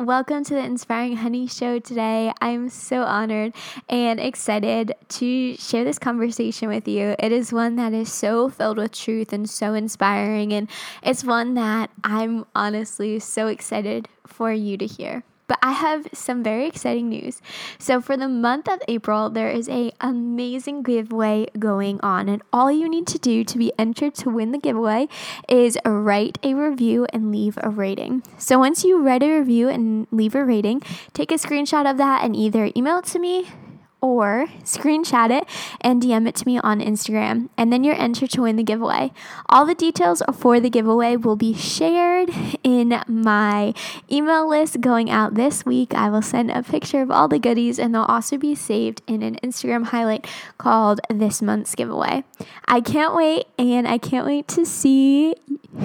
Welcome 0.00 0.44
to 0.44 0.54
the 0.54 0.64
Inspiring 0.64 1.16
Honey 1.16 1.46
Show 1.46 1.78
today. 1.78 2.32
I'm 2.40 2.70
so 2.70 3.02
honored 3.02 3.52
and 3.86 4.18
excited 4.18 4.94
to 5.10 5.56
share 5.56 5.84
this 5.84 5.98
conversation 5.98 6.68
with 6.68 6.88
you. 6.88 7.14
It 7.18 7.32
is 7.32 7.52
one 7.52 7.76
that 7.76 7.92
is 7.92 8.10
so 8.10 8.48
filled 8.48 8.78
with 8.78 8.92
truth 8.92 9.30
and 9.34 9.48
so 9.48 9.74
inspiring, 9.74 10.54
and 10.54 10.70
it's 11.02 11.22
one 11.22 11.52
that 11.56 11.90
I'm 12.02 12.46
honestly 12.54 13.18
so 13.18 13.48
excited 13.48 14.08
for 14.26 14.50
you 14.50 14.78
to 14.78 14.86
hear. 14.86 15.22
But 15.50 15.58
I 15.64 15.72
have 15.72 16.06
some 16.12 16.44
very 16.44 16.68
exciting 16.68 17.08
news. 17.08 17.42
So 17.76 18.00
for 18.00 18.16
the 18.16 18.28
month 18.28 18.68
of 18.68 18.78
April, 18.86 19.28
there 19.30 19.50
is 19.50 19.68
a 19.68 19.90
amazing 20.00 20.84
giveaway 20.84 21.48
going 21.58 21.98
on, 22.04 22.28
and 22.28 22.40
all 22.52 22.70
you 22.70 22.88
need 22.88 23.08
to 23.08 23.18
do 23.18 23.42
to 23.42 23.58
be 23.58 23.72
entered 23.76 24.14
to 24.22 24.30
win 24.30 24.52
the 24.52 24.58
giveaway 24.58 25.08
is 25.48 25.76
write 25.84 26.38
a 26.44 26.54
review 26.54 27.08
and 27.12 27.32
leave 27.32 27.58
a 27.64 27.68
rating. 27.68 28.22
So 28.38 28.60
once 28.60 28.84
you 28.84 29.02
write 29.02 29.24
a 29.24 29.38
review 29.40 29.68
and 29.68 30.06
leave 30.12 30.36
a 30.36 30.44
rating, 30.44 30.82
take 31.14 31.32
a 31.32 31.34
screenshot 31.34 31.90
of 31.90 31.96
that 31.96 32.22
and 32.22 32.36
either 32.36 32.70
email 32.76 32.98
it 32.98 33.06
to 33.06 33.18
me 33.18 33.48
or 34.00 34.46
screenshot 34.64 35.30
it 35.30 35.44
and 35.80 36.02
DM 36.02 36.26
it 36.26 36.34
to 36.36 36.46
me 36.46 36.58
on 36.58 36.80
Instagram, 36.80 37.48
and 37.56 37.72
then 37.72 37.84
you're 37.84 38.00
entered 38.00 38.30
to 38.30 38.42
win 38.42 38.56
the 38.56 38.62
giveaway. 38.62 39.12
All 39.48 39.66
the 39.66 39.74
details 39.74 40.22
for 40.34 40.60
the 40.60 40.70
giveaway 40.70 41.16
will 41.16 41.36
be 41.36 41.54
shared 41.54 42.30
in 42.62 43.02
my 43.06 43.74
email 44.10 44.48
list 44.48 44.80
going 44.80 45.10
out 45.10 45.34
this 45.34 45.64
week. 45.64 45.94
I 45.94 46.08
will 46.08 46.22
send 46.22 46.50
a 46.50 46.62
picture 46.62 47.02
of 47.02 47.10
all 47.10 47.28
the 47.28 47.38
goodies, 47.38 47.78
and 47.78 47.94
they'll 47.94 48.02
also 48.02 48.36
be 48.36 48.54
saved 48.54 49.02
in 49.06 49.22
an 49.22 49.36
Instagram 49.42 49.86
highlight 49.86 50.26
called 50.58 51.00
This 51.08 51.42
Month's 51.42 51.74
Giveaway. 51.74 52.24
I 52.66 52.80
can't 52.80 53.14
wait, 53.14 53.46
and 53.58 53.86
I 53.86 53.98
can't 53.98 54.26
wait 54.26 54.48
to 54.48 54.64
see 54.64 55.34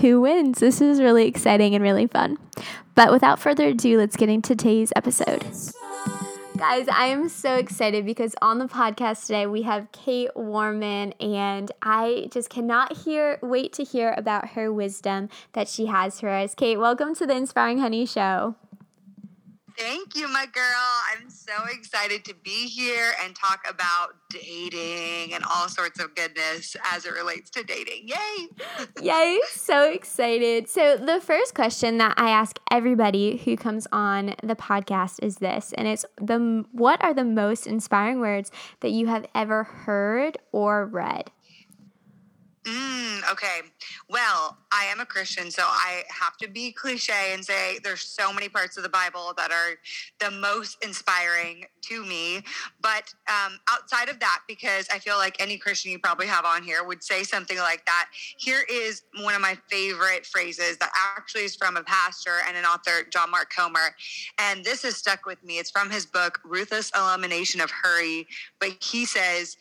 who 0.02 0.22
wins. 0.22 0.60
This 0.60 0.82
is 0.82 1.02
really 1.02 1.28
exciting 1.28 1.76
and 1.76 1.84
really 1.84 2.08
fun. 2.08 2.38
But 2.96 3.12
without 3.12 3.40
further 3.40 3.68
ado, 3.68 3.98
let's 3.98 4.16
get 4.16 4.30
into 4.30 4.56
today's 4.56 4.94
episode. 4.96 5.44
Guys, 6.58 6.88
I 6.88 7.08
am 7.08 7.28
so 7.28 7.56
excited 7.58 8.06
because 8.06 8.34
on 8.42 8.60
the 8.60 8.66
podcast 8.66 9.26
today 9.26 9.46
we 9.46 9.64
have 9.64 9.92
Kait 9.92 10.34
Warman, 10.38 11.12
and 11.20 11.70
I 11.82 12.30
just 12.32 12.50
cannot 12.50 12.96
hear 12.96 13.40
wait 13.42 13.74
to 13.74 13.84
hear 13.84 14.14
about 14.16 14.52
her 14.52 14.72
wisdom 14.72 15.28
that 15.52 15.68
she 15.68 15.88
has 15.88 16.22
for 16.22 16.30
us. 16.30 16.56
Kate, 16.56 16.78
welcome 16.78 17.14
to 17.16 17.26
the 17.26 17.36
Inspiring 17.36 17.80
Honey 17.80 18.06
Show. 18.06 18.56
Thank 19.78 20.16
you, 20.16 20.28
my 20.28 20.46
girl. 20.46 20.64
I'm 21.12 21.30
so 21.30 21.54
excited 21.72 22.24
to 22.26 22.34
be 22.34 22.68
here 22.68 23.12
and 23.24 23.36
talk 23.36 23.66
about 23.70 24.16
dating 24.30 25.34
and 25.34 25.44
all 25.44 25.68
sorts 25.68 26.00
of 26.00 26.16
goodness 26.16 26.76
as 26.94 27.06
it 27.06 27.14
relates 27.14 27.50
to 27.52 27.64
dating. 27.64 28.08
Yay! 28.08 28.48
Yay! 29.02 29.40
So 29.50 29.92
excited. 29.92 30.70
So, 30.70 30.98
the 30.98 31.20
first 31.20 31.56
question 31.56 31.98
that 31.98 32.14
I 32.18 32.30
ask 32.30 32.58
everybody 32.72 33.38
who 33.38 33.58
comes 33.58 33.88
on 33.92 34.36
the 34.42 34.56
podcast 34.56 35.22
is 35.22 35.38
this, 35.38 35.74
and 35.78 35.88
it's 35.88 36.06
the 36.22 36.66
what 36.72 37.04
are 37.04 37.14
the 37.14 37.26
most 37.26 37.68
inspiring 37.68 38.20
words 38.20 38.52
that 38.80 38.92
you 38.92 39.08
have 39.08 39.26
ever 39.36 39.64
heard 39.64 40.38
or 40.52 40.86
read? 40.86 41.32
Mm, 42.66 43.32
okay. 43.32 43.62
Well, 44.10 44.58
I 44.72 44.86
am 44.86 45.00
a 45.00 45.06
Christian, 45.06 45.52
so 45.52 45.62
I 45.64 46.04
have 46.10 46.36
to 46.38 46.48
be 46.48 46.72
cliche 46.72 47.32
and 47.32 47.46
say 47.46 47.78
there's 47.84 48.02
so 48.02 48.34
many 48.34 48.50
parts 48.50 48.76
of 48.76 48.82
the 48.82 48.90
Bible 48.90 49.36
that 49.38 49.52
are 49.52 49.76
the 50.20 50.32
most 50.32 50.84
inspiring 50.84 51.66
to 51.84 52.04
me. 52.04 52.42
But 52.82 53.14
um, 53.28 53.60
outside 53.70 54.10
of 54.10 54.20
that, 54.20 54.40
because 54.48 54.88
I 54.92 54.98
feel 54.98 55.18
like 55.18 55.40
any 55.40 55.58
Christian 55.58 55.92
you 55.92 56.00
probably 56.00 56.26
have 56.26 56.44
on 56.44 56.64
here 56.64 56.84
would 56.84 57.04
say 57.04 57.22
something 57.22 57.60
like 57.60 57.86
that, 57.86 58.10
here 58.38 58.64
is 58.68 59.04
one 59.22 59.36
of 59.36 59.42
my 59.42 59.56
favorite 59.70 60.26
phrases 60.26 60.78
that 60.78 60.92
actually 61.16 61.44
is 61.44 61.56
from 61.56 61.78
a 61.78 61.84
pastor 61.84 62.38
and 62.48 62.58
an 62.58 62.66
author, 62.66 63.08
John 63.12 63.30
Mark 63.30 63.54
Comer. 63.56 63.96
And 64.40 64.66
this 64.66 64.82
has 64.82 64.96
stuck 64.98 65.28
with 65.28 65.44
me. 65.44 65.60
It's 65.60 65.70
from 65.70 65.92
his 65.92 66.08
book, 66.08 66.40
Ruthless 66.44 66.92
Elimination 66.96 67.62
of 67.62 67.70
Hurry. 67.70 68.26
But 68.60 68.84
he 68.84 69.06
says, 69.06 69.56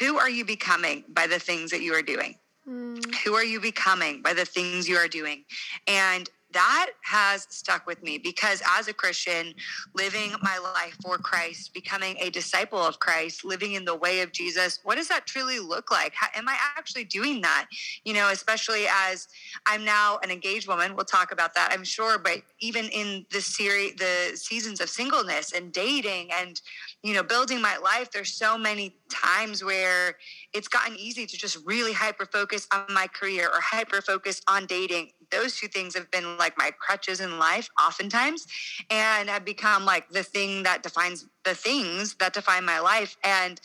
Who 0.00 0.18
are 0.18 0.30
you 0.30 0.44
becoming 0.44 1.04
by 1.10 1.28
the 1.28 1.38
things 1.38 1.70
that 1.70 1.82
you 1.82 1.94
are 1.94 2.02
doing? 2.02 2.34
Mm. 2.68 3.14
Who 3.24 3.34
are 3.34 3.44
you 3.44 3.60
becoming 3.60 4.22
by 4.22 4.34
the 4.34 4.44
things 4.44 4.88
you 4.88 4.96
are 4.96 5.08
doing? 5.08 5.44
And 5.86 6.28
that 6.52 6.90
has 7.02 7.46
stuck 7.50 7.86
with 7.86 8.02
me 8.02 8.16
because 8.16 8.62
as 8.78 8.88
a 8.88 8.92
Christian, 8.94 9.52
living 9.94 10.32
my 10.42 10.58
life 10.58 10.96
for 11.02 11.18
Christ, 11.18 11.74
becoming 11.74 12.16
a 12.20 12.30
disciple 12.30 12.78
of 12.78 12.98
Christ, 13.00 13.44
living 13.44 13.74
in 13.74 13.84
the 13.84 13.94
way 13.94 14.20
of 14.22 14.32
Jesus, 14.32 14.80
what 14.82 14.96
does 14.96 15.08
that 15.08 15.26
truly 15.26 15.58
look 15.58 15.90
like? 15.90 16.14
How, 16.14 16.28
am 16.34 16.48
I 16.48 16.56
actually 16.76 17.04
doing 17.04 17.42
that? 17.42 17.66
You 18.04 18.14
know, 18.14 18.30
especially 18.30 18.86
as 18.90 19.28
I'm 19.66 19.84
now 19.84 20.18
an 20.22 20.30
engaged 20.30 20.68
woman. 20.68 20.96
We'll 20.96 21.04
talk 21.04 21.32
about 21.32 21.54
that, 21.54 21.70
I'm 21.72 21.84
sure. 21.84 22.18
But 22.18 22.42
even 22.60 22.86
in 22.86 23.26
the 23.30 23.42
series, 23.42 23.96
the 23.96 24.32
seasons 24.34 24.80
of 24.80 24.88
singleness 24.88 25.52
and 25.52 25.70
dating 25.70 26.30
and, 26.32 26.60
you 27.02 27.12
know, 27.12 27.22
building 27.22 27.60
my 27.60 27.76
life, 27.76 28.10
there's 28.10 28.32
so 28.32 28.56
many 28.56 28.94
times 29.10 29.62
where 29.62 30.16
it's 30.54 30.68
gotten 30.68 30.96
easy 30.96 31.26
to 31.26 31.36
just 31.36 31.58
really 31.66 31.92
hyper 31.92 32.24
focus 32.24 32.66
on 32.72 32.86
my 32.88 33.06
career 33.06 33.48
or 33.48 33.60
hyper 33.60 34.00
focus 34.00 34.40
on 34.48 34.64
dating 34.64 35.10
those 35.30 35.56
two 35.56 35.68
things 35.68 35.94
have 35.94 36.10
been 36.10 36.37
like 36.38 36.56
my 36.56 36.70
crutches 36.78 37.20
in 37.20 37.38
life 37.38 37.68
oftentimes. 37.80 38.46
And 38.90 39.28
have 39.28 39.44
become 39.44 39.84
like 39.84 40.08
the 40.10 40.22
thing 40.22 40.62
that 40.64 40.82
defines 40.82 41.26
the 41.44 41.54
things 41.54 42.14
that 42.14 42.32
define 42.32 42.64
my 42.64 42.80
life. 42.80 43.16
And 43.24 43.60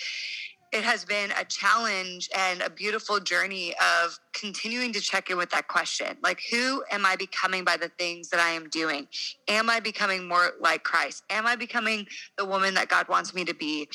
it 0.73 0.83
has 0.83 1.05
been 1.05 1.31
a 1.39 1.45
challenge 1.45 2.29
and 2.35 2.61
a 2.63 2.69
beautiful 2.69 3.19
journey 3.19 3.75
of 4.03 4.17
continuing 4.33 4.91
to 4.93 4.99
check 4.99 5.29
in 5.29 5.37
with 5.37 5.51
that 5.51 5.67
question. 5.67 6.17
Like 6.23 6.41
who 6.49 6.83
am 6.91 7.05
i 7.05 7.15
becoming 7.15 7.63
by 7.63 7.77
the 7.77 7.89
things 7.89 8.29
that 8.29 8.39
i 8.39 8.49
am 8.49 8.69
doing? 8.69 9.07
Am 9.47 9.69
i 9.69 9.79
becoming 9.79 10.27
more 10.27 10.53
like 10.59 10.83
christ? 10.83 11.23
Am 11.29 11.45
i 11.45 11.55
becoming 11.55 12.07
the 12.37 12.45
woman 12.45 12.73
that 12.73 12.89
god 12.89 13.07
wants 13.07 13.35
me 13.35 13.45
to 13.45 13.53
be 13.53 13.87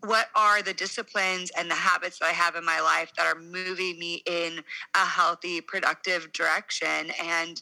what 0.00 0.28
are 0.36 0.62
the 0.62 0.72
disciplines 0.74 1.50
and 1.56 1.68
the 1.70 1.74
habits 1.74 2.20
that 2.20 2.26
I 2.26 2.32
have 2.32 2.54
in 2.54 2.64
my 2.64 2.80
life 2.80 3.12
that 3.16 3.26
are 3.26 3.40
moving 3.40 3.98
me 3.98 4.22
in 4.26 4.60
a 4.94 5.04
healthy, 5.04 5.60
productive 5.60 6.32
direction? 6.32 7.10
And 7.22 7.60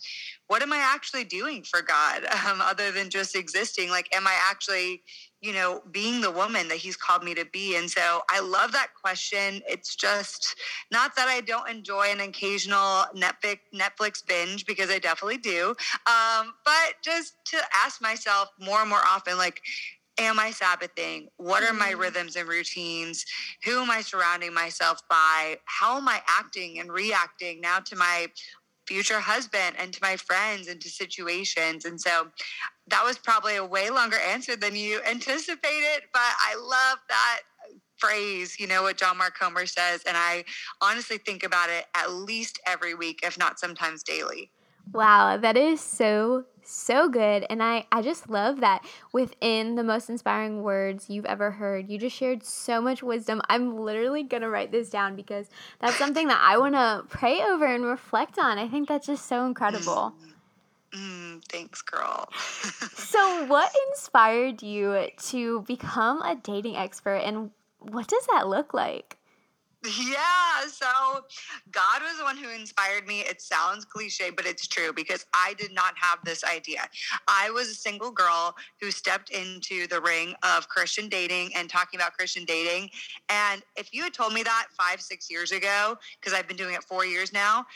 what 0.48 0.62
am 0.62 0.72
I 0.72 0.78
actually 0.78 1.24
doing 1.24 1.62
for 1.62 1.80
God 1.80 2.24
um, 2.46 2.60
other 2.60 2.92
than 2.92 3.08
just 3.08 3.34
existing? 3.34 3.88
Like, 3.88 4.14
am 4.14 4.26
I 4.26 4.38
actually, 4.50 5.02
you 5.40 5.54
know, 5.54 5.82
being 5.90 6.20
the 6.20 6.30
woman 6.30 6.68
that 6.68 6.76
He's 6.76 6.96
called 6.96 7.24
me 7.24 7.34
to 7.34 7.46
be? 7.46 7.76
And 7.76 7.90
so 7.90 8.20
I 8.30 8.40
love 8.40 8.72
that 8.72 8.88
question. 9.00 9.62
It's 9.66 9.96
just 9.96 10.56
not 10.92 11.16
that 11.16 11.28
I 11.28 11.40
don't 11.40 11.70
enjoy 11.70 12.08
an 12.10 12.20
occasional 12.20 13.06
Netflix 13.16 13.60
Netflix 13.74 14.24
binge 14.24 14.66
because 14.66 14.90
I 14.90 14.98
definitely 14.98 15.38
do, 15.38 15.74
um, 16.06 16.52
but 16.64 16.94
just 17.02 17.34
to 17.46 17.58
ask 17.74 18.02
myself 18.02 18.50
more 18.60 18.80
and 18.80 18.90
more 18.90 19.04
often, 19.06 19.38
like, 19.38 19.62
am 20.18 20.38
I 20.38 20.50
Sabbathing? 20.50 21.28
What 21.36 21.62
are 21.62 21.72
my 21.72 21.90
mm-hmm. 21.90 22.00
rhythms 22.00 22.36
and 22.36 22.48
routines? 22.48 23.24
Who 23.64 23.82
am 23.82 23.90
I 23.90 24.00
surrounding 24.00 24.54
myself 24.54 25.00
by? 25.08 25.58
How 25.64 25.96
am 25.98 26.08
I 26.08 26.20
acting 26.28 26.78
and 26.78 26.90
reacting 26.90 27.60
now 27.60 27.80
to 27.80 27.96
my 27.96 28.28
future 28.86 29.20
husband 29.20 29.74
and 29.78 29.92
to 29.92 29.98
my 30.02 30.16
friends 30.16 30.68
and 30.68 30.80
to 30.80 30.88
situations? 30.88 31.84
And 31.84 32.00
so 32.00 32.28
that 32.88 33.04
was 33.04 33.18
probably 33.18 33.56
a 33.56 33.64
way 33.64 33.90
longer 33.90 34.16
answer 34.18 34.56
than 34.56 34.74
you 34.74 35.00
anticipated, 35.08 36.02
but 36.12 36.22
I 36.22 36.54
love 36.56 36.98
that 37.08 37.40
phrase, 37.98 38.60
you 38.60 38.66
know, 38.66 38.82
what 38.82 38.98
John 38.98 39.16
Mark 39.16 39.38
Comer 39.38 39.66
says. 39.66 40.02
And 40.06 40.16
I 40.16 40.44
honestly 40.82 41.18
think 41.18 41.42
about 41.42 41.70
it 41.70 41.86
at 41.94 42.10
least 42.10 42.60
every 42.66 42.94
week, 42.94 43.20
if 43.22 43.38
not 43.38 43.58
sometimes 43.58 44.02
daily. 44.02 44.50
Wow, 44.92 45.36
that 45.38 45.56
is 45.56 45.80
so 45.80 46.44
so 46.66 47.08
good 47.08 47.46
and 47.48 47.62
I 47.62 47.86
I 47.92 48.02
just 48.02 48.28
love 48.28 48.60
that 48.60 48.84
within 49.12 49.76
the 49.76 49.84
most 49.84 50.08
inspiring 50.10 50.62
words 50.62 51.08
you've 51.08 51.26
ever 51.26 51.52
heard. 51.52 51.88
You 51.88 51.98
just 51.98 52.16
shared 52.16 52.44
so 52.44 52.80
much 52.80 53.02
wisdom. 53.02 53.40
I'm 53.48 53.78
literally 53.78 54.22
going 54.22 54.42
to 54.42 54.50
write 54.50 54.72
this 54.72 54.90
down 54.90 55.16
because 55.16 55.48
that's 55.80 55.96
something 55.96 56.28
that 56.28 56.40
I 56.42 56.58
want 56.58 56.74
to 56.74 57.04
pray 57.08 57.42
over 57.42 57.66
and 57.66 57.84
reflect 57.84 58.38
on. 58.38 58.58
I 58.58 58.68
think 58.68 58.88
that's 58.88 59.06
just 59.06 59.26
so 59.26 59.46
incredible. 59.46 60.14
Mm, 60.92 61.44
thanks, 61.48 61.82
girl. 61.82 62.28
so, 62.94 63.46
what 63.46 63.70
inspired 63.90 64.62
you 64.62 65.08
to 65.28 65.62
become 65.62 66.22
a 66.22 66.36
dating 66.36 66.76
expert 66.76 67.16
and 67.16 67.50
what 67.78 68.06
does 68.08 68.26
that 68.32 68.48
look 68.48 68.72
like? 68.72 69.15
Yeah, 69.86 70.66
so 70.68 70.86
God 71.70 72.02
was 72.02 72.18
the 72.18 72.24
one 72.24 72.36
who 72.36 72.50
inspired 72.50 73.06
me. 73.06 73.20
It 73.20 73.40
sounds 73.40 73.84
cliche, 73.84 74.30
but 74.30 74.46
it's 74.46 74.66
true 74.66 74.92
because 74.92 75.24
I 75.34 75.54
did 75.54 75.72
not 75.72 75.94
have 75.96 76.18
this 76.24 76.42
idea. 76.42 76.88
I 77.28 77.50
was 77.50 77.68
a 77.68 77.74
single 77.74 78.10
girl 78.10 78.56
who 78.80 78.90
stepped 78.90 79.30
into 79.30 79.86
the 79.86 80.00
ring 80.00 80.34
of 80.42 80.68
Christian 80.68 81.08
dating 81.08 81.54
and 81.54 81.70
talking 81.70 82.00
about 82.00 82.14
Christian 82.14 82.44
dating. 82.44 82.90
And 83.28 83.62
if 83.76 83.92
you 83.92 84.02
had 84.02 84.14
told 84.14 84.32
me 84.32 84.42
that 84.42 84.66
five, 84.76 85.00
six 85.00 85.30
years 85.30 85.52
ago, 85.52 85.96
because 86.20 86.36
I've 86.36 86.48
been 86.48 86.56
doing 86.56 86.74
it 86.74 86.82
four 86.82 87.04
years 87.04 87.32
now, 87.32 87.66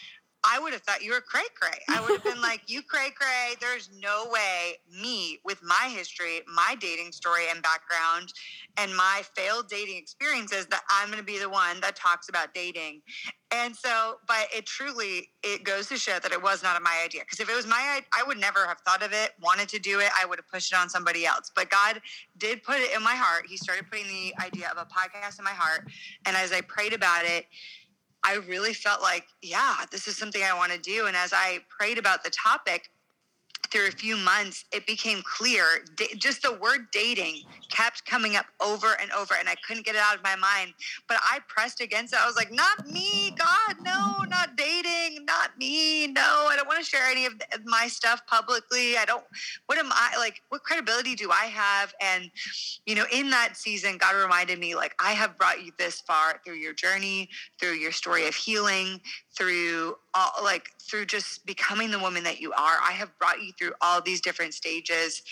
I 0.45 0.59
would 0.59 0.73
have 0.73 0.83
thought 0.83 1.03
you 1.03 1.13
were 1.13 1.21
cray 1.21 1.45
cray. 1.55 1.79
I 1.89 2.01
would 2.01 2.11
have 2.11 2.25
been 2.25 2.43
like, 2.51 2.63
you 2.67 2.83
cray 2.83 3.11
cray. 3.15 3.55
There's 3.61 3.91
no 4.01 4.27
way 4.31 4.79
me, 4.91 5.39
with 5.45 5.63
my 5.63 5.91
history, 5.95 6.41
my 6.47 6.77
dating 6.81 7.13
story 7.13 7.45
and 7.51 7.63
background, 7.63 8.33
and 8.77 8.97
my 8.97 9.23
failed 9.35 9.69
dating 9.69 9.97
experiences, 9.99 10.67
that 10.67 10.83
I'm 10.89 11.09
going 11.09 11.19
to 11.19 11.25
be 11.25 11.39
the 11.39 11.49
one 11.49 11.81
that 11.81 11.97
talks 11.97 12.29
about 12.29 12.55
dating. 12.55 13.03
And 13.53 13.75
so, 13.75 14.19
but 14.29 14.47
it 14.55 14.65
truly 14.65 15.31
it 15.43 15.65
goes 15.65 15.89
to 15.89 15.97
show 15.97 16.19
that 16.23 16.31
it 16.33 16.41
was 16.41 16.63
not 16.63 16.81
my 16.83 17.03
idea. 17.05 17.23
Because 17.23 17.41
if 17.41 17.51
it 17.51 17.57
was 17.57 17.67
my, 17.67 18.01
I 18.17 18.23
would 18.23 18.39
never 18.39 18.65
have 18.67 18.79
thought 18.81 19.03
of 19.03 19.13
it, 19.13 19.33
wanted 19.43 19.69
to 19.71 19.79
do 19.79 19.99
it. 19.99 20.11
I 20.17 20.25
would 20.25 20.39
have 20.39 20.49
pushed 20.49 20.73
it 20.73 20.77
on 20.77 20.89
somebody 20.89 21.27
else. 21.27 21.51
But 21.55 21.69
God 21.69 22.01
did 22.39 22.63
put 22.63 22.77
it 22.77 22.95
in 22.95 23.03
my 23.03 23.15
heart. 23.15 23.47
He 23.49 23.57
started 23.57 23.91
putting 23.91 24.07
the 24.07 24.35
idea 24.41 24.69
of 24.69 24.79
a 24.79 24.87
podcast 24.87 25.39
in 25.39 25.45
my 25.45 25.51
heart, 25.51 25.89
and 26.27 26.37
as 26.37 26.53
I 26.53 26.61
prayed 26.61 26.93
about 26.93 27.25
it 27.25 27.47
I 28.25 28.35
really 28.37 28.75
felt 28.75 29.03
like, 29.03 29.25
yeah, 29.43 29.85
this 29.91 30.07
is 30.07 30.17
something 30.17 30.43
I 30.43 30.57
want 30.57 30.73
to 30.73 30.79
do. 30.79 31.07
And 31.07 31.17
as 31.17 31.33
I 31.33 31.61
prayed 31.69 31.99
about 31.99 32.23
the 32.23 32.31
topic, 32.31 32.91
through 33.71 33.89
a 33.89 33.93
few 33.93 34.17
months, 34.17 34.65
it 34.73 34.87
became 34.87 35.23
clear. 35.23 35.65
just 36.19 36.43
the 36.43 36.55
word 36.55 36.87
dating 36.93 37.43
kept 37.71 38.05
coming 38.05 38.37
up 38.37 38.47
over 38.61 38.97
and 39.01 39.11
over, 39.13 39.35
and 39.39 39.49
I 39.49 39.55
couldn't 39.67 39.87
get 39.87 39.95
it 39.95 40.01
out 40.01 40.17
of 40.17 40.23
my 40.23 40.37
mind. 40.37 40.75
But 41.09 41.19
I 41.23 41.39
pressed 41.49 41.81
against 41.81 42.13
it. 42.13 42.19
I 42.21 42.27
was 42.27 42.37
like, 42.37 42.53
not 42.53 42.85
me, 42.85 43.31
God, 43.39 43.77
no, 43.85 44.25
not 44.29 44.57
dating, 44.57 45.25
not 45.25 45.57
me, 45.59 46.09
no. 46.09 46.49
I 46.51 46.57
don't 46.57 46.67
want 46.67 46.81
to 46.81 46.85
share 46.85 47.05
any 47.05 47.27
of 47.27 47.35
my 47.65 47.87
stuff 47.87 48.27
publicly. 48.27 48.97
I 48.97 49.05
don't, 49.05 49.25
what 49.67 49.79
am 49.79 49.91
I, 49.93 50.17
like, 50.19 50.43
what 50.49 50.63
credibility 50.65 51.15
do 51.15 51.31
I 51.31 51.47
have? 51.47 51.95
And, 52.01 52.31
you 52.87 52.95
know, 52.95 53.07
in 53.13 53.31
that 53.31 53.57
season, 53.57 53.99
God 53.99 54.17
reminded 54.17 54.59
me, 54.59 54.75
like, 54.75 54.95
I 55.01 55.13
have 55.13 55.39
brought 55.39 55.65
you 55.65 55.73
this 55.79 56.01
far 56.01 56.41
through 56.45 56.57
your 56.57 56.75
journey, 56.75 57.29
through 57.61 57.75
your 57.75 57.93
story 57.93 58.27
of 58.27 58.35
healing, 58.35 59.01
through 59.37 59.97
all, 60.15 60.33
like 60.43 60.71
through 60.81 61.07
just 61.07 61.47
becoming 61.47 61.91
the 61.91 61.99
woman 61.99 62.25
that 62.25 62.41
you 62.41 62.53
are. 62.53 62.79
I 62.83 62.93
have 62.93 63.17
brought 63.19 63.41
you 63.41 63.53
through 63.59 63.73
all 63.81 64.01
these 64.01 64.21
different 64.21 64.55
stages 64.55 65.23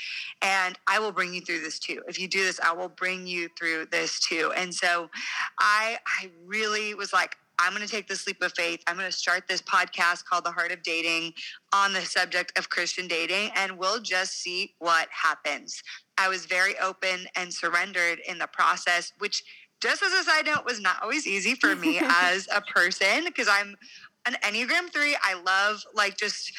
and 0.40 0.78
I 0.86 0.98
will 0.98 1.12
bring 1.12 1.34
you 1.34 1.40
through 1.40 1.60
this 1.60 1.78
too. 1.78 2.02
If 2.08 2.18
you 2.18 2.28
do 2.28 2.44
this, 2.44 2.60
I 2.60 2.72
will 2.72 2.88
bring 2.88 3.26
you 3.26 3.48
through 3.58 3.86
this 3.86 4.20
too. 4.20 4.52
And 4.56 4.74
so 4.74 5.10
I 5.58 5.98
I 6.06 6.30
really 6.46 6.94
was 6.94 7.12
like 7.12 7.36
I'm 7.60 7.74
going 7.74 7.84
to 7.84 7.90
take 7.90 8.06
this 8.06 8.26
leap 8.26 8.40
of 8.40 8.52
faith. 8.52 8.82
I'm 8.86 8.96
going 8.96 9.10
to 9.10 9.16
start 9.16 9.48
this 9.48 9.60
podcast 9.60 10.24
called 10.24 10.44
The 10.44 10.52
Heart 10.52 10.70
of 10.70 10.82
Dating 10.84 11.32
on 11.72 11.92
the 11.92 12.02
subject 12.02 12.56
of 12.56 12.70
Christian 12.70 13.08
dating, 13.08 13.50
and 13.56 13.76
we'll 13.76 14.00
just 14.00 14.34
see 14.34 14.74
what 14.78 15.08
happens. 15.10 15.82
I 16.16 16.28
was 16.28 16.46
very 16.46 16.78
open 16.78 17.26
and 17.34 17.52
surrendered 17.52 18.20
in 18.28 18.38
the 18.38 18.46
process, 18.46 19.12
which 19.18 19.42
just 19.80 20.02
as 20.02 20.12
a 20.12 20.24
side 20.24 20.46
note 20.46 20.64
was 20.64 20.80
not 20.80 20.96
always 21.02 21.26
easy 21.26 21.54
for 21.54 21.74
me 21.76 21.98
as 22.02 22.48
a 22.54 22.60
person 22.60 23.24
because 23.24 23.48
I'm 23.48 23.76
an 24.26 24.36
Enneagram 24.42 24.92
3. 24.92 25.16
I 25.22 25.40
love 25.42 25.82
like 25.94 26.16
just 26.16 26.52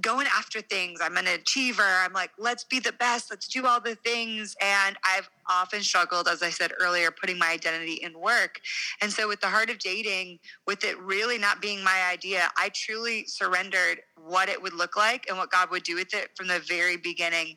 going 0.00 0.26
after 0.26 0.60
things. 0.60 1.00
I'm 1.00 1.16
an 1.16 1.26
achiever. 1.26 1.82
I'm 1.82 2.12
like, 2.12 2.30
let's 2.38 2.64
be 2.64 2.80
the 2.80 2.92
best. 2.92 3.30
Let's 3.30 3.46
do 3.46 3.66
all 3.66 3.80
the 3.80 3.94
things. 3.96 4.56
And 4.60 4.96
I've 5.04 5.28
often 5.48 5.82
struggled, 5.82 6.26
as 6.26 6.42
I 6.42 6.50
said 6.50 6.72
earlier, 6.80 7.10
putting 7.10 7.38
my 7.38 7.50
identity 7.50 7.94
in 7.94 8.18
work. 8.18 8.60
And 9.00 9.12
so 9.12 9.28
with 9.28 9.40
the 9.40 9.46
heart 9.46 9.70
of 9.70 9.78
dating, 9.78 10.40
with 10.66 10.84
it 10.84 10.98
really 10.98 11.38
not 11.38 11.60
being 11.60 11.84
my 11.84 12.08
idea, 12.10 12.48
I 12.56 12.70
truly 12.74 13.26
surrendered 13.26 14.00
what 14.16 14.48
it 14.48 14.60
would 14.60 14.74
look 14.74 14.96
like 14.96 15.26
and 15.28 15.38
what 15.38 15.50
God 15.50 15.70
would 15.70 15.84
do 15.84 15.94
with 15.94 16.14
it 16.14 16.30
from 16.36 16.48
the 16.48 16.60
very 16.60 16.96
beginning. 16.96 17.56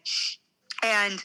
And 0.83 1.23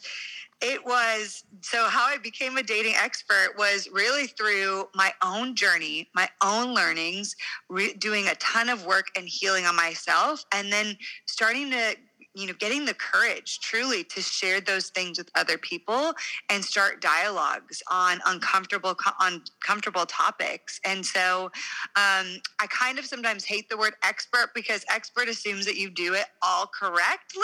it 0.60 0.84
was 0.84 1.44
so 1.62 1.88
how 1.88 2.06
I 2.06 2.18
became 2.18 2.56
a 2.58 2.62
dating 2.62 2.94
expert 2.94 3.54
was 3.56 3.88
really 3.92 4.26
through 4.26 4.88
my 4.94 5.12
own 5.24 5.54
journey, 5.54 6.08
my 6.14 6.28
own 6.42 6.74
learnings, 6.74 7.34
re- 7.68 7.94
doing 7.94 8.28
a 8.28 8.34
ton 8.36 8.68
of 8.68 8.84
work 8.84 9.06
and 9.16 9.26
healing 9.26 9.64
on 9.64 9.74
myself, 9.74 10.44
and 10.52 10.72
then 10.72 10.96
starting 11.26 11.70
to 11.70 11.96
you 12.34 12.46
know 12.46 12.52
getting 12.54 12.84
the 12.84 12.94
courage 12.94 13.60
truly 13.60 14.04
to 14.04 14.20
share 14.20 14.60
those 14.60 14.90
things 14.90 15.18
with 15.18 15.30
other 15.34 15.58
people 15.58 16.12
and 16.48 16.64
start 16.64 17.00
dialogues 17.00 17.82
on 17.90 18.20
uncomfortable 18.26 18.96
uncomfortable 19.20 20.06
topics. 20.06 20.80
And 20.84 21.04
so 21.04 21.50
um, 21.96 22.40
i 22.58 22.66
kind 22.68 22.98
of 22.98 23.06
sometimes 23.06 23.44
hate 23.44 23.68
the 23.68 23.76
word 23.76 23.94
expert 24.02 24.50
because 24.54 24.84
expert 24.88 25.28
assumes 25.28 25.66
that 25.66 25.76
you 25.76 25.90
do 25.90 26.14
it 26.14 26.26
all 26.42 26.66
correctly 26.66 27.42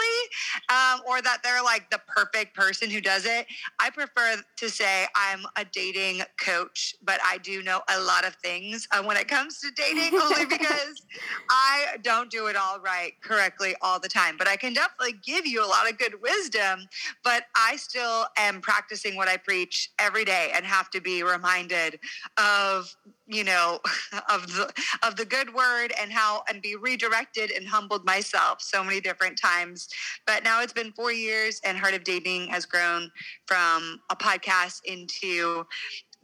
um, 0.69 1.01
or 1.07 1.21
that 1.21 1.39
they're 1.43 1.63
like 1.63 1.89
the 1.89 1.99
perfect 2.07 2.55
person 2.55 2.89
who 2.89 3.01
does 3.01 3.25
it. 3.25 3.45
I 3.79 3.89
prefer 3.89 4.37
to 4.57 4.69
say 4.69 5.05
i'm 5.15 5.41
a 5.55 5.65
dating 5.65 6.21
coach 6.39 6.95
but 7.03 7.19
i 7.23 7.37
do 7.39 7.63
know 7.63 7.81
a 7.89 7.99
lot 7.99 8.25
of 8.25 8.35
things 8.35 8.87
uh, 8.91 9.01
when 9.03 9.17
it 9.17 9.27
comes 9.27 9.59
to 9.59 9.69
dating 9.71 10.19
only 10.19 10.45
because 10.49 11.01
i 11.49 11.97
don't 12.03 12.29
do 12.29 12.47
it 12.47 12.55
all 12.55 12.79
right 12.79 13.13
correctly 13.21 13.75
all 13.81 13.99
the 13.99 14.07
time. 14.07 14.35
But 14.37 14.47
i 14.47 14.55
can 14.55 14.73
definitely 14.77 15.19
give 15.25 15.47
you 15.47 15.63
a 15.63 15.65
lot 15.65 15.89
of 15.89 15.97
good 15.97 16.21
wisdom, 16.21 16.87
but 17.23 17.45
I 17.55 17.77
still 17.77 18.27
am 18.37 18.61
practicing 18.61 19.15
what 19.15 19.27
I 19.27 19.37
preach 19.37 19.89
every 19.97 20.23
day 20.23 20.51
and 20.53 20.63
have 20.65 20.91
to 20.91 21.01
be 21.01 21.23
reminded 21.23 21.99
of 22.37 22.95
you 23.27 23.43
know 23.43 23.79
of 24.29 24.47
the 24.47 24.71
of 25.03 25.15
the 25.15 25.25
good 25.25 25.53
word 25.53 25.93
and 25.99 26.11
how 26.11 26.43
and 26.47 26.61
be 26.61 26.75
redirected 26.75 27.51
and 27.51 27.67
humbled 27.67 28.05
myself 28.05 28.61
so 28.61 28.83
many 28.83 29.01
different 29.01 29.37
times. 29.37 29.89
But 30.27 30.43
now 30.43 30.61
it's 30.61 30.73
been 30.73 30.91
four 30.91 31.11
years 31.11 31.59
and 31.65 31.77
heart 31.77 31.95
of 31.95 32.03
dating 32.03 32.47
has 32.49 32.65
grown 32.65 33.09
from 33.47 33.99
a 34.11 34.15
podcast 34.15 34.81
into 34.85 35.65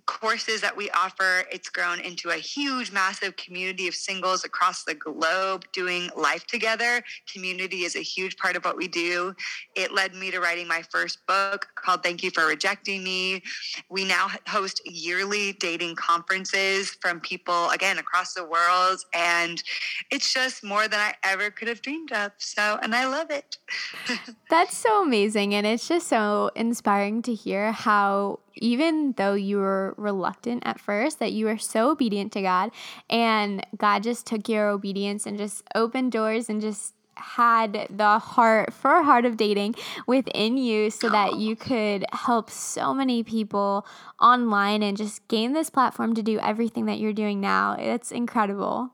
courses 0.06 0.62
that 0.62 0.76
we 0.76 0.90
offer. 0.92 1.46
It's 1.52 1.70
grown 1.70 2.00
into 2.00 2.30
a 2.30 2.36
huge, 2.36 2.92
massive 2.92 3.36
community 3.36 3.88
of 3.88 3.96
singles 3.96 4.44
across 4.44 4.84
the 4.84 4.96
globe 4.96 5.66
doing 5.72 6.10
life 6.16 6.46
together. 6.48 7.04
Community 7.32 7.84
is 7.84 7.96
a 7.96 8.02
huge 8.02 8.38
part 8.38 8.56
of 8.56 8.66
what 8.66 8.78
we 8.78 8.88
do. 8.88 9.34
It 9.76 9.94
led 9.94 10.14
me 10.14 10.32
to 10.32 10.40
writing 10.40 10.68
my 10.68 10.82
first 10.92 11.26
book 11.26 11.68
called 11.76 12.04
Thank 12.04 12.24
You 12.24 12.32
for 12.32 12.46
Rejecting 12.46 13.04
Me. 13.04 13.42
We 13.90 14.06
now 14.06 14.30
host 14.48 14.82
yearly 14.86 15.54
dating 15.54 15.96
conferences 15.96 16.92
from 17.02 17.20
people, 17.22 17.70
again, 17.70 17.98
across 17.98 18.34
the 18.34 18.46
world. 18.46 19.00
And 19.14 19.64
it's 20.12 20.34
just 20.34 20.64
more 20.64 20.88
than 20.88 21.00
I 21.00 21.14
ever 21.24 21.50
could 21.50 21.68
have 21.68 21.82
dreamed 21.82 22.12
of. 22.12 22.32
So, 22.38 22.78
and 22.82 22.94
I 22.94 23.06
love 23.06 23.32
it. 23.32 23.58
That's 24.50 24.76
so 24.76 25.04
amazing. 25.04 25.54
And 25.56 25.66
it's 25.66 25.88
just 25.88 26.08
so 26.08 26.52
inspiring 26.56 27.22
to 27.24 27.34
hear 27.34 27.72
how 27.72 28.40
even 28.56 29.14
though 29.18 29.34
you 29.34 29.58
were 29.58 29.94
reluctant 29.98 30.64
at 30.66 30.80
first, 30.80 31.20
that 31.20 31.34
you 31.34 31.46
were 31.46 31.58
so 31.58 31.92
obedient 31.92 32.32
to 32.34 32.42
God, 32.42 32.72
and 33.10 33.66
God 33.78 34.04
just 34.04 34.26
took 34.26 34.48
your 34.50 34.70
obedience 34.70 35.26
and 35.26 35.38
just 35.38 35.64
opened 35.76 36.12
doors 36.12 36.50
and 36.50 36.62
just 36.62 36.94
had 37.16 37.88
the 37.90 38.18
heart 38.18 38.74
for 38.74 39.04
heart 39.04 39.26
of 39.26 39.38
dating 39.38 39.76
within 40.08 40.58
you 40.58 40.90
so 40.90 41.10
that 41.10 41.38
you 41.38 41.56
could 41.56 42.06
help 42.12 42.50
so 42.50 42.94
many 42.94 43.24
people 43.24 43.86
online 44.20 44.82
and 44.82 44.98
just 44.98 45.28
gain 45.28 45.54
this 45.54 45.70
platform 45.70 46.16
to 46.16 46.24
do 46.24 46.40
everything 46.40 46.86
that 46.86 47.00
you're 47.00 47.14
doing 47.14 47.40
now. 47.40 47.76
It's 47.78 48.12
incredible. 48.12 48.93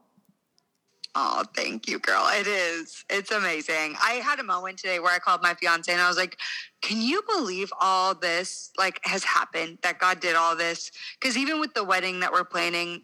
Oh, 1.16 1.44
thank 1.56 1.88
you, 1.88 2.00
girl. 2.00 2.28
It 2.32 2.48
is. 2.48 3.04
It's 3.10 3.32
amazing. 3.32 3.96
I 4.02 4.22
had 4.24 4.40
a 4.40 4.44
moment 4.44 4.78
today 4.78 5.00
where 5.00 5.14
I 5.14 5.20
called 5.20 5.42
my 5.42 5.56
fiance 5.56 5.92
and 5.92 6.02
I 6.02 6.08
was 6.08 6.18
like, 6.18 6.38
"Can 6.82 7.02
you 7.02 7.24
believe 7.24 7.74
all 7.80 8.14
this 8.14 8.72
like 8.78 9.00
has 9.04 9.24
happened 9.24 9.80
that 9.82 10.00
God 10.00 10.20
did 10.20 10.36
all 10.36 10.56
this?" 10.56 10.92
Cuz 11.20 11.36
even 11.36 11.60
with 11.60 11.74
the 11.74 11.84
wedding 11.84 12.20
that 12.20 12.32
we're 12.32 12.44
planning, 12.44 13.04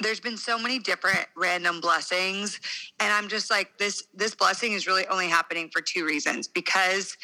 there's 0.00 0.20
been 0.20 0.36
so 0.36 0.58
many 0.58 0.78
different 0.78 1.26
random 1.36 1.80
blessings 1.80 2.60
and 3.00 3.12
I'm 3.12 3.28
just 3.28 3.50
like 3.50 3.78
this 3.78 4.04
this 4.14 4.34
blessing 4.34 4.72
is 4.72 4.86
really 4.86 5.06
only 5.08 5.28
happening 5.28 5.70
for 5.72 5.80
two 5.80 6.04
reasons 6.04 6.46
because 6.48 7.16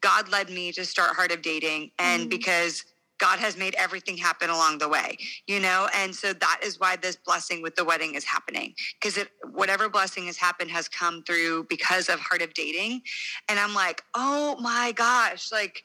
God 0.00 0.28
led 0.28 0.50
me 0.50 0.72
to 0.72 0.84
start 0.84 1.16
Heart 1.16 1.32
of 1.32 1.42
Dating 1.42 1.90
and 1.98 2.26
mm. 2.26 2.30
because 2.30 2.84
God 3.18 3.38
has 3.38 3.56
made 3.56 3.74
everything 3.76 4.16
happen 4.16 4.50
along 4.50 4.78
the 4.78 4.88
way, 4.88 5.18
you 5.46 5.60
know? 5.60 5.88
And 5.94 6.14
so 6.14 6.32
that 6.32 6.60
is 6.62 6.80
why 6.80 6.96
this 6.96 7.16
blessing 7.16 7.62
with 7.62 7.76
the 7.76 7.84
wedding 7.84 8.14
is 8.14 8.24
happening 8.24 8.74
because 9.00 9.16
it, 9.16 9.28
whatever 9.52 9.88
blessing 9.88 10.26
has 10.26 10.36
happened 10.36 10.70
has 10.70 10.88
come 10.88 11.22
through 11.24 11.66
because 11.68 12.08
of 12.08 12.20
Heart 12.20 12.42
of 12.42 12.54
Dating. 12.54 13.02
And 13.48 13.58
I'm 13.58 13.74
like, 13.74 14.02
oh 14.14 14.56
my 14.60 14.92
gosh, 14.92 15.52
like, 15.52 15.82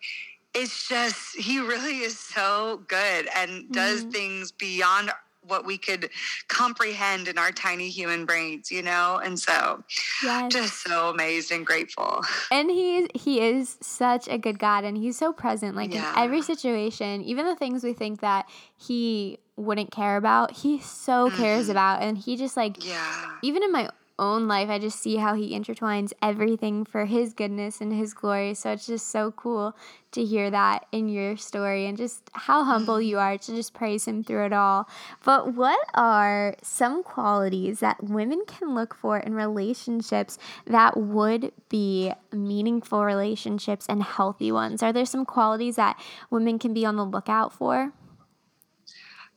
it's 0.56 0.88
just, 0.88 1.36
he 1.36 1.60
really 1.60 2.00
is 2.00 2.20
so 2.20 2.84
good 2.88 3.28
and 3.36 3.72
does 3.72 4.02
mm-hmm. 4.02 4.12
things 4.12 4.52
beyond 4.52 5.12
what 5.48 5.66
we 5.66 5.78
could 5.78 6.10
comprehend 6.48 7.28
in 7.28 7.38
our 7.38 7.52
tiny 7.52 7.90
human 7.90 8.26
brains, 8.26 8.72
you 8.72 8.82
know? 8.82 9.20
And 9.24 9.40
so 9.40 9.84
yes. 10.24 10.52
just 10.52 10.84
so 10.84 11.10
amazed 11.10 11.52
and 11.52 11.66
grateful. 11.66 12.22
And 12.52 12.70
he 12.70 13.08
he 13.14 13.42
is 13.42 13.78
such 13.82 14.28
a 14.28 14.38
good 14.38 14.60
God 14.60 14.84
and 14.84 14.98
he's 14.98 15.18
so 15.18 15.34
present 15.34 15.76
like 15.76 15.94
yeah. 15.94 16.12
in 16.14 16.20
every 16.20 16.42
situation, 16.42 17.22
even 17.22 17.46
the 17.46 17.56
things 17.56 17.84
we 17.84 17.94
think 17.94 18.22
that 18.22 18.50
he 18.78 19.40
wouldn't 19.56 19.92
care 19.92 20.18
about, 20.18 20.52
he 20.52 20.80
so 20.80 21.30
cares 21.30 21.64
mm-hmm. 21.64 21.72
about 21.72 22.02
and 22.02 22.18
he 22.18 22.36
just 22.36 22.58
like 22.58 22.86
yeah. 22.86 23.32
even 23.42 23.64
in 23.64 23.72
my 23.72 23.90
own 24.20 24.48
life. 24.48 24.70
I 24.70 24.78
just 24.80 25.00
see 25.00 25.18
how 25.18 25.34
he 25.34 25.58
intertwines 25.58 26.14
everything 26.22 26.86
for 26.86 27.06
his 27.06 27.34
goodness 27.34 27.82
and 27.82 27.92
his 27.92 28.14
glory. 28.14 28.54
So 28.54 28.72
it's 28.72 28.86
just 28.86 29.10
so 29.10 29.32
cool 29.32 29.76
to 30.12 30.24
hear 30.24 30.52
that 30.52 30.86
in 30.92 31.10
your 31.10 31.36
story 31.36 31.88
and 31.88 31.98
just 31.98 32.30
how 32.34 32.64
humble 32.64 33.02
you 33.02 33.18
are 33.18 33.38
to 33.38 33.56
just 33.56 33.74
praise 33.74 34.08
him 34.08 34.24
through 34.24 34.46
it 34.46 34.54
all. 34.54 34.88
But 35.24 35.56
what 35.56 35.80
are 35.96 36.56
some 36.62 37.02
qualities 37.04 37.80
that 37.80 38.04
women 38.04 38.44
can 38.46 38.76
look 38.76 38.94
for 38.94 39.18
in 39.18 39.34
relationships 39.34 40.38
that 40.66 40.96
would 40.96 41.52
be 41.70 42.14
meaningful 42.32 43.04
relationships 43.04 43.88
and 43.90 44.04
healthy 44.04 44.52
ones? 44.52 44.84
Are 44.84 44.94
there 44.94 45.06
some 45.06 45.26
qualities 45.26 45.76
that 45.78 46.00
women 46.30 46.60
can 46.60 46.74
be 46.74 46.86
on 46.86 46.96
the 46.96 47.06
lookout 47.06 47.52
for? 47.52 47.94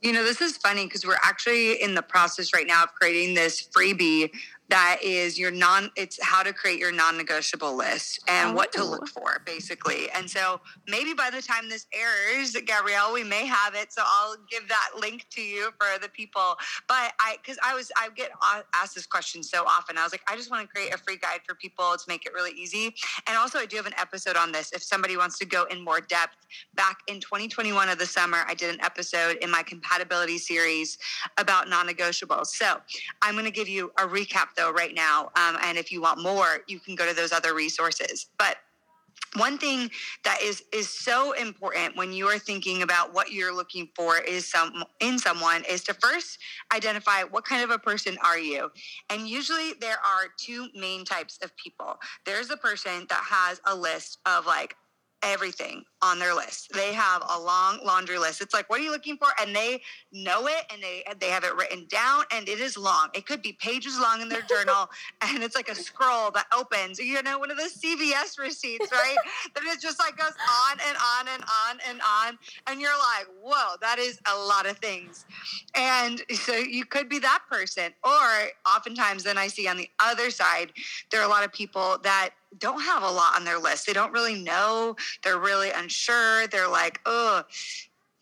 You 0.02 0.12
know, 0.12 0.22
this 0.22 0.42
is 0.42 0.58
funny 0.58 0.84
because 0.84 1.06
we're 1.06 1.16
actually 1.22 1.82
in 1.82 1.94
the 1.94 2.02
process 2.02 2.52
right 2.52 2.66
now 2.66 2.84
of 2.84 2.94
creating 2.94 3.34
this 3.34 3.66
freebie 3.74 4.30
that 4.68 4.98
is 5.02 5.38
your 5.38 5.50
non 5.50 5.90
it's 5.96 6.18
how 6.22 6.42
to 6.42 6.52
create 6.52 6.78
your 6.78 6.92
non-negotiable 6.92 7.76
list 7.76 8.20
and 8.28 8.50
oh. 8.50 8.54
what 8.54 8.72
to 8.72 8.84
look 8.84 9.04
oh. 9.04 9.20
for 9.20 9.42
basically. 9.44 10.10
And 10.10 10.28
so 10.28 10.60
maybe 10.88 11.14
by 11.14 11.30
the 11.30 11.40
time 11.40 11.68
this 11.68 11.86
airs 11.92 12.56
gabrielle 12.66 13.12
we 13.12 13.22
may 13.22 13.46
have 13.46 13.74
it 13.74 13.92
so 13.92 14.02
i'll 14.04 14.36
give 14.50 14.68
that 14.68 14.90
link 14.98 15.26
to 15.30 15.40
you 15.40 15.70
for 15.78 15.98
the 16.00 16.08
people. 16.08 16.56
But 16.88 17.12
i 17.20 17.36
because 17.42 17.58
i 17.64 17.74
was 17.74 17.92
i 17.96 18.08
get 18.14 18.30
asked 18.74 18.94
this 18.94 19.06
question 19.06 19.42
so 19.42 19.64
often. 19.64 19.98
I 19.98 20.02
was 20.02 20.12
like 20.12 20.22
i 20.28 20.36
just 20.36 20.50
want 20.50 20.66
to 20.66 20.68
create 20.68 20.92
a 20.92 20.98
free 20.98 21.18
guide 21.18 21.40
for 21.46 21.54
people 21.54 21.92
to 21.96 22.04
make 22.08 22.26
it 22.26 22.32
really 22.32 22.52
easy. 22.52 22.94
And 23.28 23.36
also 23.36 23.58
i 23.58 23.66
do 23.66 23.76
have 23.76 23.86
an 23.86 23.94
episode 23.98 24.36
on 24.36 24.52
this. 24.52 24.72
If 24.72 24.82
somebody 24.82 25.16
wants 25.16 25.38
to 25.38 25.46
go 25.46 25.64
in 25.64 25.84
more 25.84 26.00
depth 26.00 26.46
back 26.74 26.98
in 27.06 27.20
2021 27.20 27.88
of 27.88 27.98
the 27.98 28.06
summer 28.06 28.38
i 28.46 28.54
did 28.54 28.74
an 28.74 28.80
episode 28.84 29.36
in 29.42 29.50
my 29.50 29.62
compatibility 29.62 30.38
series 30.38 30.98
about 31.38 31.68
non-negotiables. 31.68 32.48
So 32.48 32.78
i'm 33.22 33.34
going 33.34 33.44
to 33.44 33.50
give 33.50 33.68
you 33.68 33.92
a 33.98 34.06
recap 34.06 34.55
though 34.56 34.70
right 34.70 34.94
now. 34.94 35.30
Um, 35.36 35.58
and 35.64 35.78
if 35.78 35.92
you 35.92 36.00
want 36.00 36.22
more, 36.22 36.60
you 36.66 36.80
can 36.80 36.94
go 36.94 37.06
to 37.06 37.14
those 37.14 37.32
other 37.32 37.54
resources. 37.54 38.26
But 38.38 38.56
one 39.34 39.58
thing 39.58 39.90
that 40.24 40.40
is 40.42 40.62
is 40.72 40.88
so 40.88 41.32
important 41.32 41.96
when 41.96 42.12
you 42.12 42.26
are 42.26 42.38
thinking 42.38 42.82
about 42.82 43.12
what 43.12 43.32
you're 43.32 43.54
looking 43.54 43.88
for 43.94 44.18
is 44.18 44.50
some 44.50 44.84
in 45.00 45.18
someone 45.18 45.64
is 45.68 45.82
to 45.84 45.94
first 45.94 46.38
identify 46.74 47.22
what 47.22 47.44
kind 47.44 47.62
of 47.62 47.70
a 47.70 47.78
person 47.78 48.16
are 48.24 48.38
you 48.38 48.70
and 49.10 49.28
usually 49.28 49.72
there 49.80 49.98
are 49.98 50.28
two 50.38 50.68
main 50.74 51.04
types 51.04 51.38
of 51.42 51.54
people 51.56 51.96
there's 52.24 52.50
a 52.50 52.56
person 52.56 53.06
that 53.08 53.22
has 53.24 53.60
a 53.66 53.74
list 53.74 54.18
of 54.26 54.46
like 54.46 54.76
everything 55.22 55.84
on 56.02 56.18
their 56.18 56.34
list. 56.34 56.70
They 56.72 56.92
have 56.92 57.22
a 57.28 57.40
long 57.40 57.80
laundry 57.84 58.18
list. 58.18 58.40
It's 58.40 58.54
like, 58.54 58.68
what 58.68 58.80
are 58.80 58.82
you 58.82 58.90
looking 58.90 59.16
for? 59.16 59.28
And 59.40 59.54
they 59.54 59.80
know 60.12 60.46
it 60.46 60.64
and 60.72 60.82
they 60.82 61.02
they 61.18 61.28
have 61.28 61.44
it 61.44 61.54
written 61.56 61.86
down 61.88 62.24
and 62.32 62.48
it 62.48 62.60
is 62.60 62.76
long. 62.76 63.08
It 63.14 63.26
could 63.26 63.42
be 63.42 63.54
pages 63.54 63.98
long 63.98 64.20
in 64.20 64.28
their 64.28 64.42
journal 64.42 64.88
and 65.22 65.42
it's 65.42 65.56
like 65.56 65.68
a 65.68 65.74
scroll 65.74 66.30
that 66.32 66.46
opens, 66.56 66.98
you 66.98 67.20
know, 67.22 67.38
one 67.38 67.50
of 67.50 67.56
those 67.56 67.74
CVS 67.74 68.38
receipts, 68.38 68.92
right? 68.92 69.16
that 69.54 69.64
it 69.64 69.80
just 69.80 69.98
like 69.98 70.16
goes 70.16 70.34
on 70.68 70.78
and 70.86 70.96
on 70.96 71.28
and 71.34 71.42
on 71.42 71.78
and 71.88 72.00
on. 72.00 72.38
And 72.66 72.80
you're 72.80 72.90
like, 72.90 73.26
whoa, 73.42 73.76
that 73.80 73.98
is 73.98 74.20
a 74.32 74.36
lot 74.36 74.66
of 74.66 74.78
things. 74.78 75.24
And 75.74 76.22
so 76.34 76.54
you 76.54 76.84
could 76.84 77.08
be 77.08 77.18
that 77.20 77.40
person. 77.50 77.92
Or 78.04 78.48
oftentimes 78.66 79.24
then 79.24 79.38
I 79.38 79.48
see 79.48 79.66
on 79.66 79.76
the 79.76 79.90
other 79.98 80.30
side, 80.30 80.72
there 81.10 81.20
are 81.20 81.26
a 81.26 81.30
lot 81.30 81.44
of 81.44 81.52
people 81.52 81.98
that 82.02 82.30
don't 82.58 82.82
have 82.82 83.02
a 83.02 83.10
lot 83.10 83.36
on 83.36 83.44
their 83.44 83.58
list. 83.58 83.86
They 83.86 83.92
don't 83.92 84.12
really 84.12 84.42
know. 84.42 84.96
They're 85.22 85.38
really 85.38 85.70
unsure. 85.70 86.46
They're 86.48 86.70
like, 86.70 87.00
oh, 87.06 87.42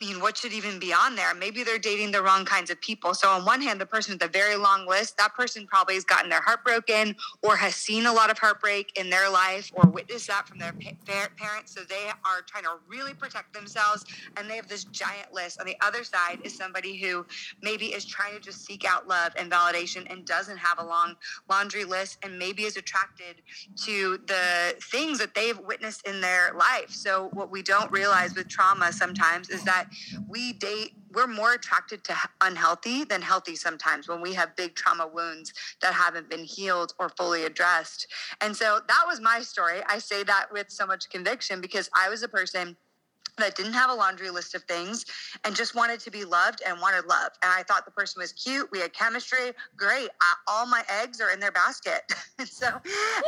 I 0.03 0.07
mean, 0.07 0.21
what 0.21 0.37
should 0.37 0.53
even 0.53 0.79
be 0.79 0.93
on 0.93 1.15
there? 1.17 1.33
Maybe 1.35 1.63
they're 1.63 1.79
dating 1.79 2.11
the 2.11 2.21
wrong 2.21 2.45
kinds 2.45 2.69
of 2.69 2.81
people. 2.81 3.15
So, 3.15 3.29
on 3.31 3.45
one 3.45 3.63
hand, 3.63 3.81
the 3.81 3.87
person 3.87 4.15
with 4.15 4.23
a 4.25 4.29
very 4.29 4.57
long 4.57 4.87
list, 4.87 5.17
that 5.19 5.35
person 5.35 5.67
probably 5.67 5.95
has 5.95 6.05
gotten 6.05 6.29
their 6.29 6.43
heart 6.43 6.65
broken 6.65 7.15
or 7.43 7.57
has 7.57 7.77
seen 7.77 8.05
a 8.05 8.13
lot 8.13 8.31
of 8.31 8.39
heartbreak 8.39 8.93
in 8.99 9.09
their 9.09 9.31
life 9.31 9.71
or 9.73 9.89
witnessed 9.89 10.27
that 10.27 10.49
from 10.49 10.59
their 10.59 10.73
pa- 10.73 11.29
parents. 11.37 11.75
So, 11.75 11.83
they 11.85 12.09
are 12.25 12.43
trying 12.47 12.65
to 12.65 12.73
really 12.89 13.15
protect 13.15 13.55
themselves 13.55 14.05
and 14.37 14.51
they 14.51 14.57
have 14.57 14.69
this 14.69 14.85
giant 14.85 15.33
list. 15.33 15.61
On 15.61 15.67
the 15.67 15.77
other 15.81 16.03
side 16.03 16.41
is 16.45 16.55
somebody 16.55 16.99
who 16.99 17.25
maybe 17.63 17.87
is 17.87 18.05
trying 18.05 18.35
to 18.35 18.41
just 18.41 18.67
seek 18.67 18.85
out 18.85 19.07
love 19.07 19.33
and 19.39 19.51
validation 19.51 20.11
and 20.11 20.27
doesn't 20.27 20.59
have 20.59 20.79
a 20.81 20.85
long 20.85 21.15
laundry 21.49 21.85
list 21.85 22.19
and 22.23 22.39
maybe 22.39 22.65
is 22.65 22.77
attracted 22.77 23.43
to 23.85 24.19
the 24.27 24.75
things 24.83 25.19
that 25.19 25.35
they've 25.35 25.59
witnessed 25.61 26.07
in 26.07 26.21
their 26.21 26.53
life. 26.55 26.91
So, 26.91 27.31
what 27.33 27.51
we 27.51 27.63
don't 27.63 27.91
realize 27.93 28.35
with 28.35 28.49
trauma 28.49 28.93
sometimes 28.93 29.51
is 29.51 29.63
that 29.65 29.84
we 30.29 30.53
date 30.55 30.93
we're 31.14 31.26
more 31.26 31.53
attracted 31.53 32.03
to 32.05 32.14
unhealthy 32.41 33.05
than 33.05 33.23
healthy 33.23 33.55
sometimes 33.55 34.09
when 34.09 34.21
we 34.21 34.35
have 34.35 34.57
big 34.57 34.75
trauma 34.75 35.07
wounds 35.07 35.53
that 35.81 35.95
haven't 35.95 36.29
been 36.29 36.45
healed 36.45 36.93
or 36.99 37.09
fully 37.11 37.45
addressed. 37.45 38.07
And 38.41 38.57
so 38.57 38.81
that 38.88 39.05
was 39.07 39.21
my 39.21 39.41
story. 39.41 39.81
I 39.88 39.99
say 39.99 40.25
that 40.25 40.47
with 40.53 40.71
so 40.71 40.87
much 40.87 41.09
conviction 41.11 41.61
because 41.61 41.88
I 41.97 42.09
was 42.09 42.23
a 42.23 42.29
person 42.29 42.76
that 43.38 43.57
didn't 43.57 43.73
have 43.73 43.91
a 43.91 43.95
laundry 43.95 44.31
list 44.31 44.55
of 44.55 44.62
things 44.64 45.05
and 45.45 45.55
just 45.57 45.75
wanted 45.75 46.00
to 46.00 46.11
be 46.11 46.25
loved 46.25 46.62
and 46.67 46.81
wanted 46.81 47.07
love. 47.07 47.33
And 47.43 47.53
I 47.53 47.62
thought 47.62 47.85
the 47.85 47.91
person 47.91 48.21
was 48.21 48.33
cute. 48.33 48.71
We 48.71 48.81
had 48.81 48.93
chemistry. 48.93 49.53
Great. 49.76 50.09
I, 50.21 50.35
all 50.47 50.67
my 50.67 50.83
eggs 51.03 51.21
are 51.21 51.31
in 51.31 51.41
their 51.41 51.53
basket. 51.53 52.03
so, 52.45 52.69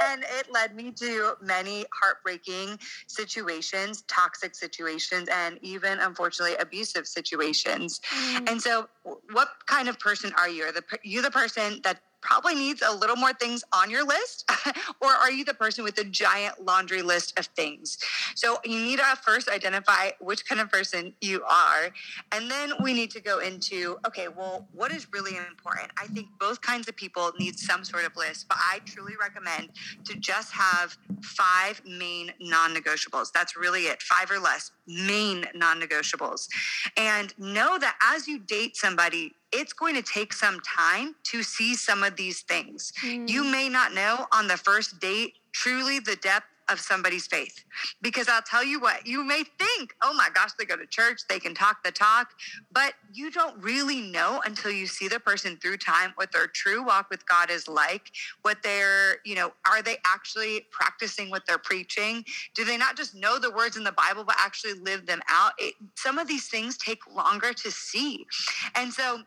and 0.04 0.24
it 0.38 0.52
led 0.52 0.74
me 0.74 0.92
to 0.92 1.34
many 1.42 1.84
heartbreaking 1.92 2.78
situations, 3.06 4.02
toxic 4.02 4.54
situations, 4.54 5.28
and 5.32 5.58
even 5.62 5.98
unfortunately 5.98 6.56
abusive 6.56 7.06
situations. 7.06 8.00
Mm. 8.14 8.50
And 8.50 8.62
so, 8.62 8.88
what 9.32 9.48
kind 9.66 9.88
of 9.88 9.98
person 9.98 10.32
are 10.38 10.48
you? 10.48 10.64
Are 10.64 10.72
the 10.72 10.84
you 11.02 11.22
the 11.22 11.30
person 11.30 11.80
that 11.82 12.00
probably 12.20 12.54
needs 12.54 12.82
a 12.86 12.92
little 12.92 13.16
more 13.16 13.32
things 13.32 13.64
on 13.72 13.90
your 13.90 14.04
list? 14.04 14.50
or 15.00 15.10
are 15.10 15.30
you 15.30 15.44
the 15.44 15.54
person 15.54 15.84
with 15.84 15.98
a 15.98 16.04
giant 16.04 16.64
laundry 16.64 17.02
list 17.02 17.38
of 17.38 17.46
things? 17.46 17.98
So 18.34 18.58
you 18.64 18.78
need 18.78 18.98
to 18.98 19.04
first 19.22 19.48
identify 19.48 20.10
which 20.20 20.46
kind 20.46 20.60
of 20.60 20.70
person 20.70 21.12
you 21.20 21.42
are. 21.44 21.90
And 22.32 22.50
then 22.50 22.72
we 22.82 22.92
need 22.92 23.10
to 23.12 23.20
go 23.20 23.38
into 23.38 23.98
okay, 24.06 24.28
well, 24.28 24.66
what 24.72 24.92
is 24.92 25.06
really 25.12 25.36
important? 25.36 25.90
I 26.00 26.06
think 26.06 26.28
both 26.38 26.60
kinds 26.60 26.88
of 26.88 26.96
people 26.96 27.32
need 27.38 27.58
some 27.58 27.84
sort 27.84 28.04
of 28.04 28.16
list, 28.16 28.48
but 28.48 28.58
I 28.60 28.80
truly 28.84 29.14
recommend 29.20 29.70
to 30.04 30.14
just 30.16 30.52
have 30.52 30.96
five 31.22 31.80
main 31.86 32.32
non 32.40 32.74
negotiables. 32.74 33.32
That's 33.32 33.56
really 33.56 33.82
it, 33.82 34.02
five 34.02 34.30
or 34.30 34.38
less 34.38 34.70
main 34.86 35.46
non 35.54 35.80
negotiables. 35.80 36.48
And 36.96 37.36
know 37.38 37.78
that 37.78 37.96
as 38.02 38.26
you 38.26 38.38
date 38.38 38.76
somebody, 38.76 39.34
it's 39.52 39.72
going 39.72 39.94
to 39.94 40.02
take 40.02 40.32
some 40.32 40.60
time 40.60 41.14
to 41.24 41.42
see 41.42 41.74
some 41.74 42.02
of 42.02 42.16
these 42.16 42.42
things. 42.42 42.92
Mm. 43.02 43.28
You 43.28 43.44
may 43.44 43.68
not 43.68 43.94
know 43.94 44.26
on 44.32 44.48
the 44.48 44.56
first 44.56 45.00
date 45.00 45.34
truly 45.52 45.98
the 46.00 46.16
depth 46.16 46.46
of 46.68 46.80
somebody's 46.80 47.26
faith. 47.26 47.64
Because 48.02 48.28
I'll 48.28 48.42
tell 48.42 48.64
you 48.64 48.80
what, 48.80 49.06
you 49.06 49.24
may 49.24 49.44
think, 49.58 49.94
oh 50.02 50.12
my 50.14 50.28
gosh, 50.34 50.50
they 50.58 50.64
go 50.64 50.76
to 50.76 50.86
church, 50.86 51.22
they 51.28 51.38
can 51.38 51.54
talk 51.54 51.84
the 51.84 51.92
talk, 51.92 52.30
but 52.72 52.94
you 53.12 53.30
don't 53.30 53.62
really 53.62 54.00
know 54.00 54.40
until 54.44 54.70
you 54.70 54.86
see 54.86 55.08
the 55.08 55.20
person 55.20 55.56
through 55.56 55.76
time 55.78 56.12
what 56.16 56.32
their 56.32 56.46
true 56.46 56.84
walk 56.84 57.08
with 57.10 57.26
God 57.26 57.50
is 57.50 57.68
like, 57.68 58.10
what 58.42 58.62
they're, 58.62 59.18
you 59.24 59.34
know, 59.34 59.52
are 59.68 59.82
they 59.82 59.96
actually 60.04 60.66
practicing 60.70 61.30
what 61.30 61.46
they're 61.46 61.58
preaching? 61.58 62.24
Do 62.54 62.64
they 62.64 62.76
not 62.76 62.96
just 62.96 63.14
know 63.14 63.38
the 63.38 63.50
words 63.50 63.76
in 63.76 63.84
the 63.84 63.92
Bible, 63.92 64.24
but 64.24 64.36
actually 64.38 64.74
live 64.74 65.06
them 65.06 65.20
out? 65.28 65.52
It, 65.58 65.74
some 65.94 66.18
of 66.18 66.26
these 66.26 66.48
things 66.48 66.76
take 66.76 67.00
longer 67.14 67.52
to 67.52 67.70
see. 67.70 68.26
And 68.74 68.92
so, 68.92 69.20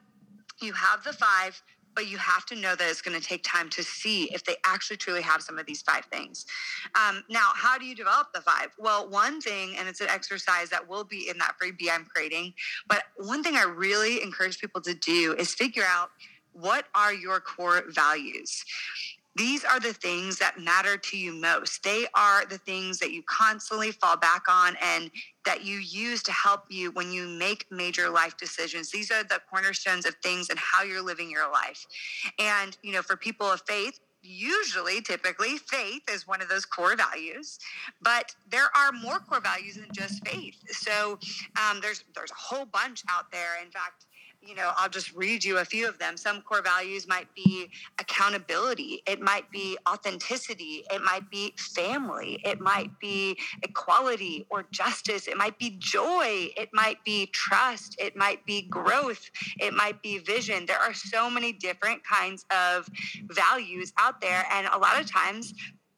you 0.62 0.74
have 0.74 1.04
the 1.04 1.14
five, 1.14 1.62
but 1.96 2.08
you 2.08 2.18
have 2.18 2.46
to 2.46 2.56
know 2.56 2.76
that 2.76 2.90
it's 2.90 3.02
going 3.02 3.20
to 3.20 3.26
take 3.26 3.44
time 3.44 3.70
to 3.70 3.84
see 3.84 4.26
if 4.26 4.44
they 4.44 4.56
actually 4.66 4.98
truly 4.98 5.22
have 5.22 5.42
some 5.42 5.58
of 5.58 5.66
these 5.66 5.82
five 5.82 6.06
things. 6.06 6.46
Um, 6.96 7.24
now, 7.30 7.50
how 7.56 7.78
do 7.78 7.86
you 7.86 7.96
develop 7.96 8.28
the 8.34 8.42
five? 8.42 8.68
Well, 8.78 9.10
one 9.10 9.42
thing, 9.42 9.76
and 9.78 9.88
it's 9.88 10.02
an 10.02 10.10
exercise 10.10 10.70
that 10.70 10.88
will 10.88 11.04
be 11.04 11.30
in 11.30 11.38
that 11.40 11.56
freebie 11.62 11.90
I'm 11.92 12.06
creating, 12.06 12.54
but 12.88 13.04
one 13.18 13.44
thing 13.44 13.56
I 13.56 13.64
really 13.64 14.22
encourage 14.22 14.60
people 14.60 14.82
to 14.82 14.94
do 14.94 15.36
is 15.38 15.54
figure 15.54 15.84
out 15.86 16.12
what 16.54 16.86
are 16.96 17.14
your 17.14 17.40
core 17.40 17.84
values 17.90 18.64
these 19.40 19.64
are 19.64 19.80
the 19.80 19.94
things 19.94 20.38
that 20.40 20.60
matter 20.60 20.98
to 20.98 21.18
you 21.18 21.32
most. 21.34 21.82
They 21.82 22.08
are 22.14 22.46
the 22.46 22.58
things 22.58 23.00
that 23.00 23.14
you 23.14 23.24
constantly 23.24 23.92
fall 23.92 24.18
back 24.18 24.44
on 24.50 24.76
and 24.84 25.10
that 25.46 25.64
you 25.64 25.78
use 25.78 26.22
to 26.24 26.34
help 26.34 26.66
you 26.70 26.92
when 26.92 27.10
you 27.14 27.26
make 27.26 27.66
major 27.72 28.10
life 28.10 28.36
decisions. 28.36 28.92
These 28.92 29.12
are 29.12 29.24
the 29.24 29.40
cornerstones 29.50 30.06
of 30.06 30.16
things 30.16 30.50
and 30.50 30.60
how 30.60 30.84
you're 30.84 31.02
living 31.02 31.32
your 31.32 31.50
life. 31.50 31.88
And, 32.38 32.78
you 32.84 32.92
know, 32.92 33.02
for 33.02 33.16
people 33.16 33.48
of 33.48 33.62
faith, 33.66 34.02
usually 34.22 35.02
typically 35.02 35.58
faith 35.58 36.02
is 36.12 36.28
one 36.28 36.42
of 36.42 36.50
those 36.50 36.66
core 36.66 36.98
values 36.98 37.58
but 38.02 38.36
there 38.50 38.68
are 38.76 38.92
more 38.92 39.20
core 39.20 39.40
values 39.40 39.76
than 39.76 39.88
just 39.94 40.28
faith 40.28 40.58
so 40.68 41.18
um, 41.56 41.80
there's 41.82 42.04
there's 42.14 42.32
a 42.32 42.36
whole 42.36 42.66
bunch 42.66 43.02
out 43.10 43.32
there 43.32 43.62
in 43.64 43.72
fact 43.72 44.08
you 44.42 44.56
know, 44.56 44.72
I'll 44.78 44.90
just 44.90 45.14
read 45.14 45.44
you 45.44 45.58
a 45.58 45.66
few 45.66 45.88
of 45.88 46.00
them. 46.00 46.18
Some 46.18 46.42
core 46.42 46.62
values 46.62 47.08
might 47.08 47.28
be 47.36 47.70
accountability, 48.00 49.04
it 49.06 49.20
might 49.20 49.50
be 49.52 49.78
authenticity, 49.88 50.84
it 50.92 51.02
might 51.04 51.30
be 51.30 51.54
family, 51.58 52.40
it 52.46 52.60
might 52.60 52.92
be 53.00 53.38
equality 53.64 54.46
or 54.50 54.66
justice, 54.72 55.28
it 55.28 55.38
might 55.38 55.60
be 55.60 55.76
joy, 55.80 56.50
it 56.58 56.70
might 56.74 57.04
be 57.04 57.28
trust, 57.28 57.96
it 58.00 58.16
might 58.16 58.46
be 58.46 58.64
growth, 58.64 59.30
it 59.60 59.74
might 59.74 60.02
be 60.02 60.20
vision. 60.20 60.66
There 60.66 60.80
are 60.80 60.94
so 60.94 61.30
many 61.30 61.52
different 61.52 62.02
kinds 62.04 62.46
of 62.50 62.88
values 63.28 63.94
out 64.00 64.22
there. 64.22 64.46
And 64.52 64.68
a 64.68 64.78
lot 64.78 65.00
of 65.00 65.10
times 65.10 65.54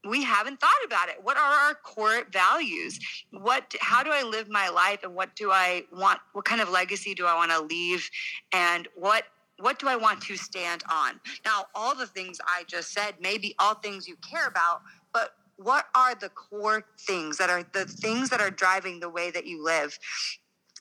we 0.08 0.24
haven't 0.24 0.60
thought 0.60 0.72
about 0.86 1.10
it. 1.10 1.16
What 1.22 1.38
are 1.38 1.52
our 1.68 1.76
core 1.76 2.24
values? 2.32 3.00
What 3.32 3.74
how 3.80 4.04
do 4.04 4.10
I 4.12 4.24
live 4.24 4.50
my 4.50 4.70
life 4.70 5.04
and 5.04 5.14
what 5.14 5.36
do 5.36 5.52
I 5.52 5.84
want 5.92 6.20
what 6.34 6.46
kind 6.46 6.62
of 6.62 6.70
legacy 6.70 7.14
do 7.14 7.26
I 7.26 7.36
want 7.36 7.52
to 7.52 7.62
leave 7.62 8.10
and 8.52 8.88
what 8.96 9.26
what 9.60 9.78
do 9.78 9.88
I 9.88 9.96
want 9.96 10.22
to 10.24 10.36
stand 10.38 10.84
on? 10.92 11.20
Now, 11.46 11.66
all 11.76 11.96
the 11.96 12.08
things 12.08 12.40
I 12.46 12.64
just 12.68 12.92
said 12.92 13.16
may 13.22 13.38
be 13.38 13.54
all 13.60 13.76
things 13.76 14.08
you 14.08 14.16
care 14.28 14.48
about, 14.48 14.82
but 15.14 15.36
what 15.58 15.86
are 15.94 16.16
the 16.16 16.30
core 16.30 16.84
things 17.00 17.38
that 17.38 17.52
are 17.52 17.64
the 17.74 17.86
things 17.86 18.30
that 18.32 18.42
are 18.42 18.50
driving 18.50 19.00
the 19.00 19.10
way 19.10 19.30
that 19.30 19.46
you 19.46 19.64
live? 19.64 19.98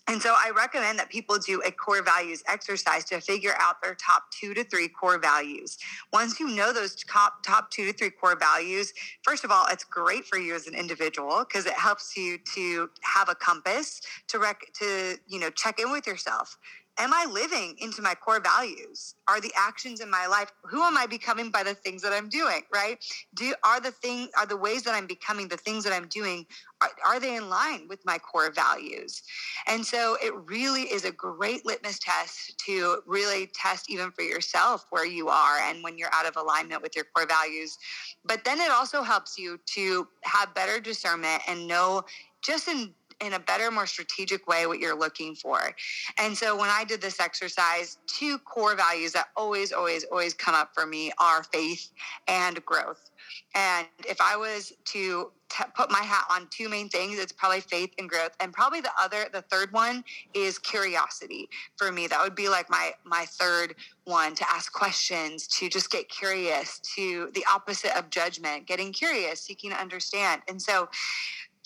And 0.09 0.21
so 0.21 0.35
I 0.37 0.51
recommend 0.57 0.99
that 0.99 1.11
people 1.11 1.39
do 1.39 1.63
a 1.67 1.71
core 1.71 2.03
values 2.03 2.43
exercise 2.49 3.05
to 3.07 3.21
figure 3.21 3.55
out 3.59 3.83
their 3.83 3.95
top 3.95 4.25
two 4.31 4.55
to 4.55 4.65
three 4.65 4.89
core 4.89 5.19
values. 5.19 5.79
Once 6.13 6.41
you 6.41 6.49
know 6.49 6.73
those 6.73 6.97
top, 7.05 7.43
top 7.45 7.71
two 7.71 7.87
to 7.87 7.93
three 7.93 8.11
core 8.11 8.37
values, 8.39 8.93
first 9.23 9.45
of 9.45 9.51
all, 9.51 9.67
it's 9.71 9.85
great 9.85 10.25
for 10.27 10.39
you 10.39 10.55
as 10.55 10.67
an 10.67 10.75
individual 10.75 11.45
because 11.49 11.67
it 11.67 11.75
helps 11.75 12.17
you 12.17 12.39
to 12.55 12.91
have 13.03 13.29
a 13.29 13.35
compass 13.35 14.03
to 14.29 14.39
rec- 14.39 14.73
to 14.75 15.17
you 15.29 15.41
know 15.41 15.51
check 15.51 15.79
in 15.79 15.93
with 15.93 16.07
yourself 16.07 16.59
am 16.99 17.13
I 17.15 17.27
living 17.31 17.77
into 17.79 18.03
my 18.03 18.15
core 18.15 18.41
values? 18.41 19.15
Are 19.29 19.41
the 19.41 19.53
actions 19.57 20.01
in 20.01 20.11
my 20.11 20.27
life, 20.27 20.53
who 20.65 20.83
am 20.83 20.99
I 20.99 21.07
becoming 21.07 21.51
by 21.51 21.63
the 21.63 21.75
things 21.75 22.03
that 22.03 22.13
I'm 22.13 22.29
doing, 22.29 22.63
right? 22.73 23.03
Do 23.35 23.55
are 23.65 23.81
the 23.81 23.91
thing 23.91 24.29
are 24.37 24.47
the 24.47 24.57
ways 24.57 24.83
that 24.83 24.95
I'm 24.95 25.07
becoming 25.07 25.49
the 25.49 25.57
things 25.57 25.85
that 25.85 25.93
I'm 25.93 26.09
doing 26.09 26.47
are, 26.83 26.91
are 27.07 27.21
they 27.21 27.37
in 27.37 27.49
line 27.49 27.89
with 27.89 28.05
my 28.05 28.19
core 28.19 28.51
values? 28.51 29.23
And 29.67 29.85
so 29.85 30.17
it 30.23 30.35
really 30.47 30.83
is 30.83 31.05
a 31.05 31.13
great 31.13 31.65
litmus 31.65 31.99
test 31.99 32.59
to 32.67 33.03
really 33.07 33.51
test 33.55 33.91
even 33.91 34.11
for 34.11 34.23
yourself 34.23 34.87
where 34.91 35.07
you 35.07 35.29
are 35.29 35.59
and 35.59 35.83
when 35.83 35.99
you're 35.99 36.13
out 36.13 36.27
of 36.27 36.37
alignment 36.37 36.83
with 36.83 36.97
your 36.97 37.07
core 37.15 37.27
values. 37.27 37.79
But 38.25 38.45
then 38.45 38.61
it 38.61 38.71
also 38.71 39.03
helps 39.03 39.39
you 39.39 39.59
to 39.75 40.07
have 40.25 40.55
better 40.55 40.81
discernment 40.81 41.43
and 41.49 41.67
know 41.67 42.05
just 42.43 42.69
in 42.69 42.95
in 43.21 43.35
a 43.35 43.39
better, 43.39 43.71
more 43.71 43.87
strategic 43.87 44.47
way 44.47 44.67
what 44.67 44.79
you're 44.79 44.99
looking 44.99 45.35
for. 45.35 45.75
And 46.19 46.37
so 46.37 46.57
when 46.57 46.71
I 46.71 46.85
did 46.85 47.01
this 47.01 47.21
exercise, 47.21 47.99
two 48.07 48.39
core 48.39 48.75
values 48.75 49.13
that 49.13 49.29
always, 49.37 49.73
always, 49.73 50.05
always 50.05 50.35
come 50.35 50.55
up 50.55 50.71
for 50.75 50.87
me 50.87 51.13
are 51.19 51.43
faith 51.45 51.91
and 52.29 52.65
growth. 52.65 53.11
And 53.55 53.87
if 54.09 54.21
I 54.21 54.37
was 54.37 54.73
to 54.87 55.31
t- 55.51 55.65
put 55.77 55.91
my 55.91 56.01
hat 56.01 56.25
on 56.31 56.49
two 56.51 56.69
main 56.69 56.89
things, 56.89 57.19
it's 57.19 57.33
probably 57.33 57.61
faith 57.61 57.91
and 57.99 58.09
growth. 58.09 58.31
And 58.41 58.53
probably 58.53 58.81
the 58.81 58.93
other, 58.99 59.27
the 59.33 59.43
third 59.43 59.73
one 59.73 60.05
is 60.35 60.59
curiosity 60.59 61.49
for 61.77 61.93
me. 61.93 62.07
That 62.07 62.23
would 62.23 62.35
be 62.35 62.49
like 62.49 62.71
my 62.71 62.93
my 63.05 63.25
third 63.27 63.75
one 64.05 64.35
to 64.35 64.45
ask 64.51 64.73
questions, 64.73 65.47
to 65.47 65.69
just 65.69 65.91
get 65.91 66.09
curious, 66.09 66.81
to 66.97 67.31
the 67.35 67.45
opposite 67.53 67.97
of 67.97 68.11
judgment, 68.11 68.67
getting 68.67 68.93
curious, 68.93 69.41
seeking 69.41 69.71
to 69.71 69.77
understand. 69.77 70.43
And 70.49 70.61
so 70.61 70.89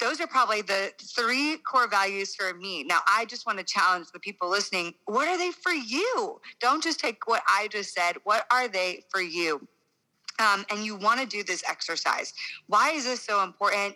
those 0.01 0.21
are 0.21 0.27
probably 0.27 0.63
the 0.63 0.93
three 1.01 1.59
core 1.59 1.89
values 1.89 2.35
for 2.35 2.53
me. 2.55 2.85
Now, 2.85 2.99
I 3.07 3.25
just 3.27 3.47
want 3.47 3.59
to 3.59 3.65
challenge 3.65 4.09
the 4.13 4.21
people 4.21 4.49
listening. 4.51 4.95
What 5.07 5.29
are 5.29 5.39
they 5.39 5.51
for 5.51 5.73
you? 5.73 6.41
Don't 6.61 6.83
just 6.83 6.99
take 7.01 7.27
what 7.27 7.43
I 7.49 7.69
just 7.69 7.95
said. 7.95 8.17
What 8.25 8.47
are 8.51 8.69
they 8.69 9.05
for 9.11 9.21
you? 9.21 9.67
Um, 10.41 10.67
and 10.71 10.85
you 10.85 10.97
want 10.97 11.21
to 11.21 11.27
do 11.27 11.45
this 11.45 11.63
exercise. 11.69 12.35
Why 12.67 12.91
is 12.91 13.05
this 13.05 13.21
so 13.21 13.43
important? 13.45 13.95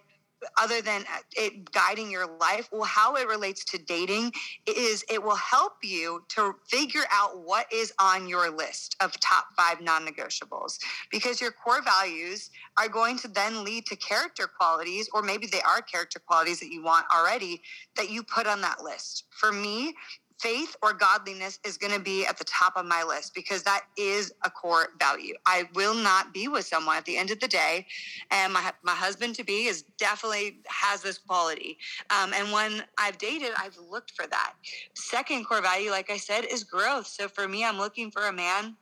Other 0.60 0.80
than 0.80 1.02
uh, 1.02 1.18
it 1.36 1.70
guiding 1.72 2.10
your 2.10 2.26
life 2.38 2.68
well 2.72 2.84
how 2.84 3.16
it 3.16 3.26
relates 3.26 3.64
to 3.64 3.78
dating 3.78 4.32
is 4.66 5.04
it 5.10 5.22
will 5.22 5.36
help 5.36 5.74
you 5.82 6.22
to 6.28 6.54
figure 6.66 7.04
out 7.10 7.44
what 7.44 7.66
is 7.72 7.92
on 7.98 8.28
your 8.28 8.50
list 8.50 8.96
of 9.00 9.18
top 9.20 9.46
five 9.56 9.80
non-negotiables. 9.80 10.78
Because 11.10 11.40
your 11.40 11.52
core 11.52 11.82
values 11.82 12.50
are 12.76 12.88
going 12.88 13.18
to 13.18 13.28
then 13.28 13.64
lead 13.64 13.86
to 13.86 13.96
character 13.96 14.46
qualities 14.46 15.08
or 15.12 15.22
maybe 15.22 15.46
they 15.46 15.62
are 15.62 15.82
character 15.82 16.20
qualities 16.24 16.60
that 16.60 16.70
you 16.70 16.82
want 16.82 17.06
already 17.14 17.60
that 17.96 18.10
you 18.10 18.22
put 18.22 18.46
on 18.46 18.60
that 18.60 18.82
list. 18.82 19.24
For 19.30 19.52
me 19.52 19.94
faith 20.40 20.76
or 20.82 20.92
godliness 20.92 21.58
is 21.64 21.76
going 21.76 21.92
to 21.92 22.00
be 22.00 22.24
at 22.26 22.38
the 22.38 22.44
top 22.44 22.74
of 22.76 22.86
my 22.86 23.02
list 23.02 23.34
because 23.34 23.62
that 23.64 23.82
is 23.96 24.32
a 24.44 24.50
core 24.50 24.88
value. 24.98 25.34
I 25.46 25.68
will 25.74 25.94
not 25.94 26.32
be 26.32 26.48
with 26.48 26.64
someone 26.64 26.96
at 26.96 27.04
the 27.04 27.16
end 27.16 27.30
of 27.30 27.40
the 27.40 27.48
day, 27.48 27.86
and 28.30 28.52
my 28.52 28.72
my 28.82 28.92
husband 28.92 29.34
to 29.36 29.44
be 29.44 29.66
is 29.66 29.82
definitely 29.98 30.60
has 30.66 31.02
this 31.02 31.18
quality. 31.18 31.78
Um, 32.10 32.32
and 32.34 32.52
when 32.52 32.82
I've 32.98 33.18
dated, 33.18 33.50
I've 33.58 33.76
looked 33.78 34.12
for 34.12 34.26
that. 34.26 34.54
Second 34.94 35.46
core 35.46 35.62
value, 35.62 35.90
like 35.90 36.10
I 36.10 36.16
said, 36.16 36.44
is 36.44 36.64
growth. 36.64 37.06
So 37.06 37.28
for 37.28 37.48
me, 37.48 37.64
I'm 37.64 37.78
looking 37.78 38.10
for 38.10 38.26
a 38.26 38.32
man 38.32 38.76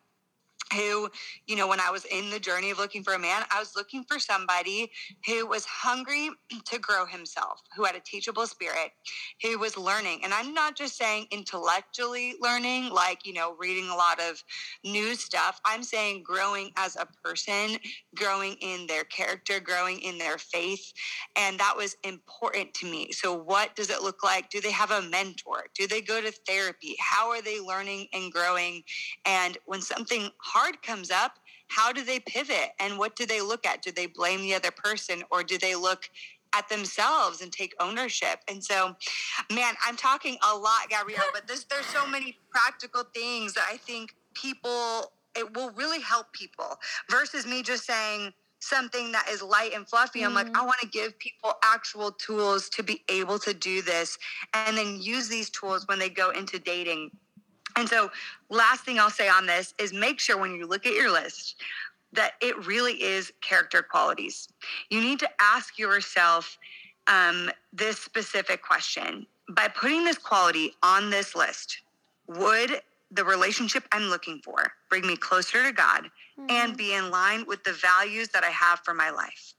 who, 0.73 1.09
you 1.47 1.57
know, 1.57 1.69
when 1.69 1.81
I 1.81 1.91
was 1.91 2.05
in 2.07 2.31
the 2.31 2.41
journey 2.41 2.71
of 2.71 2.79
looking 2.79 3.03
for 3.03 3.15
a 3.15 3.19
man, 3.19 3.43
I 3.51 3.59
was 3.59 3.77
looking 3.77 4.05
for 4.05 4.19
somebody 4.19 4.91
who 5.27 5.47
was 5.47 5.65
hungry 5.65 6.31
to 6.67 6.79
grow 6.79 7.07
himself, 7.07 7.63
who 7.77 7.85
had 7.85 7.95
a 7.95 8.01
teachable 8.01 8.47
spirit, 8.47 8.91
who 9.43 9.59
was 9.59 9.77
learning. 9.77 10.21
And 10.25 10.35
I'm 10.35 10.55
not 10.55 10.77
just 10.77 10.97
saying 10.97 11.27
intellectually 11.31 12.35
learning, 12.41 12.91
like, 12.91 13.27
you 13.27 13.33
know, 13.33 13.55
reading 13.59 13.89
a 13.89 13.95
lot 13.95 14.21
of 14.21 14.43
new 14.85 15.15
stuff. 15.15 15.61
I'm 15.65 15.83
saying 15.83 16.23
growing 16.25 16.71
as 16.77 16.97
a 16.97 17.07
person, 17.25 17.79
growing 18.15 18.55
in 18.61 18.87
their 18.87 19.05
character, 19.05 19.61
growing 19.61 20.01
in 20.01 20.19
their 20.19 20.39
faith. 20.39 20.93
And 21.37 21.59
that 21.61 21.77
was 21.77 21.97
important 22.05 22.75
to 22.75 22.87
me. 22.87 23.13
So, 23.13 23.35
what 23.35 23.77
does 23.77 23.91
it 23.91 24.03
look 24.03 24.23
like? 24.23 24.51
Do 24.51 24.61
they 24.61 24.73
have 24.73 24.91
a 24.91 25.03
mentor? 25.03 25.65
Do 25.75 25.87
they 25.87 26.01
go 26.01 26.21
to 26.21 26.33
therapy? 26.47 26.97
How 26.99 27.31
are 27.31 27.43
they 27.43 27.61
learning 27.61 28.09
and 28.13 28.33
growing? 28.33 28.83
And 29.25 29.59
when 29.67 29.81
something 29.81 30.31
hard 30.57 30.83
comes 30.83 31.11
up, 31.11 31.39
how 31.69 31.93
do 31.93 32.03
they 32.03 32.19
pivot 32.21 32.71
and 32.81 32.99
what 32.99 33.15
do 33.15 33.27
they 33.27 33.43
look 33.43 33.67
at? 33.67 33.83
Do 33.83 33.93
they 33.93 34.07
blame 34.07 34.41
the 34.41 34.55
other 34.55 34.71
person 34.71 35.23
or 35.31 35.43
do 35.43 35.59
they 35.59 35.75
look 35.75 36.09
at 36.55 36.67
themselves 36.71 37.43
and 37.43 37.53
take 37.53 37.75
ownership? 37.79 38.41
And 38.49 38.65
so, 38.65 38.97
man, 39.53 39.75
I'm 39.87 39.97
talking 39.97 40.39
a 40.51 40.57
lot, 40.57 40.89
Gabrielle, 40.89 41.25
but 41.35 41.47
this, 41.47 41.65
there's 41.65 41.87
so 41.87 42.07
many 42.07 42.39
practical 42.51 43.05
things 43.15 43.53
that 43.53 43.67
I 43.71 43.77
think 43.77 44.15
people, 44.33 45.13
it 45.37 45.55
will 45.55 45.71
really 45.73 46.01
help 46.01 46.33
people 46.33 46.79
versus 47.11 47.47
me 47.47 47.63
just 47.63 47.85
saying, 47.85 48.33
something 48.59 49.13
that 49.13 49.29
is 49.31 49.43
light 49.43 49.73
and 49.75 49.87
fluffy. 49.87 50.25
I'm 50.25 50.35
like, 50.35 50.47
I 50.47 50.51
mm-hmm. 50.51 50.67
want 50.67 50.81
to 50.81 50.89
give 50.89 51.17
people 51.19 51.53
actual 51.63 52.11
tools 52.11 52.71
to 52.71 52.83
be 52.83 53.05
able 53.11 53.39
to 53.41 53.53
do 53.53 53.83
this 53.83 54.19
and 54.55 54.77
then 54.77 54.99
use 55.01 55.29
these 55.29 55.51
tools 55.51 55.87
when 55.87 55.99
they 55.99 56.09
go 56.09 56.31
into 56.31 56.59
dating 56.59 57.11
and 57.77 57.89
so, 57.89 58.11
last 58.49 58.85
thing 58.85 58.99
I'll 58.99 59.11
say 59.11 59.29
on 59.29 59.47
this 59.47 59.75
is 59.79 59.93
make 59.93 60.19
sure 60.19 60.39
when 60.39 60.55
you 60.55 60.67
look 60.67 60.87
at 60.87 60.95
your 60.95 61.11
list 61.11 61.57
that 62.13 62.33
it 62.41 62.67
really 62.67 63.03
is 63.03 63.33
character 63.41 63.83
qualities. 63.83 64.49
You 64.91 65.01
need 65.01 65.19
to 65.21 65.29
ask 65.41 65.79
yourself 65.79 66.59
um, 67.07 67.51
this 67.73 67.99
specific 67.99 68.63
question 68.63 69.27
by 69.51 69.69
putting 69.69 70.05
this 70.05 70.19
quality 70.19 70.73
on 70.83 71.11
this 71.11 71.35
list, 71.35 71.83
would 72.27 72.81
the 73.13 73.25
relationship 73.25 73.85
I'm 73.93 74.09
looking 74.09 74.41
for 74.43 74.73
bring 74.91 75.07
me 75.07 75.17
closer 75.17 75.65
to 75.65 75.73
God 75.73 76.05
mm-hmm. 76.39 76.47
and 76.51 76.77
be 76.77 76.95
in 76.95 77.11
line 77.11 77.45
with 77.47 77.63
the 77.63 77.73
values 77.73 78.29
that 78.29 78.43
I 78.43 78.51
have 78.51 78.81
for 78.81 78.95
my 78.95 79.11
life? 79.11 79.55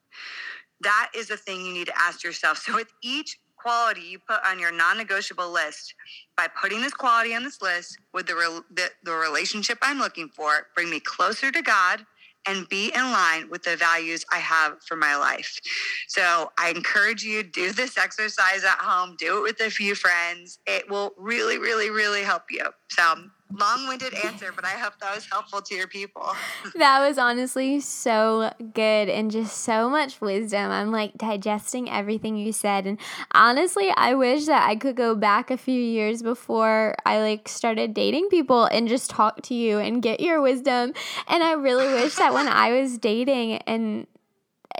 That 0.81 1.09
is 1.15 1.31
a 1.31 1.37
thing 1.37 1.65
you 1.65 1.73
need 1.73 1.87
to 1.87 1.97
ask 1.97 2.23
yourself. 2.23 2.57
So, 2.57 2.75
with 2.75 2.91
each 3.01 3.39
quality 3.67 3.99
you 3.99 4.17
put 4.17 4.39
on 4.45 4.59
your 4.59 4.71
non-negotiable 4.71 5.51
list 5.51 5.93
by 6.37 6.47
putting 6.61 6.79
this 6.79 6.93
quality 6.93 7.35
on 7.35 7.43
this 7.43 7.61
list 7.61 7.97
with 8.13 8.25
the, 8.25 8.33
re- 8.33 8.61
the, 8.71 8.89
the 9.03 9.11
relationship 9.11 9.77
i'm 9.81 9.99
looking 9.99 10.29
for 10.29 10.67
bring 10.73 10.89
me 10.89 11.01
closer 11.01 11.51
to 11.51 11.61
god 11.61 12.05
and 12.47 12.69
be 12.69 12.93
in 12.95 13.01
line 13.01 13.49
with 13.49 13.63
the 13.63 13.75
values 13.75 14.23
I 14.31 14.37
have 14.37 14.81
for 14.81 14.95
my 14.95 15.17
life. 15.17 15.59
So 16.07 16.49
I 16.57 16.69
encourage 16.69 17.21
you 17.21 17.43
do 17.43 17.73
this 17.73 17.97
exercise 17.97 18.63
at 18.63 18.77
home, 18.77 19.17
do 19.19 19.39
it 19.39 19.41
with 19.41 19.59
a 19.59 19.69
few 19.69 19.95
friends. 19.95 20.59
It 20.65 20.89
will 20.89 21.11
really, 21.17 21.57
really, 21.57 21.89
really 21.89 22.23
help 22.23 22.43
you. 22.49 22.63
So 22.89 23.15
long-winded 23.51 24.13
answer, 24.25 24.51
but 24.55 24.65
I 24.65 24.71
hope 24.71 24.99
that 24.99 25.15
was 25.15 25.25
helpful 25.25 25.61
to 25.61 25.75
your 25.75 25.87
people. 25.87 26.35
that 26.75 27.07
was 27.07 27.17
honestly 27.17 27.79
so 27.79 28.51
good 28.73 29.09
and 29.09 29.31
just 29.31 29.57
so 29.57 29.89
much 29.89 30.19
wisdom. 30.19 30.71
I'm 30.71 30.91
like 30.91 31.17
digesting 31.17 31.89
everything 31.89 32.37
you 32.37 32.51
said 32.51 32.85
and 32.85 32.97
honestly, 33.31 33.89
I 33.95 34.13
wish 34.13 34.45
that 34.45 34.67
I 34.67 34.75
could 34.75 34.95
go 34.95 35.15
back 35.15 35.51
a 35.51 35.57
few 35.57 35.79
years 35.79 36.21
before 36.21 36.95
I 37.05 37.19
like 37.21 37.47
started 37.47 37.93
dating 37.93 38.29
people 38.29 38.65
and 38.65 38.87
just 38.87 39.09
talk 39.09 39.41
to 39.43 39.53
you 39.53 39.79
and 39.79 40.01
get 40.01 40.19
your 40.19 40.41
wisdom. 40.41 40.93
And 41.27 41.43
I 41.43 41.53
really 41.53 41.87
wish 41.87 42.15
that 42.15 42.33
when 42.33 42.47
I 42.47 42.79
was 42.79 42.97
dating 42.97 43.57
and 43.59 44.07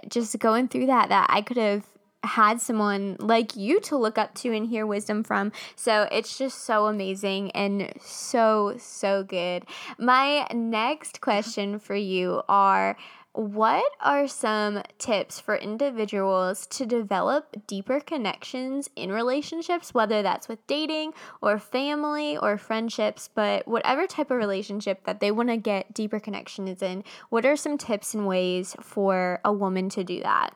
just 0.09 0.37
going 0.39 0.67
through 0.67 0.87
that 0.87 1.09
that 1.09 1.27
I 1.29 1.41
could 1.41 1.57
have 1.57 1.85
had 2.27 2.61
someone 2.61 3.17
like 3.19 3.55
you 3.55 3.79
to 3.81 3.97
look 3.97 4.17
up 4.17 4.35
to 4.35 4.53
and 4.53 4.67
hear 4.67 4.85
wisdom 4.85 5.23
from. 5.23 5.51
So 5.75 6.07
it's 6.11 6.37
just 6.37 6.63
so 6.65 6.85
amazing 6.85 7.51
and 7.51 7.93
so, 7.99 8.75
so 8.77 9.23
good. 9.23 9.65
My 9.97 10.47
next 10.53 11.21
question 11.21 11.79
for 11.79 11.95
you 11.95 12.41
are 12.47 12.97
what 13.37 13.91
are 14.01 14.27
some 14.27 14.81
tips 14.97 15.39
for 15.39 15.55
individuals 15.55 16.65
to 16.65 16.87
develop 16.87 17.55
deeper 17.67 17.99
connections 17.99 18.89
in 18.95 19.11
relationships, 19.11 19.93
whether 19.93 20.23
that's 20.23 20.47
with 20.47 20.65
dating 20.65 21.13
or 21.39 21.59
family 21.59 22.35
or 22.35 22.57
friendships, 22.57 23.29
but 23.35 23.67
whatever 23.67 24.07
type 24.07 24.31
of 24.31 24.37
relationship 24.37 25.03
that 25.03 25.19
they 25.19 25.29
want 25.29 25.49
to 25.49 25.57
get 25.57 25.93
deeper 25.93 26.19
connections 26.19 26.81
in? 26.81 27.03
What 27.29 27.45
are 27.45 27.55
some 27.55 27.77
tips 27.77 28.15
and 28.15 28.25
ways 28.25 28.75
for 28.81 29.39
a 29.45 29.53
woman 29.53 29.89
to 29.89 30.03
do 30.03 30.23
that? 30.23 30.55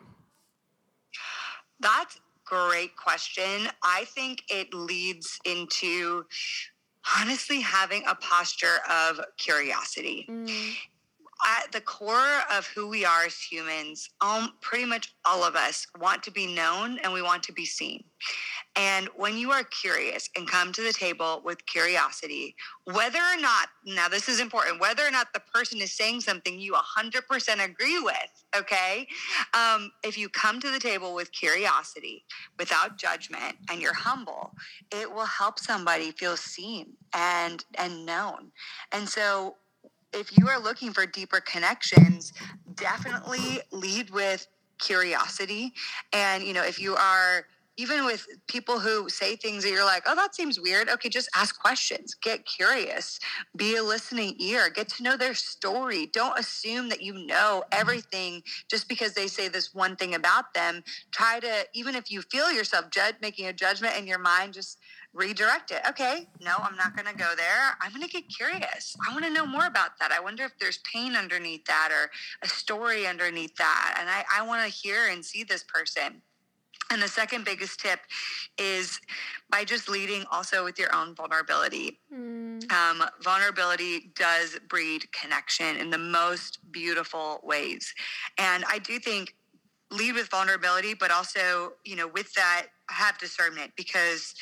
That's 1.82 2.20
great 2.46 2.96
question. 2.96 3.68
I 3.84 4.06
think 4.06 4.44
it 4.50 4.74
leads 4.74 5.40
into 5.46 6.26
honestly 7.20 7.62
having 7.62 8.04
a 8.08 8.16
posture 8.16 8.80
of 8.90 9.20
curiosity. 9.38 10.28
Mm 10.30 10.48
at 11.48 11.72
the 11.72 11.82
core 11.82 12.42
of 12.52 12.68
who 12.68 12.88
we 12.88 13.06
are 13.06 13.26
as 13.26 13.40
humans, 13.40 14.10
um, 14.22 14.54
pretty 14.62 14.86
much 14.86 15.14
all 15.26 15.44
of 15.44 15.56
us 15.56 15.86
want 16.00 16.24
to 16.24 16.32
be 16.32 16.54
known 16.54 17.00
and 17.00 17.14
we 17.14 17.22
want 17.22 17.44
to 17.44 17.54
be 17.54 17.66
seen. 17.66 18.04
And 18.76 19.10
when 19.16 19.38
you 19.38 19.52
are 19.52 19.64
curious 19.64 20.30
and 20.38 20.48
come 20.48 20.72
to 20.74 20.82
the 20.82 20.94
table 20.94 21.42
with 21.44 21.66
curiosity, 21.66 22.56
whether 22.86 23.20
or 23.20 23.42
not, 23.42 23.70
now 23.86 24.08
this 24.08 24.30
is 24.30 24.40
important, 24.40 24.80
whether 24.80 25.06
or 25.06 25.12
not 25.12 25.34
the 25.34 25.42
person 25.54 25.82
is 25.82 25.92
saying 25.92 26.22
something 26.22 26.60
you 26.60 26.74
100% 26.74 27.66
agree 27.66 28.00
with, 28.00 28.44
okay? 28.56 29.08
Um, 29.54 29.92
if 30.04 30.18
you 30.18 30.30
come 30.30 30.60
to 30.62 30.72
the 30.72 30.80
table 30.80 31.14
with 31.14 31.32
curiosity, 31.32 32.24
without 32.58 32.98
judgment, 32.98 33.58
and 33.70 33.82
you're 33.82 33.94
humble, 33.94 34.52
it 34.92 35.12
will 35.12 35.26
help 35.26 35.60
somebody 35.60 36.12
feel 36.12 36.38
seen 36.38 36.94
and 37.14 37.66
and 37.78 38.06
known. 38.06 38.52
And 38.92 39.08
so 39.08 39.56
if 40.14 40.38
you 40.38 40.48
are 40.48 40.60
looking 40.60 40.94
for 40.94 41.06
deeper 41.06 41.40
connections, 41.42 42.34
definitely 42.76 43.62
lead 43.72 44.10
with 44.10 44.48
curiosity. 44.80 45.74
And, 46.14 46.44
you 46.44 46.54
know, 46.54 46.64
if 46.64 46.80
you 46.80 46.96
are 46.96 47.46
even 47.78 48.06
with 48.06 48.28
people 48.48 48.80
who 48.80 49.10
say 49.10 49.36
things 49.36 49.64
that 49.64 49.72
you're 49.72 49.86
like, 49.86 50.04
oh, 50.06 50.16
that 50.16 50.36
seems 50.36 50.60
weird. 50.60 50.90
Okay, 50.90 51.10
just 51.10 51.30
ask 51.36 51.60
questions, 51.60 52.14
get 52.14 52.46
curious, 52.46 53.20
be 53.56 53.76
a 53.78 53.82
listening 53.82 54.36
ear, 54.40 54.70
get 54.70 54.90
to 54.90 55.04
know 55.04 55.16
their 55.16 55.34
story. 55.34 56.06
Don't 56.08 56.38
assume 56.38 56.90
that 56.90 57.02
you 57.02 57.26
know 57.26 57.64
everything 57.72 58.44
just 58.70 58.90
because 58.90 59.14
they 59.14 59.28
say 59.28 59.48
this 59.48 59.74
one 59.74 59.96
thing 59.96 60.14
about 60.14 60.54
them. 60.54 60.84
Try 61.12 61.40
to, 61.40 61.66
even 61.74 61.96
if 61.96 62.12
you 62.12 62.22
feel 62.22 62.52
yourself 62.52 62.92
judge, 62.92 63.16
making 63.22 63.48
a 63.48 63.54
judgment 63.54 63.98
in 63.98 64.06
your 64.06 64.20
mind, 64.20 64.54
just 64.54 64.78
redirect 65.14 65.72
it. 65.72 65.82
Okay, 65.90 66.28
no, 66.40 66.56
I'm 66.60 66.76
not 66.78 66.96
going 66.96 67.08
to 67.08 67.18
go 67.18 67.34
there. 67.36 67.78
I'm 67.82 67.92
going 67.92 68.04
to 68.04 68.10
get 68.10 68.30
curious. 68.30 68.96
I 69.08 69.14
want 69.14 69.26
to 69.26 69.32
know 69.32 69.46
more 69.46 69.66
about 69.66 69.92
that. 70.00 70.12
I 70.12 70.20
wonder 70.20 70.44
if 70.44 70.58
there's 70.60 70.80
pain 70.92 71.16
underneath 71.16 71.66
that 71.66 71.90
or 71.92 72.10
a 72.44 72.48
story 72.48 73.08
underneath 73.08 73.56
that. 73.58 73.98
And 74.00 74.10
I, 74.10 74.24
I 74.34 74.46
want 74.46 74.64
to 74.64 74.70
hear 74.70 75.08
and 75.08 75.24
see 75.24 75.44
this 75.44 75.64
person. 75.64 76.22
And 76.92 77.02
the 77.02 77.08
second 77.08 77.46
biggest 77.46 77.80
tip 77.80 78.02
is 78.58 79.00
by 79.50 79.64
just 79.64 79.88
leading 79.88 80.26
also 80.30 80.64
with 80.64 80.78
your 80.78 80.94
own 80.94 81.16
vulnerability. 81.16 82.00
Mm. 82.14 82.70
Um, 82.72 83.04
vulnerability 83.24 84.12
does 84.16 84.60
breed 84.68 85.10
connection 85.14 85.78
in 85.78 85.90
the 85.90 85.98
most 85.98 86.60
beautiful 86.72 87.40
ways. 87.44 87.94
And 88.38 88.66
I 88.70 88.80
do 88.80 89.00
think 89.00 89.36
lead 89.90 90.16
with 90.16 90.30
vulnerability, 90.30 90.94
but 90.94 91.12
also, 91.12 91.74
you 91.86 91.96
know, 91.96 92.08
with 92.08 92.34
that, 92.34 92.68
have 92.90 93.18
discernment 93.18 93.72
because 93.78 94.34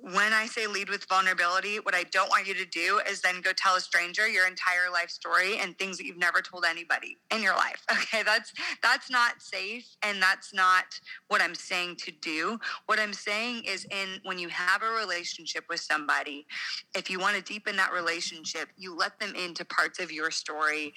when 0.00 0.32
I 0.32 0.46
say 0.46 0.66
lead 0.66 0.88
with 0.88 1.04
vulnerability, 1.08 1.78
what 1.80 1.94
I 1.94 2.04
don't 2.04 2.30
want 2.30 2.46
you 2.46 2.54
to 2.54 2.64
do 2.64 3.00
is 3.10 3.20
then 3.20 3.40
go 3.40 3.52
tell 3.52 3.76
a 3.76 3.80
stranger 3.80 4.28
your 4.28 4.46
entire 4.46 4.90
life 4.92 5.10
story 5.10 5.58
and 5.58 5.76
things 5.78 5.98
that 5.98 6.06
you've 6.06 6.18
never 6.18 6.40
told 6.40 6.64
anybody 6.64 7.18
in 7.34 7.42
your 7.42 7.54
life. 7.54 7.84
Okay, 8.08 8.22
that's 8.22 8.52
that's 8.82 9.10
not 9.10 9.42
safe 9.42 9.86
and 10.02 10.22
that's 10.22 10.54
not 10.54 10.84
what 11.28 11.42
I'm 11.42 11.54
saying 11.54 11.96
to 11.96 12.12
do. 12.12 12.58
What 12.86 12.98
I'm 12.98 13.12
saying 13.12 13.64
is 13.64 13.84
in 13.90 14.20
when 14.24 14.38
you 14.38 14.48
have 14.48 14.82
a 14.82 14.90
relationship 14.90 15.64
with 15.68 15.80
somebody, 15.80 16.46
if 16.94 17.10
you 17.10 17.18
want 17.18 17.36
to 17.36 17.42
deepen 17.42 17.76
that 17.76 17.92
relationship, 17.92 18.68
you 18.76 18.96
let 18.96 19.18
them 19.20 19.34
into 19.34 19.64
parts 19.64 20.00
of 20.00 20.10
your 20.12 20.30
story 20.30 20.94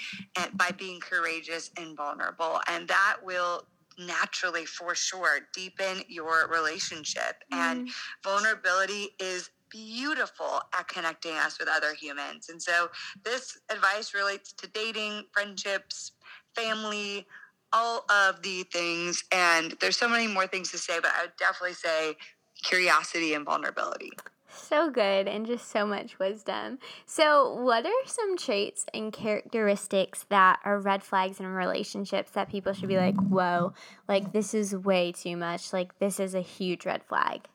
by 0.53 0.71
being 0.77 0.99
courageous 1.01 1.71
and 1.77 1.97
vulnerable 1.97 2.61
and 2.67 2.87
that 2.87 3.17
will 3.23 3.65
naturally 3.97 4.65
for 4.65 4.95
sure 4.95 5.39
deepen 5.53 6.01
your 6.07 6.47
relationship. 6.47 7.43
Mm. 7.51 7.57
and 7.57 7.89
vulnerability 8.23 9.09
is 9.19 9.49
beautiful 9.69 10.61
at 10.77 10.87
connecting 10.87 11.33
us 11.35 11.57
with 11.57 11.69
other 11.69 11.93
humans. 11.93 12.49
And 12.49 12.61
so 12.61 12.89
this 13.23 13.57
advice 13.69 14.13
relates 14.13 14.51
to 14.53 14.67
dating 14.67 15.25
friendships 15.31 16.11
family 16.55 17.25
all 17.73 18.05
of 18.09 18.41
the 18.41 18.63
things. 18.63 19.23
And 19.31 19.77
there's 19.79 19.95
so 19.95 20.09
many 20.09 20.27
more 20.27 20.45
things 20.47 20.71
to 20.71 20.77
say 20.77 20.99
but 20.99 21.11
i 21.17 21.23
would 21.23 21.37
definitely 21.37 21.73
say 21.73 22.15
curiosity 22.63 23.33
and 23.33 23.45
vulnerability 23.45 24.11
so 24.53 24.89
good 24.89 25.27
and 25.27 25.45
just 25.45 25.69
so 25.69 25.85
much 25.85 26.19
wisdom. 26.19 26.79
So, 27.05 27.53
what 27.53 27.85
are 27.85 28.05
some 28.05 28.37
traits 28.37 28.85
and 28.93 29.11
characteristics 29.11 30.25
that 30.29 30.59
are 30.63 30.79
red 30.79 31.03
flags 31.03 31.39
in 31.39 31.47
relationships 31.47 32.31
that 32.31 32.49
people 32.49 32.73
should 32.73 32.89
be 32.89 32.97
like, 32.97 33.15
whoa, 33.15 33.73
like 34.07 34.33
this 34.33 34.53
is 34.53 34.75
way 34.75 35.11
too 35.11 35.37
much? 35.37 35.73
Like, 35.73 35.97
this 35.99 36.19
is 36.19 36.35
a 36.35 36.41
huge 36.41 36.85
red 36.85 37.03
flag? 37.03 37.47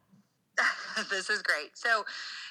this 1.10 1.30
is 1.30 1.42
great. 1.42 1.76
So, 1.76 2.04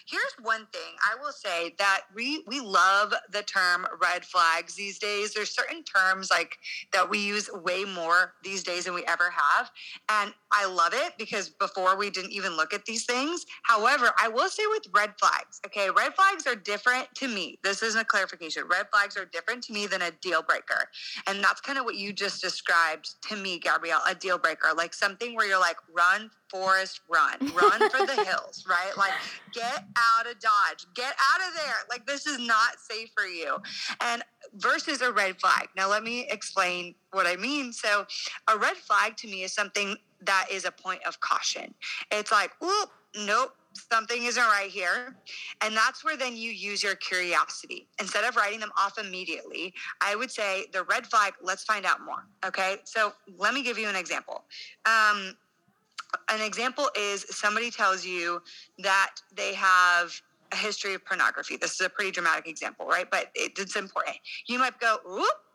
Here's 0.07 0.35
one 0.43 0.67
thing 0.71 0.93
I 1.03 1.19
will 1.19 1.31
say 1.31 1.73
that 1.79 2.01
we 2.13 2.43
we 2.45 2.59
love 2.59 3.13
the 3.31 3.41
term 3.41 3.87
red 3.99 4.23
flags 4.23 4.75
these 4.75 4.99
days. 4.99 5.33
There's 5.33 5.49
certain 5.49 5.83
terms 5.83 6.29
like 6.29 6.57
that 6.93 7.09
we 7.09 7.17
use 7.17 7.49
way 7.51 7.85
more 7.85 8.33
these 8.43 8.61
days 8.61 8.85
than 8.85 8.93
we 8.93 9.03
ever 9.05 9.31
have, 9.31 9.71
and 10.09 10.31
I 10.51 10.67
love 10.67 10.93
it 10.93 11.13
because 11.17 11.49
before 11.49 11.97
we 11.97 12.11
didn't 12.11 12.33
even 12.33 12.55
look 12.55 12.71
at 12.71 12.85
these 12.85 13.05
things. 13.05 13.47
However, 13.63 14.11
I 14.21 14.27
will 14.27 14.47
say 14.47 14.63
with 14.69 14.83
red 14.93 15.13
flags, 15.19 15.59
okay, 15.65 15.89
red 15.89 16.13
flags 16.13 16.45
are 16.45 16.55
different 16.55 17.07
to 17.15 17.27
me. 17.27 17.57
This 17.63 17.81
isn't 17.81 17.99
a 17.99 18.05
clarification. 18.05 18.63
Red 18.69 18.85
flags 18.93 19.17
are 19.17 19.25
different 19.25 19.63
to 19.63 19.73
me 19.73 19.87
than 19.87 20.03
a 20.03 20.11
deal 20.21 20.43
breaker, 20.43 20.87
and 21.25 21.43
that's 21.43 21.61
kind 21.61 21.79
of 21.79 21.85
what 21.85 21.95
you 21.95 22.13
just 22.13 22.43
described 22.43 23.15
to 23.29 23.35
me, 23.35 23.57
Gabrielle. 23.57 24.01
A 24.07 24.13
deal 24.13 24.37
breaker, 24.37 24.67
like 24.77 24.93
something 24.93 25.35
where 25.35 25.47
you're 25.47 25.59
like, 25.59 25.77
run 25.91 26.29
Forrest 26.55 27.01
run, 27.09 27.37
run 27.53 27.89
for 27.89 28.05
the 28.05 28.23
hills, 28.23 28.65
right? 28.65 28.95
Like, 28.97 29.11
get 29.51 29.83
out 29.97 30.25
of 30.25 30.39
Dodge, 30.39 30.85
get 30.93 31.13
out 31.33 31.49
of 31.49 31.53
there. 31.53 31.75
Like, 31.89 32.05
this 32.05 32.25
is 32.25 32.39
not 32.39 32.79
safe 32.79 33.09
for 33.13 33.25
you. 33.25 33.57
And 34.01 34.23
versus 34.53 35.01
a 35.01 35.11
red 35.11 35.37
flag. 35.37 35.67
Now, 35.75 35.89
let 35.89 36.01
me 36.01 36.27
explain 36.29 36.95
what 37.11 37.27
I 37.27 37.35
mean. 37.35 37.73
So, 37.73 38.05
a 38.47 38.57
red 38.57 38.77
flag 38.77 39.17
to 39.17 39.27
me 39.27 39.43
is 39.43 39.51
something 39.51 39.97
that 40.21 40.47
is 40.49 40.63
a 40.63 40.71
point 40.71 41.01
of 41.05 41.19
caution. 41.19 41.73
It's 42.09 42.31
like, 42.31 42.51
oh, 42.61 42.85
nope, 43.17 43.51
something 43.73 44.23
isn't 44.23 44.41
right 44.41 44.69
here. 44.69 45.15
And 45.61 45.75
that's 45.75 46.03
where 46.03 46.17
then 46.17 46.35
you 46.35 46.51
use 46.51 46.81
your 46.81 46.95
curiosity. 46.95 47.87
Instead 47.99 48.23
of 48.23 48.35
writing 48.35 48.59
them 48.59 48.71
off 48.77 48.97
immediately, 48.97 49.73
I 50.01 50.15
would 50.15 50.31
say 50.31 50.65
the 50.71 50.83
red 50.83 51.05
flag, 51.05 51.33
let's 51.41 51.63
find 51.63 51.85
out 51.85 52.01
more. 52.01 52.25
Okay. 52.45 52.77
So 52.85 53.13
let 53.37 53.53
me 53.53 53.63
give 53.63 53.77
you 53.77 53.89
an 53.89 53.95
example. 53.95 54.45
Um, 54.85 55.35
an 56.29 56.41
example 56.41 56.89
is 56.97 57.25
somebody 57.29 57.71
tells 57.71 58.05
you 58.05 58.41
that 58.79 59.15
they 59.35 59.53
have 59.53 60.21
a 60.51 60.55
history 60.55 60.93
of 60.93 61.03
pornography. 61.05 61.57
This 61.57 61.73
is 61.73 61.81
a 61.81 61.89
pretty 61.89 62.11
dramatic 62.11 62.47
example, 62.47 62.85
right? 62.85 63.09
But 63.09 63.31
it, 63.35 63.53
it's 63.57 63.75
important. 63.75 64.17
You 64.47 64.59
might 64.59 64.79
go, 64.79 64.97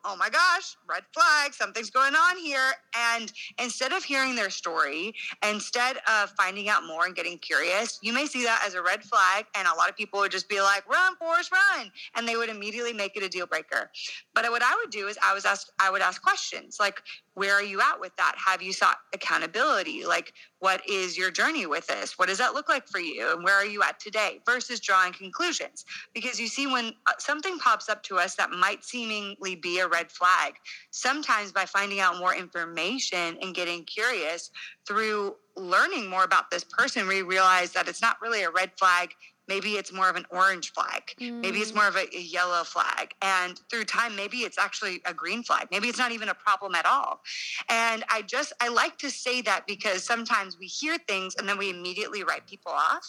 oh 0.04 0.16
my 0.16 0.30
gosh, 0.30 0.76
red 0.88 1.02
flag, 1.12 1.52
something's 1.52 1.90
going 1.90 2.14
on 2.14 2.38
here. 2.38 2.72
And 2.96 3.32
instead 3.58 3.92
of 3.92 4.02
hearing 4.02 4.34
their 4.34 4.50
story, 4.50 5.14
instead 5.48 5.98
of 6.10 6.30
finding 6.30 6.68
out 6.68 6.84
more 6.86 7.04
and 7.06 7.14
getting 7.14 7.38
curious, 7.38 7.98
you 8.02 8.12
may 8.12 8.26
see 8.26 8.42
that 8.44 8.62
as 8.66 8.74
a 8.74 8.82
red 8.82 9.02
flag. 9.02 9.46
And 9.56 9.68
a 9.68 9.76
lot 9.76 9.88
of 9.88 9.96
people 9.96 10.20
would 10.20 10.32
just 10.32 10.48
be 10.48 10.60
like, 10.60 10.88
run, 10.88 11.16
Forrest, 11.16 11.52
run. 11.52 11.90
And 12.16 12.26
they 12.26 12.36
would 12.36 12.48
immediately 12.48 12.92
make 12.92 13.16
it 13.16 13.22
a 13.22 13.28
deal 13.28 13.46
breaker. 13.46 13.90
But 14.34 14.50
what 14.50 14.62
I 14.62 14.74
would 14.82 14.90
do 14.90 15.08
is 15.08 15.18
I 15.24 15.34
was 15.34 15.44
asked, 15.44 15.72
I 15.80 15.90
would 15.90 16.02
ask 16.02 16.22
questions 16.22 16.78
like, 16.80 17.02
where 17.34 17.54
are 17.54 17.62
you 17.62 17.80
at 17.80 18.00
with 18.00 18.14
that? 18.16 18.34
Have 18.44 18.60
you 18.60 18.72
sought 18.72 18.98
accountability? 19.14 20.04
Like, 20.04 20.32
what 20.58 20.82
is 20.88 21.16
your 21.16 21.30
journey 21.30 21.66
with 21.66 21.86
this? 21.86 22.18
What 22.18 22.28
does 22.28 22.38
that 22.38 22.54
look 22.54 22.68
like 22.68 22.86
for 22.88 22.98
you? 22.98 23.32
And 23.32 23.44
where 23.44 23.54
are 23.54 23.64
you 23.64 23.82
at 23.82 24.00
today 24.00 24.40
versus 24.44 24.80
drawing 24.80 25.12
conclusions? 25.12 25.84
Because 26.12 26.40
you 26.40 26.48
see, 26.48 26.66
when 26.66 26.92
uh, 27.06 27.12
something 27.18 27.58
pops 27.58 27.88
up 27.88 28.02
to 28.04 28.18
us 28.18 28.34
that 28.34 28.50
might 28.50 28.84
seemingly 28.84 29.54
be 29.54 29.78
a 29.78 29.88
red 29.88 30.10
flag. 30.10 30.54
Sometimes 30.90 31.52
by 31.52 31.64
finding 31.64 32.00
out 32.00 32.18
more 32.18 32.34
information 32.34 33.38
and 33.40 33.54
getting 33.54 33.84
curious 33.84 34.50
through 34.86 35.36
learning 35.56 36.08
more 36.08 36.24
about 36.24 36.50
this 36.50 36.64
person, 36.64 37.06
we 37.06 37.22
realize 37.22 37.72
that 37.72 37.88
it's 37.88 38.02
not 38.02 38.20
really 38.20 38.42
a 38.42 38.50
red 38.50 38.72
flag. 38.78 39.14
Maybe 39.50 39.72
it's 39.72 39.92
more 39.92 40.08
of 40.08 40.16
an 40.16 40.26
orange 40.30 40.72
flag. 40.72 41.02
Mm. 41.20 41.40
maybe 41.42 41.58
it's 41.58 41.74
more 41.74 41.88
of 41.88 41.96
a, 41.96 42.06
a, 42.16 42.20
yellow 42.20 42.62
flag. 42.64 43.12
And 43.20 43.60
through 43.68 43.84
time 43.84 44.14
maybe 44.14 44.38
it's 44.38 44.58
actually 44.66 45.02
a 45.04 45.12
green 45.12 45.42
flag. 45.42 45.66
Maybe 45.70 45.88
it's 45.88 45.98
not 45.98 46.12
even 46.12 46.28
a 46.28 46.34
problem 46.34 46.74
at 46.74 46.86
all. 46.86 47.20
And 47.68 48.04
i 48.08 48.22
just 48.22 48.52
i 48.60 48.68
like 48.68 48.96
to 48.98 49.10
say 49.10 49.42
that 49.42 49.66
because 49.66 50.04
sometimes 50.04 50.58
we 50.58 50.66
hear 50.66 50.96
things 51.08 51.34
and 51.36 51.48
then 51.48 51.58
we 51.58 51.68
immediately 51.68 52.22
write 52.24 52.46
people 52.46 52.72
off. 52.72 53.06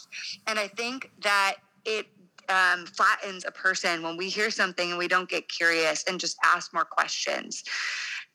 And 0.47 0.57
i 0.59 0.67
think 0.67 1.11
that 1.21 1.55
it 1.85 2.07
um, 2.49 2.85
flattens 2.85 3.45
a 3.45 3.51
person 3.51 4.03
when 4.03 4.17
we 4.17 4.27
hear 4.29 4.49
something 4.49 4.89
and 4.89 4.97
we 4.97 5.07
don't 5.07 5.29
get 5.29 5.47
curious 5.47 6.03
and 6.07 6.19
just 6.19 6.37
ask 6.43 6.73
more 6.73 6.85
questions. 6.85 7.63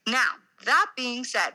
Now 0.06 0.30
that 0.64 0.86
being 0.96 1.24
said 1.24 1.52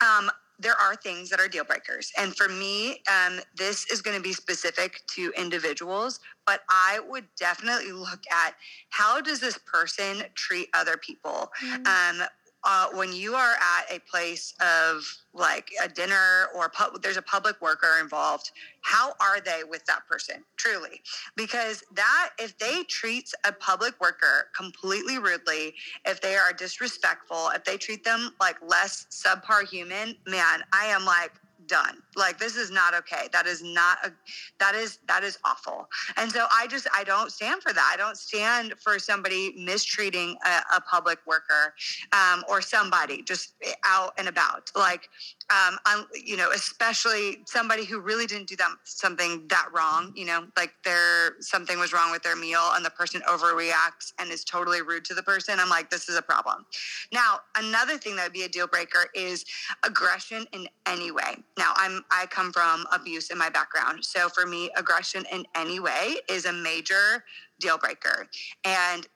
um, 0.00 0.30
there 0.64 0.74
are 0.80 0.96
things 0.96 1.28
that 1.28 1.38
are 1.38 1.46
deal 1.46 1.62
breakers. 1.62 2.10
And 2.18 2.34
for 2.34 2.48
me, 2.48 3.02
um, 3.06 3.38
this 3.54 3.88
is 3.92 4.00
going 4.00 4.16
to 4.16 4.22
be 4.22 4.32
specific 4.32 5.02
to 5.08 5.30
individuals, 5.36 6.20
but 6.46 6.62
I 6.70 7.00
would 7.06 7.26
definitely 7.38 7.92
look 7.92 8.22
at 8.32 8.54
how 8.88 9.20
does 9.20 9.40
this 9.40 9.58
person 9.58 10.24
treat 10.34 10.70
other 10.72 10.96
people? 10.96 11.52
Mm-hmm. 11.62 12.22
Um, 12.22 12.26
uh, 12.64 12.88
when 12.94 13.12
you 13.12 13.34
are 13.34 13.54
at 13.54 13.94
a 13.94 14.00
place 14.00 14.54
of 14.60 15.04
like 15.34 15.70
a 15.82 15.88
dinner 15.88 16.46
or 16.54 16.68
pu- 16.68 16.98
there's 17.00 17.16
a 17.16 17.22
public 17.22 17.60
worker 17.60 17.98
involved, 18.00 18.52
how 18.80 19.12
are 19.20 19.40
they 19.40 19.62
with 19.68 19.84
that 19.86 20.06
person 20.08 20.44
truly? 20.56 21.00
Because 21.36 21.82
that, 21.94 22.30
if 22.38 22.56
they 22.58 22.84
treat 22.84 23.32
a 23.46 23.52
public 23.52 24.00
worker 24.00 24.48
completely 24.56 25.18
rudely, 25.18 25.74
if 26.06 26.20
they 26.20 26.36
are 26.36 26.52
disrespectful, 26.52 27.50
if 27.54 27.64
they 27.64 27.76
treat 27.76 28.04
them 28.04 28.32
like 28.40 28.56
less 28.66 29.06
subpar 29.10 29.68
human, 29.68 30.16
man, 30.26 30.62
I 30.72 30.86
am 30.86 31.04
like, 31.04 31.32
done. 31.66 32.02
Like 32.16 32.38
this 32.38 32.56
is 32.56 32.70
not 32.70 32.94
okay. 32.94 33.28
That 33.32 33.46
is 33.46 33.62
not 33.62 33.98
a 34.04 34.12
that 34.58 34.74
is 34.74 34.98
that 35.08 35.22
is 35.24 35.38
awful. 35.44 35.88
And 36.16 36.30
so 36.30 36.46
i 36.52 36.66
just 36.66 36.86
i 36.94 37.04
don't 37.04 37.30
stand 37.30 37.62
for 37.62 37.72
that. 37.72 37.90
I 37.92 37.96
don't 37.96 38.16
stand 38.16 38.74
for 38.80 38.98
somebody 38.98 39.54
mistreating 39.56 40.36
a, 40.44 40.76
a 40.76 40.80
public 40.80 41.18
worker 41.26 41.74
um, 42.12 42.44
or 42.48 42.60
somebody 42.60 43.22
just 43.22 43.54
out 43.84 44.12
and 44.18 44.28
about. 44.28 44.70
Like 44.74 45.08
um, 45.50 45.78
I'm, 45.86 46.06
you 46.14 46.36
know 46.36 46.50
especially 46.52 47.38
somebody 47.46 47.84
who 47.84 48.00
really 48.00 48.26
didn't 48.26 48.48
do 48.48 48.56
that 48.56 48.70
something 48.84 49.46
that 49.48 49.68
wrong 49.74 50.12
you 50.14 50.24
know 50.24 50.46
like 50.56 50.72
there 50.84 51.40
something 51.40 51.78
was 51.78 51.92
wrong 51.92 52.10
with 52.10 52.22
their 52.22 52.36
meal 52.36 52.70
and 52.74 52.84
the 52.84 52.90
person 52.90 53.20
overreacts 53.28 54.12
and 54.18 54.30
is 54.30 54.44
totally 54.44 54.82
rude 54.82 55.04
to 55.06 55.14
the 55.14 55.22
person 55.22 55.58
i'm 55.60 55.68
like 55.68 55.90
this 55.90 56.08
is 56.08 56.16
a 56.16 56.22
problem 56.22 56.64
now 57.12 57.40
another 57.56 57.98
thing 57.98 58.16
that 58.16 58.24
would 58.24 58.32
be 58.32 58.42
a 58.42 58.48
deal 58.48 58.66
breaker 58.66 59.06
is 59.14 59.44
aggression 59.84 60.46
in 60.52 60.68
any 60.86 61.10
way 61.10 61.36
now, 61.56 61.72
I'm 61.76 62.04
I 62.10 62.26
come 62.26 62.52
from 62.52 62.84
abuse 62.92 63.30
in 63.30 63.38
my 63.38 63.48
background. 63.48 64.04
So 64.04 64.28
for 64.28 64.46
me, 64.46 64.70
aggression 64.76 65.24
in 65.32 65.46
any 65.54 65.80
way 65.80 66.16
is 66.28 66.46
a 66.46 66.52
major 66.52 67.24
deal 67.60 67.78
breaker. 67.78 68.28
And 68.64 69.06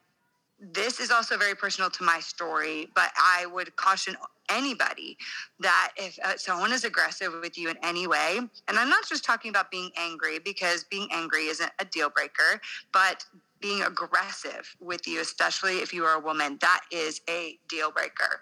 this 0.59 0.99
is 0.99 1.11
also 1.11 1.37
very 1.37 1.55
personal 1.55 1.89
to 1.91 2.03
my 2.03 2.19
story, 2.19 2.89
but 2.95 3.11
I 3.17 3.45
would 3.45 3.75
caution 3.75 4.15
anybody 4.49 5.17
that 5.59 5.91
if 5.97 6.17
uh, 6.23 6.37
someone 6.37 6.71
is 6.71 6.83
aggressive 6.83 7.33
with 7.41 7.57
you 7.57 7.69
in 7.69 7.77
any 7.83 8.07
way, 8.07 8.39
and 8.67 8.79
I'm 8.79 8.89
not 8.89 9.07
just 9.07 9.23
talking 9.23 9.49
about 9.49 9.71
being 9.71 9.91
angry 9.97 10.39
because 10.39 10.83
being 10.85 11.07
angry 11.11 11.47
isn't 11.47 11.71
a 11.79 11.85
deal 11.85 12.09
breaker, 12.09 12.61
but 12.91 13.25
being 13.61 13.81
aggressive 13.83 14.75
with 14.79 15.07
you, 15.07 15.19
especially 15.21 15.79
if 15.79 15.93
you 15.93 16.05
are 16.05 16.15
a 16.15 16.19
woman, 16.19 16.57
that 16.61 16.81
is 16.91 17.21
a 17.29 17.59
deal 17.67 17.91
breaker 17.91 18.41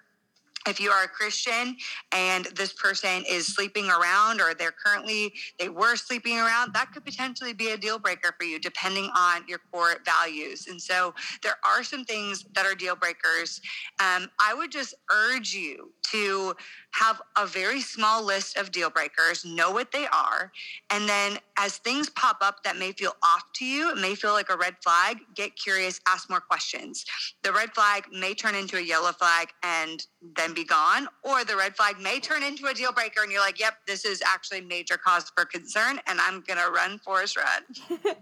if 0.68 0.80
you 0.80 0.92
are 0.92 1.06
a 1.06 1.08
Christian 1.08 1.78
and 2.12 2.46
this 2.56 2.74
person 2.74 3.24
is 3.28 3.48
sleeping 3.48 3.90
around 3.90 4.42
or 4.42 4.54
they're 4.54 4.74
currently, 4.86 5.34
they 5.60 5.70
were 5.70 5.96
sleeping 5.96 6.38
around, 6.38 6.74
that 6.74 6.92
could 6.92 7.06
potentially 7.06 7.54
be 7.54 7.70
a 7.72 7.78
deal 7.78 8.00
breaker 8.00 8.36
for 8.38 8.46
you 8.46 8.60
depending 8.60 9.10
on 9.16 9.44
your 9.48 9.60
core 9.72 9.96
values. 10.06 10.68
And 10.68 10.82
so 10.82 11.14
there 11.44 11.56
are 11.66 11.84
some 11.84 12.04
things 12.04 12.46
that 12.54 12.66
are 12.66 12.76
deal 12.76 12.96
breakers. 12.96 13.62
Um, 14.00 14.30
I 14.40 14.54
would 14.54 14.72
just 14.72 14.94
urge 15.12 15.54
you 15.54 15.92
to 16.12 16.56
have 17.00 17.22
a 17.38 17.46
very 17.46 17.82
small 17.82 18.24
list 18.24 18.58
of 18.58 18.72
deal 18.72 18.90
breakers, 18.90 19.46
know 19.46 19.72
what 19.72 19.92
they 19.92 20.08
are, 20.08 20.52
and 20.90 21.08
then 21.08 21.38
as 21.58 21.78
things 21.78 22.10
pop 22.10 22.38
up 22.42 22.64
that 22.64 22.78
may 22.78 22.92
feel 22.92 23.16
off 23.24 23.44
to 23.54 23.66
you, 23.66 23.92
it 23.92 23.98
may 23.98 24.16
feel 24.16 24.32
like 24.32 24.50
a 24.50 24.58
red 24.58 24.76
flag, 24.84 25.18
get 25.36 25.56
curious, 25.56 26.00
ask 26.08 26.30
more 26.30 26.40
questions. 26.40 27.06
The 27.44 27.52
red 27.52 27.74
flag 27.74 28.06
may 28.12 28.34
turn 28.34 28.56
into 28.56 28.78
a 28.78 28.82
yellow 28.82 29.12
flag 29.12 29.50
and 29.64 30.06
then 30.36 30.54
be 30.54 30.64
gone, 30.64 31.08
or 31.24 31.44
the 31.44 31.56
red 31.56 31.76
flag 31.76 32.00
may 32.00 32.20
turn 32.20 32.44
into 32.44 32.68
a 32.68 32.74
deal 32.74 32.92
breaker 32.92 33.22
and 33.24 33.32
you're 33.32 33.42
like, 33.42 33.60
yep, 33.60 33.76
this 33.88 34.06
is 34.06 34.22
actually 34.22 34.62
major 34.62 34.98
cause 34.98 35.32
for 35.36 35.46
concern 35.46 36.00
and 36.08 36.20
I'm 36.22 36.42
going 36.42 36.60
to 36.60 36.72
run 36.72 37.00
Forrest 37.00 37.38
run. 37.38 38.00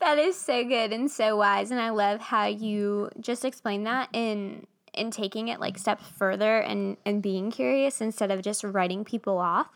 that 0.00 0.18
is 0.18 0.38
so 0.38 0.64
good 0.64 0.92
and 0.92 1.10
so 1.10 1.36
wise. 1.36 1.70
And 1.70 1.80
I 1.80 1.90
love 1.90 2.20
how 2.20 2.46
you 2.46 3.10
just 3.20 3.44
explained 3.44 3.86
that 3.86 4.08
in 4.12 4.66
and 4.94 5.12
taking 5.12 5.48
it 5.48 5.60
like 5.60 5.78
steps 5.78 6.04
further 6.16 6.58
and 6.58 6.96
and 7.04 7.22
being 7.22 7.50
curious 7.50 8.00
instead 8.00 8.30
of 8.30 8.42
just 8.42 8.64
writing 8.64 9.04
people 9.04 9.38
off. 9.38 9.68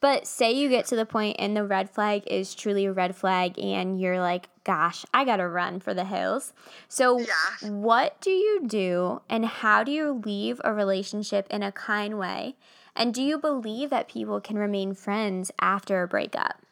But 0.00 0.26
say 0.26 0.52
you 0.52 0.68
get 0.68 0.86
to 0.86 0.96
the 0.96 1.06
point 1.06 1.36
and 1.38 1.56
the 1.56 1.64
red 1.64 1.90
flag 1.90 2.24
is 2.26 2.54
truly 2.54 2.84
a 2.84 2.92
red 2.92 3.16
flag 3.16 3.58
and 3.58 4.00
you're 4.00 4.20
like 4.20 4.48
gosh 4.62 5.06
i 5.14 5.24
gotta 5.24 5.48
run 5.48 5.80
for 5.80 5.94
the 5.94 6.04
hills. 6.04 6.52
So 6.88 7.18
yeah. 7.18 7.70
what 7.70 8.20
do 8.20 8.30
you 8.30 8.66
do 8.66 9.22
and 9.28 9.46
how 9.46 9.84
do 9.84 9.92
you 9.92 10.20
leave 10.24 10.60
a 10.64 10.72
relationship 10.72 11.46
in 11.50 11.62
a 11.62 11.72
kind 11.72 12.18
way? 12.18 12.56
And 12.94 13.12
do 13.12 13.22
you 13.22 13.38
believe 13.38 13.90
that 13.90 14.08
people 14.08 14.40
can 14.40 14.56
remain 14.56 14.94
friends 14.94 15.50
after 15.60 16.02
a 16.02 16.08
breakup? 16.08 16.62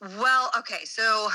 Well 0.00 0.50
okay 0.58 0.84
so 0.84 1.28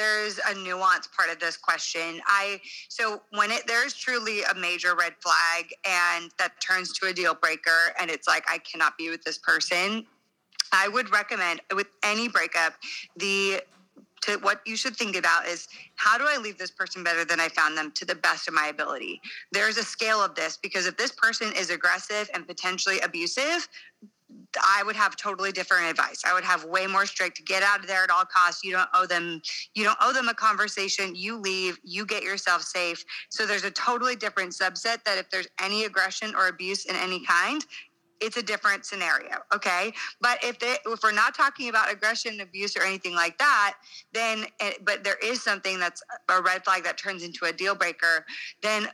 there's 0.00 0.40
a 0.48 0.54
nuance 0.54 1.06
part 1.14 1.28
of 1.28 1.38
this 1.38 1.58
question. 1.58 2.22
I 2.26 2.60
so 2.88 3.20
when 3.32 3.50
it 3.50 3.66
there's 3.66 3.92
truly 3.92 4.42
a 4.44 4.54
major 4.54 4.94
red 4.94 5.12
flag 5.20 5.74
and 5.86 6.30
that 6.38 6.52
turns 6.60 6.92
to 6.94 7.08
a 7.08 7.12
deal 7.12 7.34
breaker 7.34 7.92
and 8.00 8.10
it's 8.10 8.26
like 8.26 8.44
I 8.50 8.58
cannot 8.58 8.96
be 8.96 9.10
with 9.10 9.22
this 9.24 9.36
person, 9.36 10.06
I 10.72 10.88
would 10.88 11.10
recommend 11.12 11.60
with 11.74 11.88
any 12.02 12.28
breakup 12.28 12.74
the 13.16 13.60
to 14.22 14.36
what 14.38 14.60
you 14.66 14.76
should 14.76 14.96
think 14.96 15.16
about 15.16 15.46
is 15.46 15.68
how 15.96 16.16
do 16.16 16.24
I 16.26 16.38
leave 16.38 16.56
this 16.56 16.70
person 16.70 17.02
better 17.04 17.24
than 17.24 17.40
I 17.40 17.48
found 17.48 17.76
them 17.76 17.90
to 17.92 18.04
the 18.06 18.14
best 18.14 18.48
of 18.48 18.54
my 18.54 18.68
ability? 18.68 19.20
There's 19.52 19.76
a 19.76 19.82
scale 19.82 20.22
of 20.22 20.34
this 20.34 20.56
because 20.56 20.86
if 20.86 20.96
this 20.96 21.12
person 21.12 21.52
is 21.54 21.68
aggressive 21.70 22.30
and 22.32 22.46
potentially 22.46 23.00
abusive, 23.00 23.68
I 24.64 24.82
would 24.84 24.96
have 24.96 25.16
totally 25.16 25.52
different 25.52 25.88
advice. 25.90 26.22
I 26.26 26.34
would 26.34 26.44
have 26.44 26.64
way 26.64 26.86
more 26.86 27.06
strict. 27.06 27.44
Get 27.44 27.62
out 27.62 27.80
of 27.80 27.86
there 27.86 28.02
at 28.02 28.10
all 28.10 28.24
costs. 28.24 28.64
You 28.64 28.72
don't 28.72 28.88
owe 28.94 29.06
them. 29.06 29.40
You 29.74 29.84
don't 29.84 29.98
owe 30.00 30.12
them 30.12 30.28
a 30.28 30.34
conversation. 30.34 31.14
You 31.14 31.36
leave. 31.36 31.78
You 31.82 32.04
get 32.04 32.22
yourself 32.22 32.62
safe. 32.62 33.04
So 33.28 33.46
there's 33.46 33.64
a 33.64 33.70
totally 33.70 34.16
different 34.16 34.52
subset 34.52 35.04
that 35.04 35.18
if 35.18 35.30
there's 35.30 35.48
any 35.60 35.84
aggression 35.84 36.34
or 36.34 36.48
abuse 36.48 36.86
in 36.86 36.96
any 36.96 37.24
kind, 37.24 37.64
it's 38.20 38.36
a 38.36 38.42
different 38.42 38.84
scenario 38.84 39.36
okay? 39.54 39.92
But 40.20 40.42
if 40.42 40.58
they 40.58 40.76
if 40.86 41.02
we're 41.02 41.12
not 41.12 41.34
talking 41.34 41.68
about 41.68 41.92
aggression 41.92 42.40
abuse 42.40 42.76
or 42.76 42.82
anything 42.82 43.14
like 43.14 43.38
that 43.38 43.74
then 44.12 44.46
eh, 44.60 44.72
but 44.84 45.04
there 45.04 45.18
is 45.22 45.42
something 45.42 45.78
that's 45.78 46.02
a 46.28 46.42
red 46.42 46.64
flag 46.64 46.84
that 46.84 46.98
turns 46.98 47.22
into 47.22 47.46
a 47.46 47.52
deal 47.52 47.74
breaker 47.74 48.24
then 48.62 48.88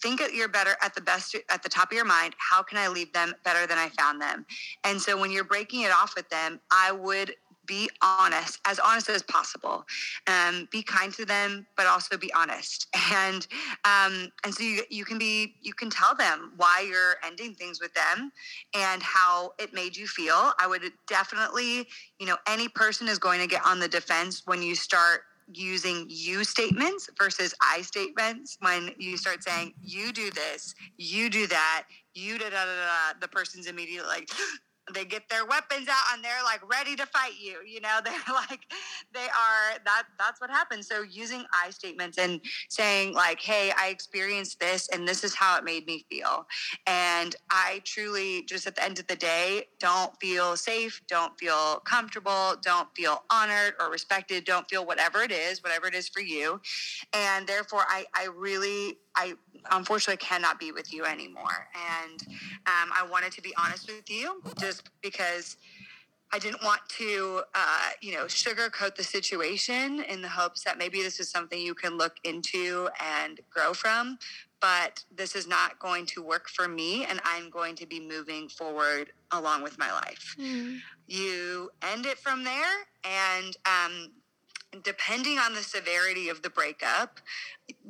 think 0.00 0.20
you're 0.32 0.48
better 0.48 0.76
at 0.82 0.94
the 0.94 1.00
best 1.00 1.36
at 1.50 1.62
the 1.62 1.68
top 1.68 1.90
of 1.90 1.96
your 1.96 2.04
mind. 2.04 2.34
How 2.38 2.62
can 2.62 2.78
i 2.78 2.88
leave 2.88 3.12
them 3.12 3.34
better 3.44 3.66
than 3.66 3.78
i 3.78 3.88
found 3.90 4.20
them? 4.20 4.46
And 4.84 5.00
so 5.00 5.18
when 5.18 5.30
you're 5.30 5.44
breaking 5.44 5.82
it 5.82 5.92
off 5.92 6.14
with 6.16 6.28
them 6.28 6.60
i 6.70 6.92
would 6.92 7.34
be 7.66 7.88
honest, 8.02 8.60
as 8.64 8.78
honest 8.78 9.08
as 9.08 9.22
possible. 9.22 9.84
Um, 10.26 10.68
be 10.70 10.82
kind 10.82 11.12
to 11.14 11.24
them, 11.24 11.66
but 11.76 11.86
also 11.86 12.16
be 12.16 12.32
honest. 12.32 12.88
And 13.14 13.46
um, 13.84 14.32
and 14.44 14.52
so 14.54 14.64
you, 14.64 14.82
you 14.90 15.04
can 15.04 15.18
be 15.18 15.54
you 15.60 15.72
can 15.72 15.88
tell 15.88 16.14
them 16.16 16.52
why 16.56 16.84
you're 16.88 17.16
ending 17.24 17.54
things 17.54 17.80
with 17.80 17.92
them 17.94 18.32
and 18.74 19.02
how 19.02 19.52
it 19.58 19.72
made 19.72 19.96
you 19.96 20.06
feel. 20.06 20.52
I 20.58 20.66
would 20.66 20.82
definitely, 21.06 21.86
you 22.18 22.26
know, 22.26 22.36
any 22.48 22.68
person 22.68 23.06
is 23.08 23.18
going 23.18 23.40
to 23.40 23.46
get 23.46 23.64
on 23.64 23.78
the 23.78 23.88
defense 23.88 24.42
when 24.46 24.62
you 24.62 24.74
start 24.74 25.22
using 25.52 26.06
you 26.08 26.44
statements 26.44 27.08
versus 27.18 27.54
I 27.60 27.82
statements 27.82 28.56
when 28.60 28.90
you 28.98 29.16
start 29.16 29.42
saying 29.42 29.74
you 29.80 30.12
do 30.12 30.30
this, 30.30 30.74
you 30.96 31.28
do 31.28 31.46
that, 31.48 31.84
you 32.14 32.38
da 32.38 32.50
da 32.50 32.64
da 32.64 32.74
da. 32.74 33.18
The 33.20 33.28
person's 33.28 33.66
immediately 33.66 34.08
like, 34.08 34.28
they 34.92 35.04
get 35.04 35.28
their 35.28 35.46
weapons 35.46 35.88
out 35.88 36.14
and 36.14 36.22
they're 36.22 36.42
like 36.44 36.60
ready 36.68 36.94
to 36.96 37.06
fight 37.06 37.32
you 37.40 37.58
you 37.66 37.80
know? 37.80 37.98
They're 38.04 38.34
like 38.34 38.60
they 39.12 39.20
are 39.26 39.78
that 39.84 40.04
that's 40.18 40.40
what 40.40 40.50
happens. 40.50 40.86
So 40.88 41.02
using 41.02 41.44
i 41.54 41.70
statements 41.70 42.18
and 42.18 42.40
saying 42.68 43.14
like 43.14 43.40
hey 43.40 43.72
i 43.78 43.88
experienced 43.88 44.60
this 44.60 44.88
and 44.90 45.06
this 45.06 45.24
is 45.24 45.34
how 45.34 45.56
it 45.56 45.64
made 45.64 45.86
me 45.86 46.04
feel. 46.10 46.46
And 46.86 47.34
i 47.50 47.80
truly 47.84 48.44
just 48.44 48.66
at 48.66 48.76
the 48.76 48.84
end 48.84 48.98
of 48.98 49.06
the 49.06 49.16
day 49.16 49.64
don't 49.78 50.12
feel 50.20 50.56
safe 50.56 51.00
don't 51.08 51.38
feel 51.38 51.80
comfortable 51.84 52.54
don't 52.62 52.88
feel 52.94 53.24
honored 53.30 53.74
or 53.80 53.90
respected 53.90 54.44
don't 54.44 54.68
feel 54.68 54.84
whatever 54.86 55.22
it 55.22 55.32
is 55.32 55.62
whatever 55.62 55.86
it 55.86 55.94
is 55.94 56.08
for 56.08 56.20
you. 56.20 56.60
And 57.12 57.46
therefore 57.46 57.84
i 57.88 58.04
i 58.14 58.26
really 58.26 58.98
I 59.16 59.34
unfortunately 59.70 60.24
cannot 60.24 60.58
be 60.58 60.72
with 60.72 60.92
you 60.92 61.04
anymore. 61.04 61.68
And 61.74 62.22
um, 62.66 62.90
I 62.92 63.06
wanted 63.10 63.32
to 63.32 63.42
be 63.42 63.54
honest 63.56 63.88
with 63.88 64.10
you 64.10 64.42
just 64.58 64.90
because 65.02 65.56
I 66.32 66.38
didn't 66.38 66.64
want 66.64 66.80
to, 66.98 67.42
uh, 67.54 67.90
you 68.00 68.12
know, 68.12 68.24
sugarcoat 68.24 68.96
the 68.96 69.04
situation 69.04 70.00
in 70.00 70.20
the 70.20 70.28
hopes 70.28 70.64
that 70.64 70.78
maybe 70.78 71.00
this 71.00 71.20
is 71.20 71.30
something 71.30 71.60
you 71.60 71.74
can 71.74 71.96
look 71.96 72.16
into 72.24 72.88
and 73.00 73.38
grow 73.50 73.72
from. 73.72 74.18
But 74.60 75.04
this 75.14 75.36
is 75.36 75.46
not 75.46 75.78
going 75.78 76.06
to 76.06 76.22
work 76.22 76.48
for 76.48 76.66
me, 76.66 77.04
and 77.04 77.20
I'm 77.24 77.50
going 77.50 77.76
to 77.76 77.86
be 77.86 78.00
moving 78.00 78.48
forward 78.48 79.12
along 79.30 79.62
with 79.62 79.78
my 79.78 79.92
life. 79.92 80.34
Mm. 80.40 80.78
You 81.06 81.70
end 81.82 82.06
it 82.06 82.18
from 82.18 82.42
there, 82.42 82.72
and 83.04 83.56
um, 83.66 84.10
depending 84.82 85.38
on 85.38 85.54
the 85.54 85.62
severity 85.62 86.28
of 86.28 86.42
the 86.42 86.50
breakup, 86.50 87.20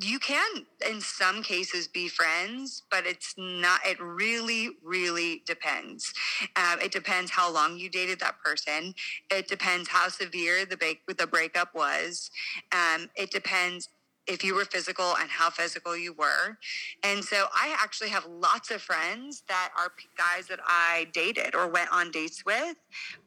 you 0.00 0.18
can, 0.18 0.66
in 0.88 1.00
some 1.00 1.42
cases, 1.42 1.88
be 1.88 2.08
friends, 2.08 2.82
but 2.90 3.06
it's 3.06 3.34
not, 3.36 3.80
it 3.86 4.00
really, 4.00 4.70
really 4.82 5.42
depends. 5.46 6.12
Um, 6.56 6.80
it 6.80 6.92
depends 6.92 7.30
how 7.30 7.52
long 7.52 7.78
you 7.78 7.88
dated 7.88 8.20
that 8.20 8.36
person. 8.44 8.94
It 9.30 9.48
depends 9.48 9.88
how 9.88 10.08
severe 10.08 10.64
the, 10.64 10.76
break, 10.76 11.00
the 11.18 11.26
breakup 11.26 11.74
was. 11.74 12.30
Um, 12.72 13.10
it 13.16 13.30
depends 13.30 13.88
if 14.26 14.42
you 14.42 14.54
were 14.54 14.64
physical 14.64 15.14
and 15.20 15.28
how 15.28 15.50
physical 15.50 15.96
you 15.96 16.12
were. 16.12 16.58
And 17.02 17.24
so 17.24 17.46
I 17.52 17.76
actually 17.78 18.08
have 18.10 18.24
lots 18.26 18.70
of 18.70 18.80
friends 18.80 19.42
that 19.48 19.70
are 19.76 19.92
guys 20.16 20.46
that 20.48 20.60
I 20.66 21.08
dated 21.12 21.54
or 21.54 21.68
went 21.68 21.90
on 21.92 22.10
dates 22.10 22.44
with, 22.44 22.76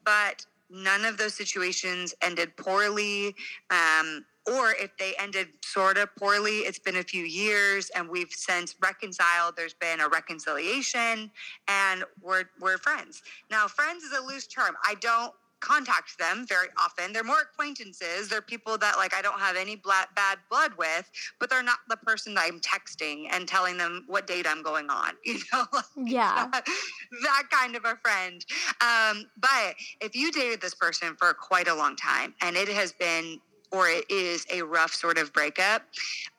but 0.04 0.46
none 0.70 1.06
of 1.06 1.18
those 1.18 1.34
situations 1.34 2.14
ended 2.22 2.56
poorly. 2.58 3.36
Um, 3.70 4.26
or 4.48 4.72
if 4.72 4.96
they 4.98 5.14
ended 5.20 5.50
sort 5.62 5.98
of 5.98 6.08
poorly, 6.16 6.60
it's 6.60 6.80
been 6.80 6.96
a 6.96 7.04
few 7.04 7.24
years 7.24 7.92
and 7.96 8.08
we've 8.08 8.32
since 8.32 8.76
reconciled. 8.82 9.56
There's 9.58 9.74
been 9.74 10.00
a 10.00 10.08
reconciliation 10.08 11.30
and 11.68 12.06
we're, 12.22 12.46
we're 12.62 12.78
friends. 12.78 13.22
Now, 13.52 13.68
friends 13.68 14.04
is 14.04 14.14
a 14.18 14.22
loose 14.22 14.48
term. 14.48 14.76
I 14.86 14.96
don't 15.02 15.34
contact 15.60 16.18
them 16.18 16.46
very 16.48 16.68
often. 16.78 17.14
They're 17.14 17.24
more 17.24 17.42
acquaintances. 17.42 18.30
They're 18.30 18.42
people 18.42 18.78
that 18.78 18.98
like 18.98 19.14
I 19.14 19.22
don't 19.22 19.40
have 19.40 19.56
any 19.56 19.76
bad 19.76 20.38
blood 20.50 20.72
with, 20.78 21.10
but 21.40 21.50
they're 21.50 21.64
not 21.64 21.80
the 21.90 21.98
person 21.98 22.34
that 22.36 22.46
I'm 22.46 22.60
texting 22.60 23.28
and 23.32 23.48
telling 23.48 23.78
them 23.78 24.04
what 24.08 24.28
date 24.28 24.46
I'm 24.48 24.64
going 24.64 24.90
on. 24.90 25.14
You 25.28 25.40
know, 25.54 25.66
yeah, 25.98 26.48
that 27.22 27.44
kind 27.52 27.76
of 27.76 27.84
a 27.86 27.96
friend. 27.98 28.44
Um, 28.82 29.26
but 29.38 29.76
if 30.02 30.16
you 30.16 30.32
dated 30.32 30.62
this 30.62 30.74
person 30.74 31.16
for 31.18 31.34
quite 31.34 31.68
a 31.68 31.76
long 31.76 31.96
time 31.96 32.34
and 32.42 32.56
it 32.56 32.70
has 32.70 32.94
been 32.94 33.40
or 33.72 33.90
it 33.90 34.10
is 34.10 34.46
a 34.52 34.62
rough 34.62 34.94
sort 34.94 35.18
of 35.18 35.34
breakup, 35.34 35.84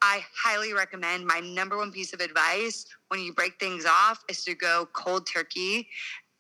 I 0.01 0.25
highly 0.35 0.73
recommend 0.73 1.27
my 1.27 1.41
number 1.41 1.77
one 1.77 1.93
piece 1.93 2.13
of 2.13 2.21
advice 2.21 2.87
when 3.09 3.21
you 3.21 3.33
break 3.33 3.61
things 3.61 3.85
off 3.85 4.25
is 4.29 4.43
to 4.45 4.55
go 4.55 4.89
cold 4.93 5.27
turkey 5.27 5.89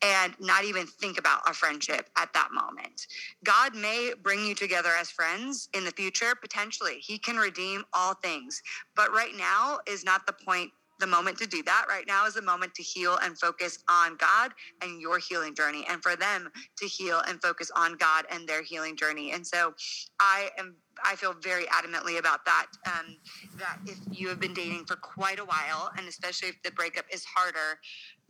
and 0.02 0.34
not 0.38 0.64
even 0.64 0.86
think 0.86 1.18
about 1.18 1.40
a 1.48 1.52
friendship 1.52 2.08
at 2.16 2.32
that 2.32 2.48
moment. 2.52 3.06
God 3.44 3.74
may 3.74 4.12
bring 4.22 4.44
you 4.44 4.54
together 4.54 4.90
as 4.98 5.10
friends 5.10 5.68
in 5.74 5.84
the 5.84 5.90
future, 5.90 6.34
potentially. 6.40 6.98
He 7.00 7.18
can 7.18 7.36
redeem 7.36 7.84
all 7.92 8.14
things. 8.14 8.62
But 8.94 9.12
right 9.12 9.34
now 9.36 9.78
is 9.86 10.04
not 10.04 10.26
the 10.26 10.32
point, 10.32 10.70
the 11.00 11.06
moment 11.06 11.38
to 11.38 11.46
do 11.46 11.62
that. 11.64 11.86
Right 11.88 12.06
now 12.06 12.26
is 12.26 12.34
the 12.34 12.42
moment 12.42 12.74
to 12.74 12.82
heal 12.82 13.18
and 13.22 13.38
focus 13.38 13.78
on 13.88 14.16
God 14.16 14.52
and 14.82 15.00
your 15.00 15.18
healing 15.18 15.54
journey, 15.54 15.84
and 15.88 16.02
for 16.02 16.16
them 16.16 16.50
to 16.76 16.86
heal 16.86 17.22
and 17.28 17.40
focus 17.40 17.70
on 17.74 17.96
God 17.96 18.24
and 18.30 18.48
their 18.48 18.62
healing 18.62 18.96
journey. 18.96 19.32
And 19.32 19.46
so 19.46 19.74
I 20.20 20.50
am 20.58 20.76
I 21.04 21.14
feel 21.14 21.34
very 21.42 21.64
adamantly 21.66 22.18
about 22.18 22.44
that. 22.44 22.66
Um, 22.86 23.16
that 23.58 23.78
if 23.86 23.98
you 24.10 24.28
have 24.28 24.40
been 24.40 24.54
dating 24.54 24.84
for 24.84 24.96
quite 24.96 25.38
a 25.38 25.44
while, 25.44 25.90
and 25.96 26.08
especially 26.08 26.48
if 26.48 26.62
the 26.62 26.72
breakup 26.72 27.04
is 27.12 27.24
harder, 27.24 27.78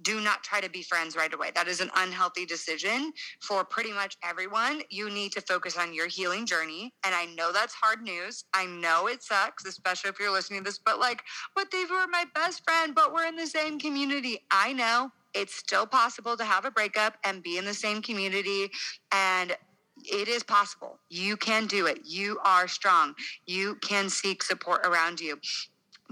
do 0.03 0.21
not 0.21 0.43
try 0.43 0.61
to 0.61 0.71
be 0.71 0.83
friends 0.83 1.17
right 1.17 1.33
away. 1.33 1.51
That 1.55 1.69
is 1.69 1.81
an 1.81 1.91
unhealthy 1.97 2.47
decision 2.47 3.13
for 3.41 3.65
pretty 3.65 3.93
much 3.93 4.17
everyone. 4.23 4.83
You 4.91 5.11
need 5.11 5.33
to 5.33 5.41
focus 5.41 5.77
on 5.77 5.95
your 5.95 6.07
healing 6.09 6.47
journey. 6.47 6.95
And 7.05 7.15
I 7.15 7.27
know 7.27 7.53
that's 7.53 7.75
hard 7.75 8.03
news. 8.03 8.45
I 8.55 8.67
know 8.67 9.09
it 9.09 9.23
sucks, 9.23 9.65
especially 9.67 10.11
if 10.11 10.21
you're 10.21 10.33
listening 10.33 10.61
to 10.61 10.65
this, 10.65 10.79
but 10.79 10.99
like, 10.99 11.23
but 11.55 11.71
they 11.71 11.85
were 11.91 12.07
my 12.11 12.25
best 12.35 12.63
friend, 12.65 12.95
but 12.95 13.13
we're 13.13 13.27
in 13.27 13.37
the 13.37 13.47
same 13.47 13.79
community. 13.79 14.41
I 14.51 14.73
know 14.73 15.11
it's 15.35 15.55
still 15.55 15.87
possible 15.87 16.37
to 16.37 16.45
have 16.45 16.65
a 16.65 16.71
breakup 16.71 17.17
and 17.25 17.43
be 17.43 17.59
in 17.59 17.65
the 17.65 17.75
same 17.75 18.01
community 18.03 18.71
and 19.13 19.57
it 20.05 20.29
is 20.29 20.45
possible. 20.45 21.01
You 21.11 21.37
can 21.37 21.67
do 21.67 21.87
it. 21.87 22.01
You 22.05 22.39
are 22.45 22.69
strong. 22.69 23.15
You 23.47 23.75
can 23.83 24.09
seek 24.09 24.43
support 24.45 24.87
around 24.87 25.21
you 25.21 25.41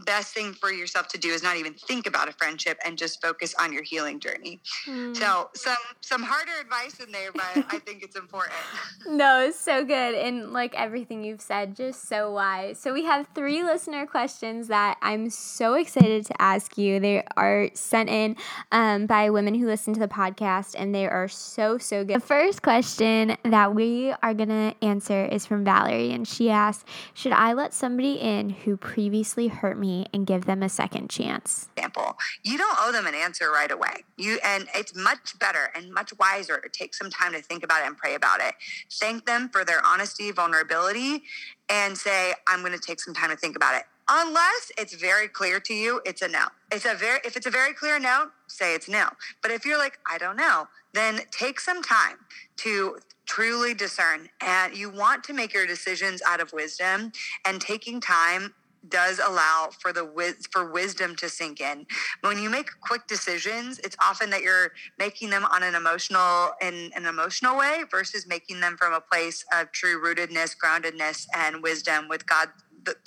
best 0.05 0.35
thing 0.35 0.53
for 0.53 0.71
yourself 0.71 1.09
to 1.09 1.19
do 1.19 1.31
is 1.31 1.43
not 1.43 1.57
even 1.57 1.73
think 1.73 2.07
about 2.07 2.29
a 2.29 2.33
friendship 2.33 2.79
and 2.85 2.99
just 2.99 3.23
focus 3.23 3.55
on 3.59 3.73
your 3.73 3.83
healing 3.83 4.21
journey. 4.21 4.61
Mm. 4.87 5.17
So 5.17 5.51
some 5.55 5.77
some 6.01 6.23
harder 6.23 6.53
advice 6.61 7.01
in 7.01 7.11
there, 7.13 7.33
but 7.33 7.65
I 7.71 7.79
think 7.79 8.03
it's 8.03 8.17
important. 8.17 8.55
no, 9.07 9.47
it's 9.47 9.59
so 9.59 9.85
good. 9.85 10.15
And 10.15 10.53
like 10.53 10.75
everything 10.75 11.25
you've 11.25 11.41
said, 11.41 11.75
just 11.75 12.09
so 12.09 12.31
wise. 12.31 12.79
So 12.79 12.93
we 12.93 13.05
have 13.05 13.27
three 13.35 13.63
listener 13.63 14.07
questions 14.07 14.69
that 14.69 14.99
I'm 15.01 15.31
so 15.31 15.75
excited 15.75 16.27
to 16.27 16.43
ask 16.43 16.77
you. 16.77 17.01
They 17.01 17.25
are 17.37 17.71
sent 17.73 18.11
in 18.11 18.37
um, 18.73 19.07
by 19.07 19.31
women 19.31 19.55
who 19.55 19.67
listen 19.67 19.95
to 19.95 20.01
the 20.01 20.09
podcast 20.09 20.75
and 20.77 20.95
they 20.95 21.07
are 21.07 21.29
so, 21.29 21.79
so 21.79 22.05
good. 22.05 22.17
The 22.17 22.21
first 22.21 22.63
question 22.63 23.37
that 23.45 23.75
we 23.75 24.13
are 24.23 24.35
gonna 24.35 24.75
answer 24.83 25.25
is 25.25 25.47
from 25.47 25.65
Valerie, 25.65 26.13
and 26.13 26.29
she 26.29 26.51
asks, 26.51 26.85
Should 27.15 27.33
I 27.33 27.55
let 27.55 27.73
somebody 27.73 28.15
in 28.15 28.51
who 28.51 28.77
previously 28.77 29.49
hurt 29.49 29.79
me? 29.79 29.86
Me 29.87 30.07
and 30.13 30.27
give 30.27 30.45
them 30.45 30.63
a 30.63 30.69
second 30.69 31.09
chance. 31.09 31.69
Example, 31.77 32.17
you 32.43 32.59
don't 32.59 32.77
owe 32.81 32.93
them 32.93 33.07
an 33.07 33.15
answer 33.15 33.51
right 33.51 33.71
away. 33.71 34.05
You 34.17 34.39
and 34.45 34.67
it's 34.75 34.95
much 34.95 35.39
better 35.39 35.71
and 35.75 35.93
much 35.93 36.13
wiser 36.19 36.59
to 36.59 36.69
take 36.69 36.95
some 36.95 37.11
time 37.11 37.33
to 37.33 37.43
think 37.43 37.63
about 37.63 37.83
it 37.83 37.87
and 37.87 37.97
pray 37.97 38.15
about 38.15 38.41
it. 38.41 38.55
Thank 38.93 39.27
them 39.27 39.49
for 39.49 39.65
their 39.65 39.85
honesty, 39.85 40.31
vulnerability, 40.33 41.23
and 41.69 41.97
say, 41.97 42.35
I'm 42.47 42.61
going 42.61 42.73
to 42.73 42.79
take 42.79 43.01
some 43.01 43.15
time 43.15 43.31
to 43.31 43.37
think 43.37 43.57
about 43.57 43.75
it. 43.77 43.85
Unless 44.09 44.71
it's 44.79 44.95
very 44.95 45.27
clear 45.27 45.59
to 45.61 45.75
you, 45.75 46.01
it's 46.05 46.23
a 46.23 46.29
no. 46.29 46.47
It's 46.71 46.85
a 46.85 46.95
very 46.95 47.21
if 47.25 47.37
it's 47.37 47.47
a 47.47 47.51
very 47.51 47.75
clear 47.75 47.99
no, 47.99 48.29
say 48.47 48.75
it's 48.75 48.89
no. 48.89 49.09
But 49.43 49.51
if 49.51 49.65
you're 49.65 49.79
like, 49.79 49.99
I 50.09 50.17
don't 50.19 50.37
know, 50.37 50.69
then 50.95 51.21
take 51.33 51.59
some 51.59 51.83
time 51.83 52.19
to 52.59 52.99
truly 53.27 53.75
discern 53.75 54.29
and 54.41 54.77
you 54.77 54.89
want 54.89 55.25
to 55.25 55.33
make 55.33 55.53
your 55.53 55.67
decisions 55.67 56.23
out 56.25 56.41
of 56.41 56.53
wisdom 56.53 57.11
and 57.45 57.61
taking 57.61 58.01
time 58.01 58.55
does 58.89 59.19
allow 59.19 59.71
for 59.79 59.93
the 59.93 60.35
for 60.51 60.71
wisdom 60.71 61.17
to 61.17 61.29
sink 61.29 61.61
in. 61.61 61.87
When 62.21 62.39
you 62.39 62.51
make 62.51 62.69
quick 62.81 63.07
decisions, 63.07 63.79
it's 63.81 63.97
often 64.01 64.31
that 64.31 64.43
you're 64.43 64.73
making 64.99 65.31
them 65.31 65.45
on 65.45 65.63
an 65.63 65.75
emotional 65.75 66.53
in 66.61 66.91
an 66.95 67.07
emotional 67.07 67.57
way 67.57 67.85
versus 67.91 68.27
making 68.27 68.61
them 68.61 68.77
from 68.77 68.93
a 68.93 69.01
place 69.01 69.45
of 69.53 69.73
true 69.73 70.03
rootedness, 70.03 70.57
groundedness, 70.57 71.27
and 71.35 71.63
wisdom 71.63 72.09
with 72.09 72.27
God. 72.27 72.49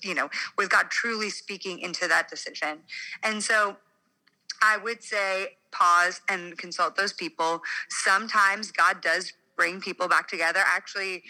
You 0.03 0.13
know, 0.13 0.29
with 0.57 0.69
God 0.69 0.89
truly 0.89 1.29
speaking 1.29 1.79
into 1.79 2.07
that 2.09 2.29
decision, 2.29 2.79
and 3.23 3.41
so 3.41 3.77
I 4.61 4.77
would 4.77 5.03
say 5.03 5.57
pause 5.71 6.21
and 6.29 6.57
consult 6.57 6.95
those 6.97 7.13
people. 7.13 7.61
Sometimes 7.89 8.71
God 8.71 9.01
does 9.01 9.31
bring 9.55 9.79
people 9.81 10.07
back 10.07 10.27
together. 10.27 10.59
Actually 10.65 11.23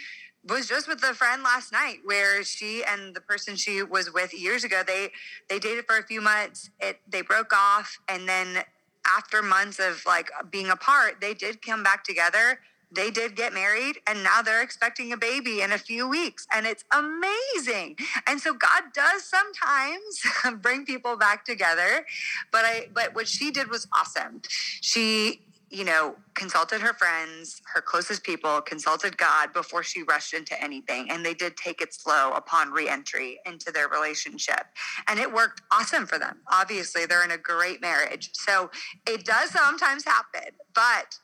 was 0.48 0.68
just 0.68 0.88
with 0.88 1.04
a 1.04 1.14
friend 1.14 1.44
last 1.44 1.72
night 1.72 1.98
where 2.06 2.44
she 2.44 2.84
and 2.84 3.16
the 3.16 3.22
person 3.22 3.56
she 3.56 3.84
was 3.84 4.12
with 4.14 4.34
years 4.34 4.64
ago 4.64 4.82
they 4.86 5.12
they 5.50 5.60
dated 5.60 5.86
for 5.86 5.98
a 5.98 6.04
few 6.04 6.22
months. 6.22 6.70
It 6.80 7.00
they 7.08 7.22
broke 7.22 7.54
off. 7.54 8.00
And 8.08 8.28
then 8.28 8.64
after 9.06 9.42
months 9.42 9.80
of 9.80 10.04
like 10.06 10.30
being 10.50 10.70
apart 10.70 11.18
they 11.22 11.34
did 11.34 11.62
come 11.62 11.84
back 11.84 12.04
together. 12.04 12.60
They 12.92 13.12
did 13.12 13.36
get 13.36 13.54
married. 13.54 13.98
And 14.08 14.24
now 14.24 14.42
they're 14.42 14.64
expecting 14.64 15.14
a 15.14 15.18
baby 15.18 15.62
in 15.62 15.72
a 15.72 15.78
few 15.78 16.08
weeks. 16.08 16.48
And 16.52 16.66
it's 16.66 16.86
amazing. 16.92 17.98
And 18.26 18.40
so 18.40 18.54
god 18.54 18.84
does 18.94 19.26
sometimes 19.26 20.62
bring 20.62 20.86
people 20.86 21.18
back 21.18 21.44
together. 21.44 22.06
But 22.52 22.66
i 22.66 22.88
but 22.94 23.14
what 23.14 23.28
she 23.28 23.52
did 23.52 23.70
was 23.70 23.88
awesome. 23.94 24.42
She 24.82 25.42
you 25.70 25.86
know, 25.86 26.16
consulted 26.34 26.82
her 26.82 26.94
friends, 26.94 27.62
her 27.74 27.82
closest 27.82 28.24
people, 28.24 28.62
consulted 28.62 29.18
God 29.18 29.54
before 29.54 29.84
she 29.84 30.04
rushed 30.04 30.34
into 30.34 30.62
anything. 30.62 31.10
And 31.12 31.24
they 31.26 31.34
did 31.34 31.58
take 31.58 31.82
it 31.82 31.94
slow 31.94 32.32
upon 32.34 32.72
reentry 32.72 33.40
into 33.46 33.72
their 33.72 33.88
relationship. 33.88 34.66
And 35.08 35.20
it 35.20 35.32
worked 35.32 35.62
awesome 35.72 36.08
for 36.08 36.18
them. 36.18 36.40
Obviously, 36.52 37.06
they're 37.06 37.24
in 37.24 37.32
a 37.32 37.38
great 37.38 37.82
marriage. 37.82 38.32
So 38.34 38.72
it 39.08 39.26
does 39.26 39.52
sometimes 39.52 40.06
happen, 40.06 40.52
but 40.74 41.16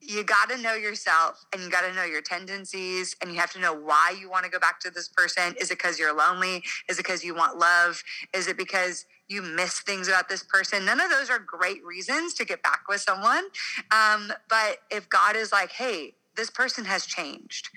you 0.00 0.24
got 0.24 0.50
to 0.50 0.58
know 0.58 0.74
yourself 0.74 1.44
and 1.52 1.62
you 1.62 1.70
got 1.70 1.82
to 1.82 1.94
know 1.94 2.04
your 2.04 2.22
tendencies 2.22 3.14
and 3.22 3.32
you 3.32 3.38
have 3.38 3.52
to 3.52 3.60
know 3.60 3.72
why 3.72 4.14
you 4.18 4.28
want 4.28 4.44
to 4.44 4.50
go 4.50 4.58
back 4.58 4.80
to 4.80 4.90
this 4.90 5.08
person. 5.08 5.54
Is 5.60 5.70
it 5.70 5.78
because 5.78 5.98
you're 5.98 6.16
lonely? 6.16 6.62
Is 6.88 6.98
it 6.98 7.04
because 7.04 7.22
you 7.22 7.34
want 7.34 7.58
love? 7.58 8.02
Is 8.34 8.48
it 8.48 8.56
because 8.56 9.06
you 9.32 9.42
miss 9.42 9.80
things 9.80 10.08
about 10.08 10.28
this 10.28 10.42
person? 10.42 10.84
None 10.84 11.00
of 11.00 11.10
those 11.10 11.30
are 11.30 11.38
great 11.38 11.84
reasons 11.84 12.34
to 12.34 12.44
get 12.44 12.62
back 12.62 12.82
with 12.88 13.00
someone. 13.00 13.44
Um, 13.90 14.32
but 14.48 14.78
if 14.90 15.08
God 15.08 15.36
is 15.36 15.52
like, 15.52 15.72
hey, 15.72 16.14
this 16.36 16.50
person 16.50 16.84
has 16.84 17.06
changed, 17.06 17.70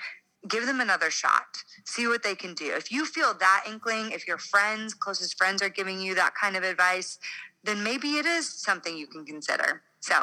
give 0.47 0.65
them 0.65 0.79
another 0.79 1.09
shot, 1.09 1.63
see 1.85 2.07
what 2.07 2.23
they 2.23 2.35
can 2.35 2.53
do. 2.53 2.73
If 2.73 2.91
you 2.91 3.05
feel 3.05 3.33
that 3.39 3.65
inkling, 3.67 4.11
if 4.11 4.27
your 4.27 4.37
friends, 4.37 4.93
closest 4.93 5.37
friends 5.37 5.61
are 5.61 5.69
giving 5.69 5.99
you 5.99 6.15
that 6.15 6.33
kind 6.35 6.55
of 6.55 6.63
advice, 6.63 7.19
then 7.63 7.83
maybe 7.83 8.15
it 8.17 8.25
is 8.25 8.47
something 8.47 8.95
you 8.95 9.07
can 9.07 9.25
consider. 9.25 9.81
So, 9.99 10.13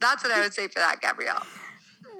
that's 0.00 0.22
what 0.22 0.32
I 0.32 0.40
would 0.40 0.54
say 0.54 0.68
for 0.68 0.78
that, 0.78 1.00
Gabrielle. 1.00 1.42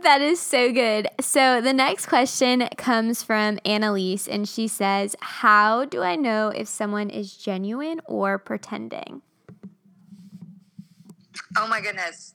That 0.06 0.20
is 0.20 0.38
so 0.38 0.72
good. 0.72 1.08
So 1.20 1.60
the 1.60 1.72
next 1.72 2.06
question 2.06 2.68
comes 2.76 3.24
from 3.24 3.58
Annalise, 3.64 4.28
and 4.28 4.48
she 4.48 4.68
says, 4.68 5.16
How 5.20 5.84
do 5.84 6.00
I 6.00 6.14
know 6.14 6.50
if 6.50 6.68
someone 6.68 7.10
is 7.10 7.36
genuine 7.36 8.00
or 8.04 8.38
pretending? 8.38 9.22
Oh 11.58 11.66
my 11.66 11.80
goodness. 11.80 12.34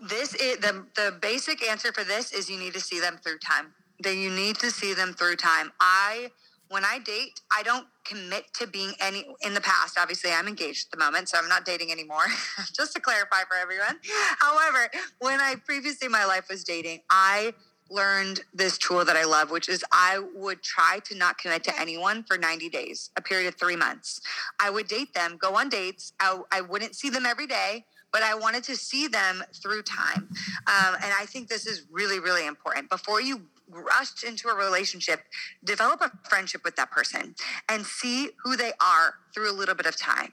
This 0.00 0.32
is 0.36 0.58
the 0.58 0.86
the 0.94 1.18
basic 1.20 1.68
answer 1.68 1.92
for 1.92 2.04
this 2.04 2.32
is 2.32 2.48
you 2.48 2.56
need 2.56 2.74
to 2.74 2.80
see 2.80 3.00
them 3.00 3.18
through 3.20 3.38
time. 3.38 3.74
That 4.04 4.14
you 4.14 4.30
need 4.30 4.60
to 4.60 4.70
see 4.70 4.94
them 4.94 5.14
through 5.14 5.36
time. 5.36 5.72
I 5.80 6.30
when 6.68 6.84
I 6.84 6.98
date, 6.98 7.40
I 7.50 7.62
don't 7.62 7.86
commit 8.04 8.52
to 8.54 8.66
being 8.66 8.92
any 9.00 9.26
in 9.42 9.54
the 9.54 9.60
past. 9.60 9.98
Obviously, 9.98 10.30
I'm 10.30 10.46
engaged 10.46 10.86
at 10.86 10.98
the 10.98 11.04
moment, 11.04 11.28
so 11.28 11.38
I'm 11.38 11.48
not 11.48 11.64
dating 11.64 11.90
anymore. 11.92 12.24
Just 12.74 12.94
to 12.94 13.00
clarify 13.00 13.42
for 13.48 13.56
everyone. 13.60 13.98
However, 14.38 14.90
when 15.18 15.40
I 15.40 15.56
previously 15.64 16.06
in 16.06 16.12
my 16.12 16.24
life 16.24 16.48
was 16.50 16.64
dating, 16.64 17.00
I 17.10 17.54
learned 17.90 18.40
this 18.52 18.76
tool 18.76 19.04
that 19.04 19.16
I 19.16 19.24
love, 19.24 19.50
which 19.50 19.68
is 19.68 19.84
I 19.92 20.20
would 20.34 20.62
try 20.62 21.00
to 21.04 21.14
not 21.14 21.38
commit 21.38 21.64
to 21.64 21.80
anyone 21.80 22.22
for 22.22 22.36
90 22.36 22.68
days, 22.68 23.10
a 23.16 23.22
period 23.22 23.48
of 23.48 23.54
three 23.54 23.76
months. 23.76 24.20
I 24.60 24.70
would 24.70 24.88
date 24.88 25.14
them, 25.14 25.38
go 25.40 25.56
on 25.56 25.68
dates. 25.68 26.12
I, 26.20 26.38
I 26.52 26.60
wouldn't 26.60 26.94
see 26.94 27.08
them 27.08 27.24
every 27.24 27.46
day, 27.46 27.86
but 28.12 28.22
I 28.22 28.34
wanted 28.34 28.64
to 28.64 28.76
see 28.76 29.08
them 29.08 29.42
through 29.54 29.82
time. 29.82 30.28
Um, 30.66 30.94
and 31.02 31.12
I 31.18 31.24
think 31.26 31.48
this 31.48 31.66
is 31.66 31.86
really, 31.90 32.20
really 32.20 32.46
important. 32.46 32.90
Before 32.90 33.20
you 33.20 33.42
rush 33.70 34.24
into 34.26 34.48
a 34.48 34.54
relationship, 34.54 35.20
develop 35.64 36.00
a 36.00 36.10
friendship 36.28 36.62
with 36.64 36.76
that 36.76 36.90
person 36.90 37.34
and 37.68 37.84
see 37.84 38.30
who 38.44 38.56
they 38.56 38.72
are 38.80 39.14
through 39.34 39.50
a 39.50 39.52
little 39.52 39.74
bit 39.74 39.86
of 39.86 39.96
time. 39.96 40.32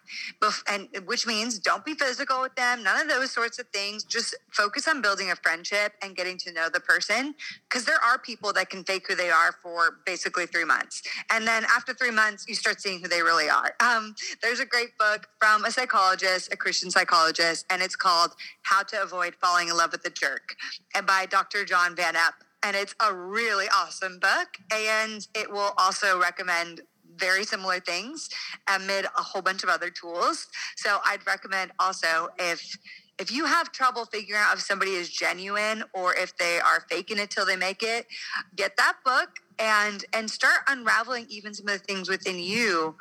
And 0.68 0.88
which 1.06 1.28
means 1.28 1.60
don't 1.60 1.86
be 1.86 1.94
physical 1.94 2.42
with 2.42 2.56
them, 2.56 2.84
none 2.84 3.02
of 3.02 3.08
those 3.08 3.32
sorts 3.32 3.60
of 3.60 3.68
things. 3.70 4.04
Just 4.04 4.36
focus 4.52 4.88
on 4.88 5.02
building 5.02 5.32
a 5.32 5.36
friendship 5.36 5.94
and 6.02 6.16
getting 6.16 6.38
to 6.40 6.52
know 6.52 6.70
the 6.70 6.80
person 6.80 7.36
because 7.70 7.86
there 7.86 8.02
are 8.04 8.18
people 8.18 8.54
that 8.54 8.70
can 8.70 8.84
fake 8.84 9.06
who 9.08 9.16
they 9.16 9.30
are 9.30 9.54
for 9.62 10.00
basically 10.06 10.46
three 10.46 10.66
months. 10.66 11.04
And 11.32 11.48
then 11.48 11.66
after 11.66 11.94
three 11.94 12.12
months, 12.12 12.46
you 12.48 12.56
start 12.56 12.82
seeing 12.82 13.02
who 13.02 13.08
they 13.08 13.22
really 13.22 13.50
are. 13.50 13.74
Um, 13.86 14.16
there's 14.42 14.60
a 14.60 14.66
great 14.66 14.98
book 14.98 15.28
from 15.40 15.64
a 15.64 15.70
psychologist, 15.70 16.52
a 16.52 16.58
Christian 16.58 16.90
psychologist, 16.90 17.66
and 17.70 17.84
it's 17.84 17.96
called 17.96 18.32
How 18.64 18.82
to 18.82 19.02
Avoid 19.04 19.36
Falling 19.36 19.70
in 19.70 19.78
Love 19.78 19.92
with 19.92 20.04
a 20.06 20.10
Jerk 20.10 20.56
and 20.96 21.06
by 21.06 21.26
Dr. 21.26 21.66
John 21.66 21.96
Van 21.96 22.16
Epp 22.16 22.34
and 22.66 22.76
it's 22.76 22.96
a 23.00 23.14
really 23.14 23.68
awesome 23.68 24.18
book. 24.18 24.58
And 24.74 25.26
it 25.36 25.52
will 25.52 25.74
also 25.78 26.20
recommend 26.20 26.82
very 27.16 27.46
similar 27.46 27.80
things 27.80 28.28
amid 28.68 29.06
a 29.06 29.22
whole 29.22 29.44
bunch 29.44 29.64
of 29.64 29.70
other 29.70 29.92
tools. 29.92 30.48
So 30.76 30.98
I'd 31.06 31.26
recommend 31.26 31.72
also 31.80 32.30
if 32.40 32.78
if 33.18 33.32
you 33.32 33.46
have 33.46 33.72
trouble 33.72 34.04
figuring 34.06 34.42
out 34.44 34.56
if 34.56 34.62
somebody 34.62 34.92
is 34.92 35.10
genuine 35.10 35.84
or 35.94 36.14
if 36.16 36.36
they 36.38 36.60
are 36.60 36.84
faking 36.90 37.18
it 37.18 37.30
till 37.30 37.46
they 37.46 37.56
make 37.56 37.82
it, 37.82 38.08
get 38.58 38.76
that 38.76 38.96
book 39.06 39.30
and 39.60 40.04
and 40.12 40.30
start 40.30 40.62
unraveling 40.68 41.28
even 41.30 41.54
some 41.54 41.68
of 41.68 41.80
the 41.80 41.86
things 41.86 42.10
within 42.10 42.40
you 42.40 42.96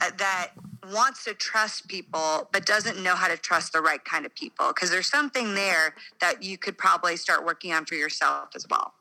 uh, 0.00 0.10
that 0.16 0.52
wants 0.90 1.24
to 1.24 1.34
trust 1.34 1.88
people 1.88 2.48
but 2.52 2.64
doesn't 2.64 3.02
know 3.02 3.14
how 3.14 3.28
to 3.28 3.36
trust 3.36 3.72
the 3.74 3.80
right 3.80 4.02
kind 4.04 4.24
of 4.24 4.34
people 4.34 4.68
because 4.68 4.90
there's 4.90 5.10
something 5.10 5.54
there 5.54 5.94
that 6.20 6.42
you 6.42 6.56
could 6.56 6.78
probably 6.78 7.16
start 7.16 7.44
working 7.44 7.72
on 7.72 7.84
for 7.84 7.96
yourself 7.96 8.48
as 8.54 8.64
well. 8.70 8.94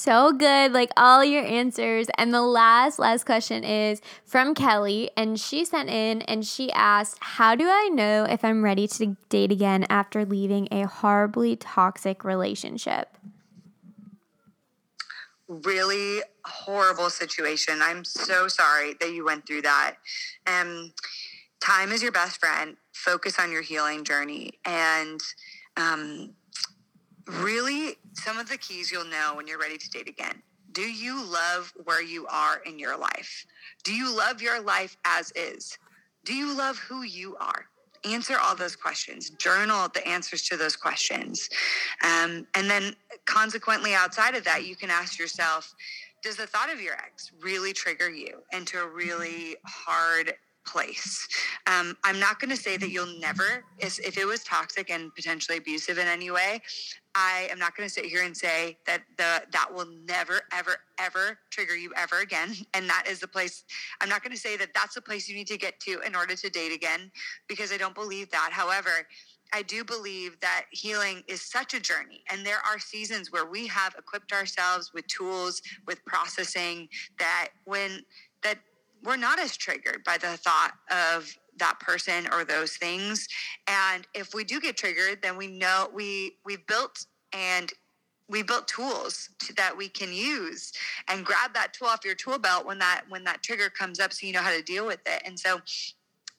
So 0.00 0.32
good, 0.32 0.72
like 0.72 0.88
all 0.96 1.22
your 1.22 1.44
answers. 1.44 2.06
And 2.16 2.32
the 2.32 2.40
last, 2.40 2.98
last 2.98 3.26
question 3.26 3.62
is 3.62 4.00
from 4.24 4.54
Kelly, 4.54 5.10
and 5.14 5.38
she 5.38 5.62
sent 5.66 5.90
in 5.90 6.22
and 6.22 6.42
she 6.42 6.72
asked, 6.72 7.18
How 7.20 7.54
do 7.54 7.68
I 7.68 7.90
know 7.92 8.24
if 8.24 8.42
I'm 8.42 8.64
ready 8.64 8.88
to 8.88 9.14
date 9.28 9.52
again 9.52 9.84
after 9.90 10.24
leaving 10.24 10.68
a 10.70 10.86
horribly 10.86 11.54
toxic 11.54 12.24
relationship? 12.24 13.18
Really 15.48 16.22
horrible 16.46 17.10
situation. 17.10 17.80
I'm 17.82 18.02
so 18.02 18.48
sorry 18.48 18.94
that 19.00 19.12
you 19.12 19.26
went 19.26 19.46
through 19.46 19.62
that. 19.62 19.96
Um, 20.46 20.94
time 21.60 21.92
is 21.92 22.02
your 22.02 22.12
best 22.12 22.40
friend. 22.40 22.78
Focus 22.94 23.38
on 23.38 23.52
your 23.52 23.60
healing 23.60 24.04
journey. 24.04 24.52
And 24.64 25.20
um, 25.76 26.32
really 27.26 27.96
some 28.12 28.38
of 28.38 28.48
the 28.48 28.56
keys 28.58 28.90
you'll 28.90 29.04
know 29.04 29.32
when 29.34 29.46
you're 29.46 29.58
ready 29.58 29.78
to 29.78 29.90
date 29.90 30.08
again. 30.08 30.42
Do 30.72 30.82
you 30.82 31.24
love 31.24 31.72
where 31.84 32.02
you 32.02 32.26
are 32.28 32.58
in 32.64 32.78
your 32.78 32.96
life? 32.96 33.44
Do 33.82 33.92
you 33.92 34.14
love 34.14 34.40
your 34.40 34.60
life 34.60 34.96
as 35.04 35.32
is? 35.34 35.76
Do 36.24 36.34
you 36.34 36.56
love 36.56 36.78
who 36.78 37.02
you 37.02 37.36
are? 37.40 37.66
Answer 38.04 38.36
all 38.42 38.54
those 38.54 38.76
questions. 38.76 39.30
Journal 39.30 39.88
the 39.92 40.06
answers 40.06 40.42
to 40.44 40.56
those 40.56 40.76
questions. 40.76 41.48
Um, 42.02 42.46
and 42.54 42.70
then, 42.70 42.94
consequently, 43.26 43.94
outside 43.94 44.34
of 44.34 44.44
that, 44.44 44.64
you 44.64 44.76
can 44.76 44.90
ask 44.90 45.18
yourself 45.18 45.74
Does 46.22 46.36
the 46.36 46.46
thought 46.46 46.72
of 46.72 46.80
your 46.80 46.94
ex 46.94 47.32
really 47.40 47.72
trigger 47.72 48.08
you 48.08 48.42
into 48.52 48.78
a 48.78 48.86
really 48.86 49.56
hard 49.66 50.34
place. 50.66 51.26
Um, 51.66 51.96
I'm 52.04 52.20
not 52.20 52.38
going 52.40 52.50
to 52.50 52.56
say 52.56 52.76
that 52.76 52.90
you'll 52.90 53.18
never, 53.18 53.64
if 53.78 54.18
it 54.18 54.26
was 54.26 54.44
toxic 54.44 54.90
and 54.90 55.14
potentially 55.14 55.58
abusive 55.58 55.98
in 55.98 56.06
any 56.06 56.30
way, 56.30 56.60
I 57.14 57.48
am 57.50 57.58
not 57.58 57.76
going 57.76 57.88
to 57.88 57.92
sit 57.92 58.04
here 58.04 58.22
and 58.22 58.36
say 58.36 58.78
that 58.86 59.02
the 59.16 59.42
that 59.52 59.68
will 59.72 59.88
never, 60.06 60.42
ever, 60.52 60.76
ever 60.98 61.38
trigger 61.50 61.76
you 61.76 61.92
ever 61.96 62.20
again. 62.20 62.54
And 62.74 62.88
that 62.88 63.04
is 63.08 63.18
the 63.18 63.28
place. 63.28 63.64
I'm 64.00 64.08
not 64.08 64.22
going 64.22 64.32
to 64.32 64.40
say 64.40 64.56
that 64.56 64.70
that's 64.74 64.94
the 64.94 65.02
place 65.02 65.28
you 65.28 65.34
need 65.34 65.48
to 65.48 65.58
get 65.58 65.80
to 65.80 66.00
in 66.06 66.14
order 66.14 66.36
to 66.36 66.50
date 66.50 66.72
again, 66.72 67.10
because 67.48 67.72
I 67.72 67.76
don't 67.76 67.94
believe 67.94 68.30
that. 68.30 68.50
However, 68.52 69.06
I 69.52 69.62
do 69.62 69.84
believe 69.84 70.38
that 70.40 70.66
healing 70.70 71.22
is 71.26 71.42
such 71.42 71.74
a 71.74 71.80
journey. 71.80 72.22
And 72.30 72.46
there 72.46 72.60
are 72.70 72.78
seasons 72.78 73.32
where 73.32 73.46
we 73.46 73.66
have 73.66 73.94
equipped 73.98 74.32
ourselves 74.32 74.92
with 74.94 75.06
tools, 75.08 75.60
with 75.86 76.04
processing 76.04 76.88
that 77.18 77.48
when 77.64 78.04
that 78.42 78.58
we're 79.04 79.16
not 79.16 79.38
as 79.38 79.56
triggered 79.56 80.02
by 80.04 80.18
the 80.18 80.36
thought 80.36 80.72
of 80.90 81.34
that 81.58 81.78
person 81.80 82.28
or 82.32 82.44
those 82.44 82.76
things. 82.76 83.28
And 83.68 84.06
if 84.14 84.34
we 84.34 84.44
do 84.44 84.60
get 84.60 84.76
triggered 84.76 85.22
then 85.22 85.36
we 85.36 85.46
know 85.46 85.88
we 85.92 86.36
we've 86.44 86.66
built 86.66 87.06
and 87.32 87.72
we 88.28 88.42
built 88.42 88.68
tools 88.68 89.30
to, 89.40 89.52
that 89.54 89.76
we 89.76 89.88
can 89.88 90.12
use 90.12 90.72
and 91.08 91.24
grab 91.24 91.52
that 91.54 91.72
tool 91.72 91.88
off 91.88 92.04
your 92.04 92.14
tool 92.14 92.38
belt 92.38 92.64
when 92.64 92.78
that 92.78 93.02
when 93.08 93.24
that 93.24 93.42
trigger 93.42 93.68
comes 93.70 94.00
up 94.00 94.12
so 94.12 94.26
you 94.26 94.32
know 94.32 94.40
how 94.40 94.54
to 94.54 94.62
deal 94.62 94.86
with 94.86 95.00
it. 95.06 95.22
And 95.24 95.38
so 95.38 95.60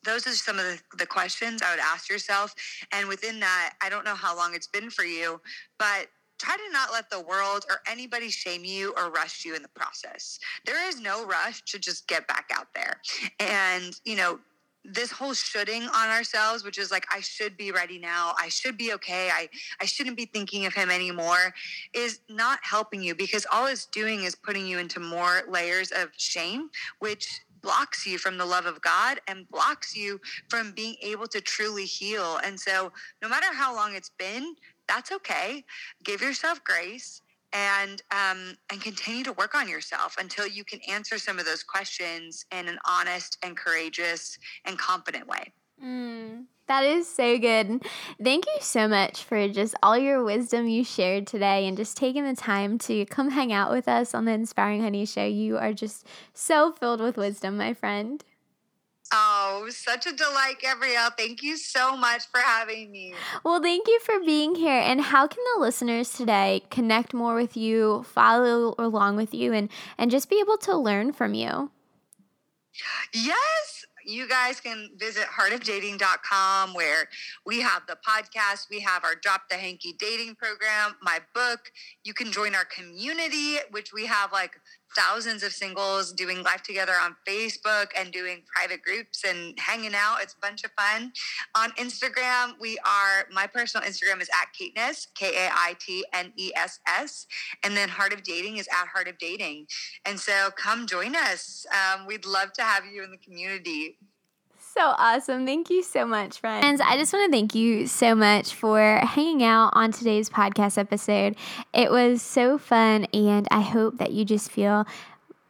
those 0.04 0.26
are 0.26 0.32
some 0.32 0.58
of 0.58 0.66
the, 0.66 0.82
the 0.98 1.06
questions 1.06 1.62
i 1.62 1.70
would 1.70 1.80
ask 1.80 2.10
yourself. 2.10 2.54
And 2.92 3.08
within 3.08 3.40
that 3.42 3.74
i 3.82 3.90
don't 3.90 4.06
know 4.06 4.16
how 4.16 4.36
long 4.36 4.56
it's 4.56 4.68
been 4.68 4.90
for 4.90 5.04
you 5.04 5.40
but 5.78 6.08
try 6.42 6.56
to 6.56 6.74
not 6.74 6.92
let 6.92 7.10
the 7.10 7.22
world 7.22 7.66
or 7.70 7.82
anybody 7.88 8.30
shame 8.30 8.66
you 8.66 8.94
or 8.98 9.12
rush 9.12 9.46
you 9.46 9.56
in 9.56 9.62
the 9.62 9.70
process. 9.70 10.40
There 10.66 10.88
is 10.88 11.00
no 11.00 11.26
rush 11.26 11.62
to 11.66 11.80
just 11.80 12.08
get 12.08 12.28
back 12.28 12.50
out 12.54 12.68
there. 12.74 13.00
And, 13.40 14.00
you 14.06 14.16
know, 14.16 14.40
this 14.84 15.12
whole 15.12 15.36
shoulding 15.36 15.84
on 15.84 16.10
ourselves 16.10 16.64
which 16.64 16.80
is 16.80 16.90
like 16.90 17.06
i 17.14 17.20
should 17.20 17.56
be 17.56 17.72
ready 17.72 18.00
now 18.00 18.34
i 18.40 18.50
should 18.50 18.80
be 18.80 18.94
okay 18.94 19.30
i 19.30 19.48
i 19.80 19.86
shouldn't 19.86 20.18
be 20.18 20.26
thinking 20.26 20.66
of 20.66 20.74
him 20.74 20.90
anymore 20.90 21.54
is 21.94 22.22
not 22.30 22.58
helping 22.64 23.00
you 23.00 23.14
because 23.14 23.46
all 23.52 23.68
it's 23.68 23.86
doing 23.86 24.24
is 24.24 24.34
putting 24.34 24.66
you 24.66 24.80
into 24.80 25.00
more 25.00 25.44
layers 25.48 25.92
of 25.92 26.10
shame 26.18 26.68
which 26.98 27.42
blocks 27.62 28.06
you 28.06 28.18
from 28.18 28.38
the 28.38 28.46
love 28.46 28.66
of 28.66 28.82
God 28.82 29.20
and 29.28 29.50
blocks 29.50 29.96
you 29.96 30.20
from 30.50 30.72
being 30.72 30.96
able 31.02 31.28
to 31.28 31.42
truly 31.42 31.86
heal. 31.86 32.40
And 32.44 32.60
so, 32.60 32.92
no 33.22 33.30
matter 33.30 33.54
how 33.54 33.76
long 33.76 33.96
it's 33.96 34.12
been, 34.18 34.56
that's 34.94 35.12
okay. 35.12 35.64
Give 36.04 36.22
yourself 36.22 36.64
grace 36.64 37.22
and 37.54 38.02
um, 38.12 38.58
and 38.72 38.82
continue 38.82 39.24
to 39.24 39.34
work 39.34 39.56
on 39.56 39.70
yourself 39.70 40.16
until 40.20 40.48
you 40.48 40.64
can 40.64 40.80
answer 40.90 41.18
some 41.18 41.40
of 41.40 41.46
those 41.46 41.64
questions 41.64 42.46
in 42.52 42.68
an 42.68 42.78
honest 42.88 43.38
and 43.44 43.56
courageous 43.56 44.38
and 44.66 44.78
confident 44.78 45.28
way. 45.28 45.52
Mm, 45.84 46.46
that 46.68 46.84
is 46.84 47.08
so 47.08 47.38
good. 47.38 47.84
Thank 48.24 48.46
you 48.46 48.62
so 48.62 48.88
much 48.88 49.24
for 49.24 49.48
just 49.48 49.76
all 49.82 49.98
your 49.98 50.24
wisdom 50.24 50.68
you 50.68 50.84
shared 50.84 51.26
today 51.26 51.68
and 51.68 51.76
just 51.76 51.98
taking 51.98 52.26
the 52.26 52.36
time 52.36 52.78
to 52.80 53.06
come 53.06 53.32
hang 53.32 53.52
out 53.52 53.72
with 53.72 53.88
us 53.88 54.14
on 54.14 54.26
the 54.26 54.32
Inspiring 54.32 54.82
Honey 54.82 55.06
Show. 55.06 55.26
You 55.26 55.58
are 55.58 55.74
just 55.74 56.06
so 56.34 56.72
filled 56.72 57.02
with 57.02 57.18
wisdom, 57.18 57.58
my 57.58 57.74
friend. 57.74 58.24
Oh, 59.12 59.68
such 59.70 60.06
a 60.06 60.14
delight, 60.14 60.56
Gabrielle. 60.62 61.12
Thank 61.18 61.44
you 61.44 61.58
so 61.58 61.98
much 61.98 62.24
for 62.32 62.40
having 62.40 62.92
me. 62.92 63.14
Well, 63.44 63.62
thank 63.62 63.88
you 63.88 64.00
for 64.00 64.20
being 64.20 64.56
here. 64.56 64.80
And 64.80 65.02
how 65.02 65.28
can 65.28 65.44
the 65.54 65.62
listeners 65.62 66.14
today 66.14 66.64
connect 66.70 67.14
more 67.14 67.36
with 67.36 67.58
you, 67.58 68.04
follow 68.04 68.74
along 68.78 69.18
with 69.18 69.34
you, 69.34 69.52
and, 69.52 69.70
and 69.98 70.10
just 70.10 70.30
be 70.30 70.40
able 70.40 70.58
to 70.60 70.78
learn 70.78 71.12
from 71.12 71.34
you? 71.34 71.72
Yes, 73.14 73.86
you 74.06 74.28
guys 74.28 74.60
can 74.60 74.90
visit 74.98 75.26
heartofdating.com 75.26 76.74
where 76.74 77.10
we 77.46 77.62
have 77.62 77.84
the 77.88 77.98
podcast, 78.08 78.70
we 78.70 78.80
have 78.80 79.04
our 79.04 79.16
Drop 79.16 79.44
the 79.50 79.58
Hanky 79.58 79.94
dating 80.00 80.36
program, 80.36 80.96
my 81.02 81.20
book. 81.36 81.72
You 82.04 82.14
can 82.14 82.32
join 82.32 82.56
our 82.56 82.66
community, 82.66 83.58
which 83.72 83.94
we 83.94 84.06
have 84.06 84.32
like 84.32 84.54
thousands 84.96 85.44
of 85.44 85.52
singles 85.52 86.12
doing 86.12 86.44
life 86.44 86.64
together 86.64 86.94
on 87.02 87.16
Facebook 87.28 87.88
and 87.98 88.12
doing 88.12 88.44
private 88.54 88.82
groups 88.82 89.24
and 89.26 89.58
hanging 89.60 89.94
out. 89.96 90.18
It's 90.22 90.34
a 90.34 90.40
bunch 90.40 90.64
of 90.64 90.72
fun. 90.72 91.12
On 91.56 91.72
Instagram, 91.72 92.54
we 92.60 92.78
are, 92.80 93.28
my 93.32 93.48
personal 93.48 93.88
Instagram 93.88 94.22
is 94.22 94.30
at 94.30 94.48
Kaitness, 94.54 95.08
K 95.16 95.46
A 95.46 95.50
I 95.52 95.76
T 95.80 96.06
N 96.14 96.34
E 96.38 96.52
S 96.56 96.80
S. 96.88 97.28
And 97.64 97.76
then 97.76 97.90
Heart 97.90 98.14
of 98.14 98.24
Dating 98.24 98.58
is 98.58 98.68
at 98.68 98.88
Heart 98.88 99.08
of 99.08 99.18
Dating. 99.18 99.68
And 100.06 100.20
so 100.20 100.50
come 100.56 100.88
join 100.88 101.16
us. 101.16 101.66
Um, 101.72 102.06
we'd 102.06 102.26
love 102.26 102.54
to 102.54 102.62
have 102.64 102.86
you 102.86 103.04
in 103.04 103.12
the 103.12 103.18
community 103.18 103.98
so 104.74 104.82
awesome. 104.98 105.46
Thank 105.46 105.70
you 105.70 105.84
so 105.84 106.06
much, 106.06 106.40
friends. 106.40 106.82
I 106.82 106.98
just 106.98 107.12
want 107.12 107.32
to 107.32 107.38
thank 107.38 107.56
you 107.56 107.88
so 107.88 108.16
much 108.16 108.54
for 108.54 108.98
hanging 109.00 109.44
out 109.44 109.72
on 109.74 109.92
today's 109.92 110.30
podcast 110.30 110.78
episode. 110.78 111.36
It 111.74 111.92
was 111.92 112.22
so 112.22 112.58
fun, 112.58 113.06
and 113.14 113.48
I 113.52 113.62
hope 113.62 113.98
that 113.98 114.14
you 114.14 114.24
just 114.24 114.50
feel 114.50 114.86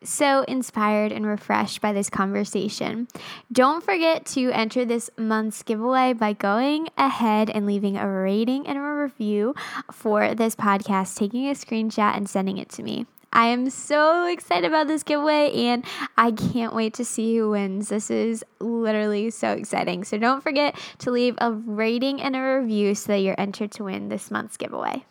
so 0.04 0.44
inspired 0.48 1.12
and 1.12 1.28
refreshed 1.28 1.82
by 1.82 1.94
this 1.94 2.10
conversation. 2.10 3.08
Don't 3.52 3.84
forget 3.84 4.26
to 4.28 4.50
enter 4.52 4.86
this 4.86 5.12
month's 5.18 5.62
giveaway 5.62 6.14
by 6.14 6.34
going 6.34 6.90
ahead 6.98 7.52
and 7.52 7.68
leaving 7.68 7.98
a 7.98 8.10
rating 8.10 8.66
and 8.66 8.78
a 8.78 8.82
review 8.82 9.54
for 9.92 10.34
this 10.34 10.56
podcast, 10.56 11.16
taking 11.16 11.48
a 11.48 11.54
screenshot 11.54 12.18
and 12.18 12.28
sending 12.28 12.58
it 12.58 12.70
to 12.70 12.82
me. 12.82 13.06
I 13.34 13.48
am 13.48 13.70
so 13.70 14.26
excited 14.28 14.66
about 14.66 14.88
this 14.88 15.04
giveaway 15.04 15.54
and 15.54 15.86
I 16.18 16.32
can't 16.32 16.76
wait 16.76 16.94
to 16.96 17.06
see 17.06 17.38
who 17.38 17.52
wins. 17.52 17.90
This 17.90 18.12
is 18.12 18.44
literally 18.60 19.30
so 19.30 19.54
exciting. 19.54 20.04
So 20.04 20.18
don't 20.18 20.44
forget 20.44 20.76
to 21.00 21.12
leave 21.12 21.36
a 21.40 21.52
rating 21.52 22.22
and 22.22 22.36
a 22.36 22.60
review 22.60 22.94
so 22.94 23.14
that 23.14 23.20
you're 23.20 23.40
entered 23.40 23.72
to 23.72 23.86
win 23.86 24.10
this 24.10 24.32
month's 24.32 24.58
giveaway. 24.58 25.06